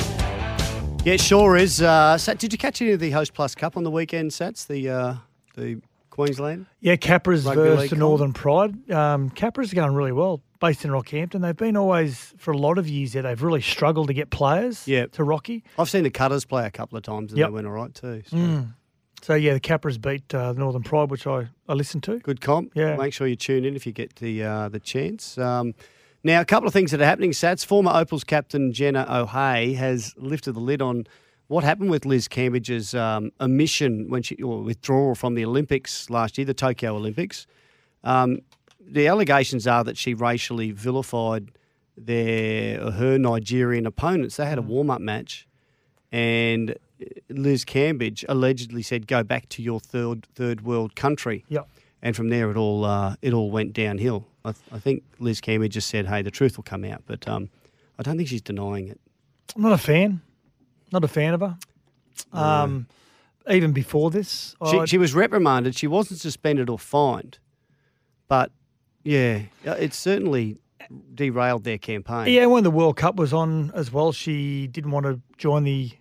Yeah, 1.07 1.17
sure 1.17 1.57
is. 1.57 1.81
Uh, 1.81 2.19
Sat, 2.19 2.39
did 2.39 2.53
you 2.53 2.59
catch 2.59 2.83
any 2.83 2.91
of 2.91 3.01
the 3.01 3.13
Hostplus 3.13 3.57
Cup 3.57 3.77
on 3.77 3.85
the 3.85 3.91
weekend, 3.91 4.33
Sats? 4.33 4.67
The 4.67 4.89
uh, 4.91 5.15
the 5.55 5.81
Queensland? 6.17 6.67
Yeah, 6.81 6.97
Capra's 6.97 7.45
versus 7.45 7.91
the? 7.91 7.97
Northern 7.97 8.33
Pride. 8.33 8.91
Um, 8.91 9.31
Capra's 9.31 9.73
going 9.73 9.95
really 9.95 10.13
well, 10.13 10.43
based 10.61 10.85
in 10.85 10.91
Rockhampton. 10.91 11.43
They've 11.43 11.57
been 11.57 11.77
always, 11.77 12.35
for 12.39 12.51
a 12.53 12.59
lot 12.59 12.79
of 12.79 12.89
years 12.89 13.13
there, 13.13 13.23
they've 13.23 13.43
really 13.43 13.61
struggled 13.63 14.09
to 14.09 14.15
get 14.15 14.31
players 14.31 14.87
Yeah. 14.89 15.07
to 15.13 15.23
Rocky. 15.25 15.63
I've 15.79 15.89
seen 15.91 16.03
the 16.03 16.11
Cutters 16.11 16.45
play 16.45 16.67
a 16.67 16.71
couple 16.71 16.97
of 16.99 17.05
times 17.05 17.33
and 17.33 17.39
Yep. 17.39 17.49
they 17.49 17.53
went 17.55 17.67
all 17.67 17.73
right 17.73 17.95
too. 17.95 18.23
So. 18.27 18.37
Mm. 18.37 18.75
So, 19.23 19.35
yeah, 19.35 19.55
the 19.55 19.61
Capras 19.61 19.99
beat 20.01 20.33
uh, 20.35 20.53
the 20.53 20.61
Northern 20.61 20.83
Pride, 20.83 21.11
which 21.11 21.27
I, 21.27 21.49
I 21.69 21.73
listened 21.73 22.03
to. 22.05 22.19
Good 22.19 22.41
comp. 22.41 22.73
Yeah. 22.75 22.97
Make 22.97 23.13
sure 23.15 23.27
you 23.27 23.35
tune 23.37 23.65
in 23.65 23.75
if 23.75 23.87
you 23.87 23.93
get 23.93 24.17
the 24.17 24.43
uh, 24.45 24.69
the 24.69 24.79
chance. 24.79 25.39
Um, 25.39 25.75
now, 26.23 26.41
a 26.41 26.45
couple 26.45 26.67
of 26.67 26.73
things 26.73 26.91
that 26.91 27.01
are 27.01 27.05
happening. 27.07 27.31
Sats 27.31 27.65
former 27.65 27.91
Opals 27.95 28.25
captain 28.25 28.73
Jenna 28.73 29.07
O'Hea 29.09 29.73
has 29.75 30.13
lifted 30.17 30.53
the 30.53 30.61
lid 30.61 30.83
on 30.83 31.07
what 31.49 31.65
happened 31.65 31.91
with 31.91 32.05
Liz 32.05 32.29
Cambage's 32.29 32.95
um, 32.95 33.31
omission 33.41 34.09
when 34.11 34.23
she 34.23 34.37
or 34.43 34.63
withdrawal 34.63 35.15
from 35.15 35.35
the 35.35 35.45
Olympics 35.45 36.11
last 36.11 36.39
year, 36.39 36.45
the 36.45 36.55
Tokyo 36.55 36.97
Olympics. 36.97 37.47
Um, 38.03 38.41
the 38.81 39.09
allegations 39.09 39.67
are 39.67 39.85
that 39.85 39.97
she 39.97 40.15
racially 40.15 40.71
vilified 40.71 41.51
their 41.97 42.91
her 42.93 43.19
Nigerian 43.19 43.87
opponents. 43.87 44.37
They 44.37 44.47
had 44.47 44.59
a 44.59 44.63
warm 44.63 44.91
up 44.91 45.01
match, 45.01 45.47
and 46.13 46.77
Liz 47.29 47.65
Cambage 47.65 48.25
allegedly 48.29 48.83
said, 48.83 49.07
"Go 49.07 49.23
back 49.23 49.49
to 49.51 49.63
your 49.63 49.81
third 49.81 50.27
third 50.35 50.63
world 50.63 50.95
country." 50.95 51.45
Yep. 51.49 51.69
And 52.03 52.15
from 52.15 52.29
there, 52.29 52.51
it 52.51 52.57
all 52.57 52.85
uh, 52.85 53.17
it 53.23 53.33
all 53.33 53.51
went 53.51 53.73
downhill. 53.73 54.27
I, 54.45 54.53
th- 54.53 54.65
I 54.73 54.79
think 54.79 55.03
Liz 55.19 55.41
Cambage 55.41 55.71
just 55.71 55.89
said, 55.89 56.07
"Hey, 56.07 56.23
the 56.23 56.31
truth 56.31 56.57
will 56.57 56.65
come 56.65 56.85
out," 56.85 57.03
but 57.07 57.27
um, 57.27 57.51
I 57.99 58.03
don't 58.03 58.17
think 58.17 58.29
she's 58.29 58.43
denying 58.43 58.89
it. 58.89 59.01
I'm 59.55 59.63
not 59.63 59.73
a 59.73 59.79
fan. 59.79 60.21
Not 60.93 61.05
a 61.05 61.09
fan 61.09 61.35
of 61.35 61.41
her. 61.41 61.57
Um, 62.33 62.87
Even 63.49 63.73
before 63.73 64.11
this, 64.11 64.57
She, 64.71 64.79
I- 64.79 64.85
she 64.87 64.99
was 64.99 65.15
reprimanded. 65.15 65.77
She 65.77 65.87
wasn't 65.87 66.21
suspended 66.21 66.69
or 66.69 66.79
fined, 66.79 67.39
but 68.29 68.51
yeah, 69.05 69.43
uh, 69.67 69.73
it 69.73 69.95
certainly 69.95 70.57
derailed 71.15 71.63
their 71.65 71.79
campaign. 71.79 72.33
Yeah, 72.33 72.47
when 72.47 72.65
the 72.65 72.71
World 72.71 72.97
Cup 72.97 73.17
was 73.17 73.33
on 73.33 73.71
as 73.75 73.93
well, 73.93 74.11
she 74.13 74.67
didn't 74.67 74.91
want 74.91 75.07
to 75.07 75.21
join 75.39 75.63
the 75.65 75.93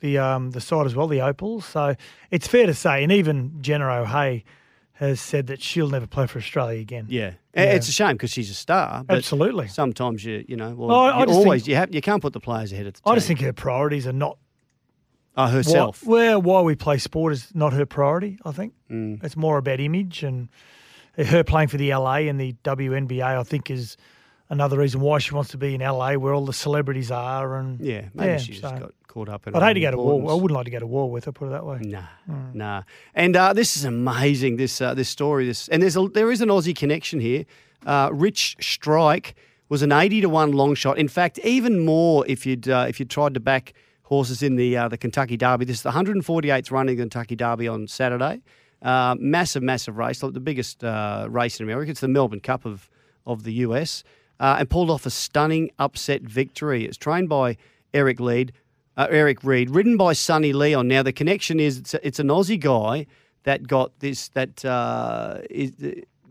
the 0.00 0.18
um, 0.18 0.50
the 0.50 0.60
side 0.60 0.86
as 0.86 0.94
well, 0.94 1.06
the 1.08 1.20
Opals. 1.22 1.64
So 1.64 1.94
it's 2.30 2.46
fair 2.46 2.66
to 2.66 2.74
say, 2.74 3.02
and 3.02 3.10
even 3.12 3.60
Jenna 3.62 3.86
O'Hea 4.02 4.44
has 4.98 5.20
said 5.20 5.46
that 5.46 5.62
she'll 5.62 5.88
never 5.88 6.06
play 6.06 6.26
for 6.26 6.38
Australia 6.38 6.80
again. 6.80 7.06
Yeah, 7.08 7.32
A- 7.54 7.76
it's 7.76 7.88
a 7.88 7.92
shame 7.92 8.12
because 8.12 8.30
she's 8.30 8.50
a 8.50 8.54
star. 8.54 9.04
But 9.04 9.18
Absolutely. 9.18 9.68
Sometimes 9.68 10.24
you 10.24 10.44
you 10.48 10.56
know, 10.56 10.74
well, 10.74 10.90
I- 10.90 11.10
I 11.10 11.24
you 11.24 11.30
always 11.32 11.62
think- 11.62 11.68
you 11.68 11.76
have 11.76 11.94
you 11.94 12.00
can't 12.00 12.20
put 12.22 12.32
the 12.32 12.40
players 12.40 12.72
ahead 12.72 12.86
of 12.86 12.94
the 12.94 13.00
I 13.04 13.10
team. 13.10 13.16
just 13.16 13.26
think 13.28 13.40
her 13.40 13.52
priorities 13.52 14.06
are 14.06 14.12
not 14.12 14.38
oh, 15.36 15.46
herself. 15.46 16.02
Why, 16.04 16.12
well, 16.12 16.42
why 16.42 16.60
we 16.62 16.74
play 16.74 16.98
sport 16.98 17.32
is 17.32 17.54
not 17.54 17.72
her 17.72 17.86
priority. 17.86 18.38
I 18.44 18.52
think 18.52 18.72
Mm. 18.90 19.22
it's 19.22 19.36
more 19.36 19.58
about 19.58 19.78
image 19.80 20.22
and 20.22 20.48
her 21.16 21.44
playing 21.44 21.68
for 21.68 21.76
the 21.76 21.90
LA 21.92 22.28
and 22.28 22.40
the 22.40 22.54
WNBA. 22.64 23.22
I 23.38 23.42
think 23.44 23.70
is 23.70 23.96
another 24.50 24.78
reason 24.78 25.00
why 25.00 25.18
she 25.18 25.34
wants 25.34 25.50
to 25.50 25.58
be 25.58 25.74
in 25.74 25.80
LA, 25.82 26.14
where 26.16 26.32
all 26.34 26.44
the 26.46 26.52
celebrities 26.52 27.10
are. 27.10 27.56
And 27.56 27.80
Yeah, 27.80 28.06
maybe 28.14 28.40
she 28.42 28.52
just 28.52 28.62
got 28.62 28.92
caught 29.08 29.28
up 29.28 29.46
in 29.46 29.54
I'd 29.54 29.62
hate 29.62 29.74
to 29.74 29.80
go 29.80 29.90
to 29.90 29.96
war. 29.96 30.30
I 30.30 30.34
wouldn't 30.34 30.52
like 30.52 30.66
to 30.66 30.70
go 30.70 30.78
to 30.78 30.86
war 30.86 31.10
with 31.10 31.24
her. 31.24 31.32
Put 31.32 31.48
it 31.48 31.50
that 31.50 31.66
way. 31.66 31.80
Nah, 31.80 32.04
nah. 32.54 32.82
And 33.14 33.36
uh, 33.36 33.52
this 33.52 33.76
is 33.76 33.84
amazing. 33.84 34.56
This 34.56 34.80
uh, 34.80 34.94
this 34.94 35.08
story. 35.08 35.46
This 35.46 35.68
and 35.68 35.82
there's 35.82 35.96
a, 35.96 36.06
there 36.08 36.30
is 36.30 36.40
an 36.40 36.48
Aussie 36.48 36.76
connection 36.76 37.18
here. 37.18 37.44
Uh, 37.84 38.10
Rich 38.12 38.56
Strike 38.60 39.34
was 39.68 39.82
an 39.82 39.90
eighty 39.90 40.20
to 40.20 40.28
one 40.28 40.52
long 40.52 40.74
shot. 40.74 40.98
In 40.98 41.08
fact, 41.08 41.38
even 41.40 41.84
more 41.84 42.24
if 42.28 42.46
you'd 42.46 42.68
uh, 42.68 42.86
if 42.88 43.00
you 43.00 43.06
tried 43.06 43.34
to 43.34 43.40
back 43.40 43.72
horses 44.08 44.42
in 44.42 44.56
the 44.56 44.76
uh, 44.76 44.88
the 44.88 44.98
Kentucky 44.98 45.36
Derby. 45.36 45.64
This 45.64 45.76
is 45.76 45.82
the 45.82 45.90
148th 45.90 46.70
running 46.70 46.92
of 46.92 46.96
the 46.96 47.02
Kentucky 47.02 47.36
Derby 47.36 47.68
on 47.68 47.86
Saturday. 47.86 48.40
Uh, 48.80 49.16
massive, 49.18 49.62
massive 49.62 49.98
race, 49.98 50.22
like 50.22 50.32
the 50.32 50.40
biggest 50.40 50.84
uh, 50.84 51.26
race 51.28 51.58
in 51.60 51.64
America. 51.64 51.90
It's 51.90 52.00
the 52.00 52.08
Melbourne 52.08 52.40
Cup 52.40 52.64
of 52.64 52.90
of 53.26 53.42
the 53.42 53.52
US, 53.64 54.04
uh, 54.40 54.56
and 54.58 54.70
pulled 54.70 54.88
off 54.90 55.04
a 55.04 55.10
stunning 55.10 55.70
upset 55.78 56.22
victory. 56.22 56.84
It's 56.86 56.96
trained 56.96 57.28
by 57.28 57.56
Eric 57.92 58.20
Lead, 58.20 58.52
uh, 58.98 59.06
Eric 59.10 59.42
Reed, 59.44 59.70
written 59.70 59.96
by 59.96 60.12
Sonny 60.12 60.52
Leon. 60.52 60.86
Now 60.88 61.02
the 61.02 61.12
connection 61.12 61.58
is 61.60 61.78
it's, 61.78 61.94
it's 62.02 62.18
an 62.18 62.28
Aussie 62.28 62.60
guy 62.60 63.06
that 63.44 63.66
got 63.66 63.98
this 64.00 64.28
that 64.30 64.62
uh, 64.64 65.38
is, 65.48 65.72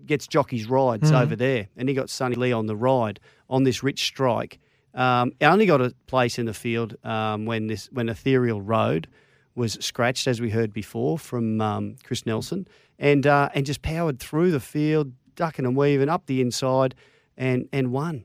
gets 0.06 0.28
jockeys 0.28 0.68
rides 0.70 1.12
Mhm. 1.12 1.22
over 1.22 1.36
there, 1.36 1.68
and 1.78 1.90
he 1.90 1.96
got 1.96 2.10
Sonny 2.10 2.36
Leon 2.36 2.68
the 2.68 2.76
ride 2.76 3.20
on 3.50 3.64
this 3.64 3.82
rich 3.84 4.04
strike. 4.04 4.60
Um, 4.94 5.32
it 5.40 5.46
only 5.46 5.66
got 5.66 5.82
a 5.82 5.94
place 6.08 6.38
in 6.40 6.46
the 6.46 6.54
field 6.54 6.96
um, 7.04 7.46
when 7.46 7.68
this 7.68 7.88
when 7.92 8.10
Ethereal 8.10 8.62
Road 8.62 9.08
was 9.56 9.74
scratched, 9.80 10.28
as 10.28 10.40
we 10.40 10.50
heard 10.52 10.72
before 10.74 11.18
from 11.20 11.60
um, 11.62 11.96
Chris 12.04 12.26
Nelson, 12.26 12.68
and 13.00 13.26
uh, 13.26 13.50
and 13.56 13.66
just 13.66 13.82
powered 13.82 14.20
through 14.20 14.52
the 14.52 14.60
field, 14.60 15.12
ducking 15.36 15.66
and 15.66 15.76
weaving 15.76 16.10
up 16.10 16.26
the 16.26 16.42
inside, 16.42 16.94
and 17.38 17.68
and 17.72 17.92
won. 17.92 18.24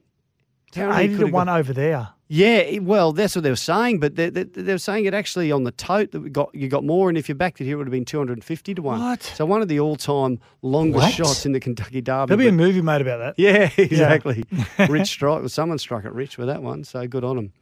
Eighty 0.74 1.16
to 1.18 1.26
one 1.26 1.46
got- 1.46 1.58
over 1.60 1.72
there. 1.72 2.08
Yeah, 2.34 2.78
well, 2.78 3.12
that's 3.12 3.36
what 3.36 3.42
they 3.42 3.50
were 3.50 3.56
saying, 3.56 4.00
but 4.00 4.16
they, 4.16 4.30
they, 4.30 4.44
they 4.44 4.72
were 4.72 4.78
saying 4.78 5.04
it 5.04 5.12
actually 5.12 5.52
on 5.52 5.64
the 5.64 5.70
tote 5.72 6.12
that 6.12 6.20
we 6.20 6.30
got 6.30 6.48
you 6.54 6.66
got 6.66 6.82
more, 6.82 7.10
and 7.10 7.18
if 7.18 7.28
you 7.28 7.34
backed 7.34 7.60
it 7.60 7.64
here, 7.64 7.74
it 7.74 7.76
would 7.76 7.86
have 7.88 7.92
been 7.92 8.06
two 8.06 8.16
hundred 8.16 8.34
and 8.38 8.44
fifty 8.44 8.74
to 8.74 8.80
one. 8.80 9.00
What? 9.00 9.22
So 9.22 9.44
one 9.44 9.60
of 9.60 9.68
the 9.68 9.78
all-time 9.80 10.40
longest 10.62 11.02
What? 11.04 11.12
shots 11.12 11.44
in 11.44 11.52
the 11.52 11.60
Kentucky 11.60 12.00
Derby. 12.00 12.28
There'll 12.28 12.38
be 12.38 12.48
a 12.48 12.52
movie 12.52 12.80
made 12.80 13.02
about 13.02 13.18
that. 13.18 13.34
yeah, 13.36 13.68
exactly. 13.76 14.44
Rich 14.88 15.08
strike. 15.08 15.40
Well, 15.40 15.50
someone 15.50 15.76
struck 15.76 16.06
it 16.06 16.12
rich 16.12 16.38
with 16.38 16.46
that 16.48 16.62
one, 16.62 16.84
so 16.84 17.06
good 17.06 17.22
on 17.22 17.36
them. 17.36 17.52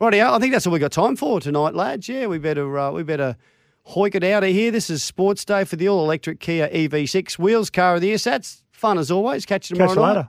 Rightio, 0.00 0.30
I 0.32 0.38
think 0.38 0.52
that's 0.52 0.64
all 0.64 0.72
we 0.72 0.78
got 0.78 0.92
time 0.92 1.16
for 1.16 1.40
tonight, 1.40 1.74
lads. 1.74 2.08
Yeah, 2.08 2.26
we 2.28 2.38
better 2.38 2.78
uh, 2.78 2.92
we 2.92 3.02
better 3.02 3.36
hoik 3.88 4.14
it 4.14 4.22
out 4.22 4.44
of 4.44 4.50
here. 4.50 4.70
This 4.70 4.90
is 4.90 5.02
Sports 5.02 5.44
Day 5.44 5.64
for 5.64 5.74
the 5.74 5.88
all-electric 5.88 6.38
Kia 6.38 6.68
EV6 6.68 7.36
wheels 7.36 7.68
car 7.68 7.96
of 7.96 8.00
the 8.00 8.06
year. 8.06 8.18
So 8.18 8.30
that's 8.30 8.62
fun 8.70 8.96
as 8.96 9.10
always. 9.10 9.44
Catch 9.44 9.70
you 9.70 9.74
tomorrow 9.74 9.88
Catch 9.90 9.96
you 9.96 10.02
night. 10.02 10.08
later. 10.16 10.28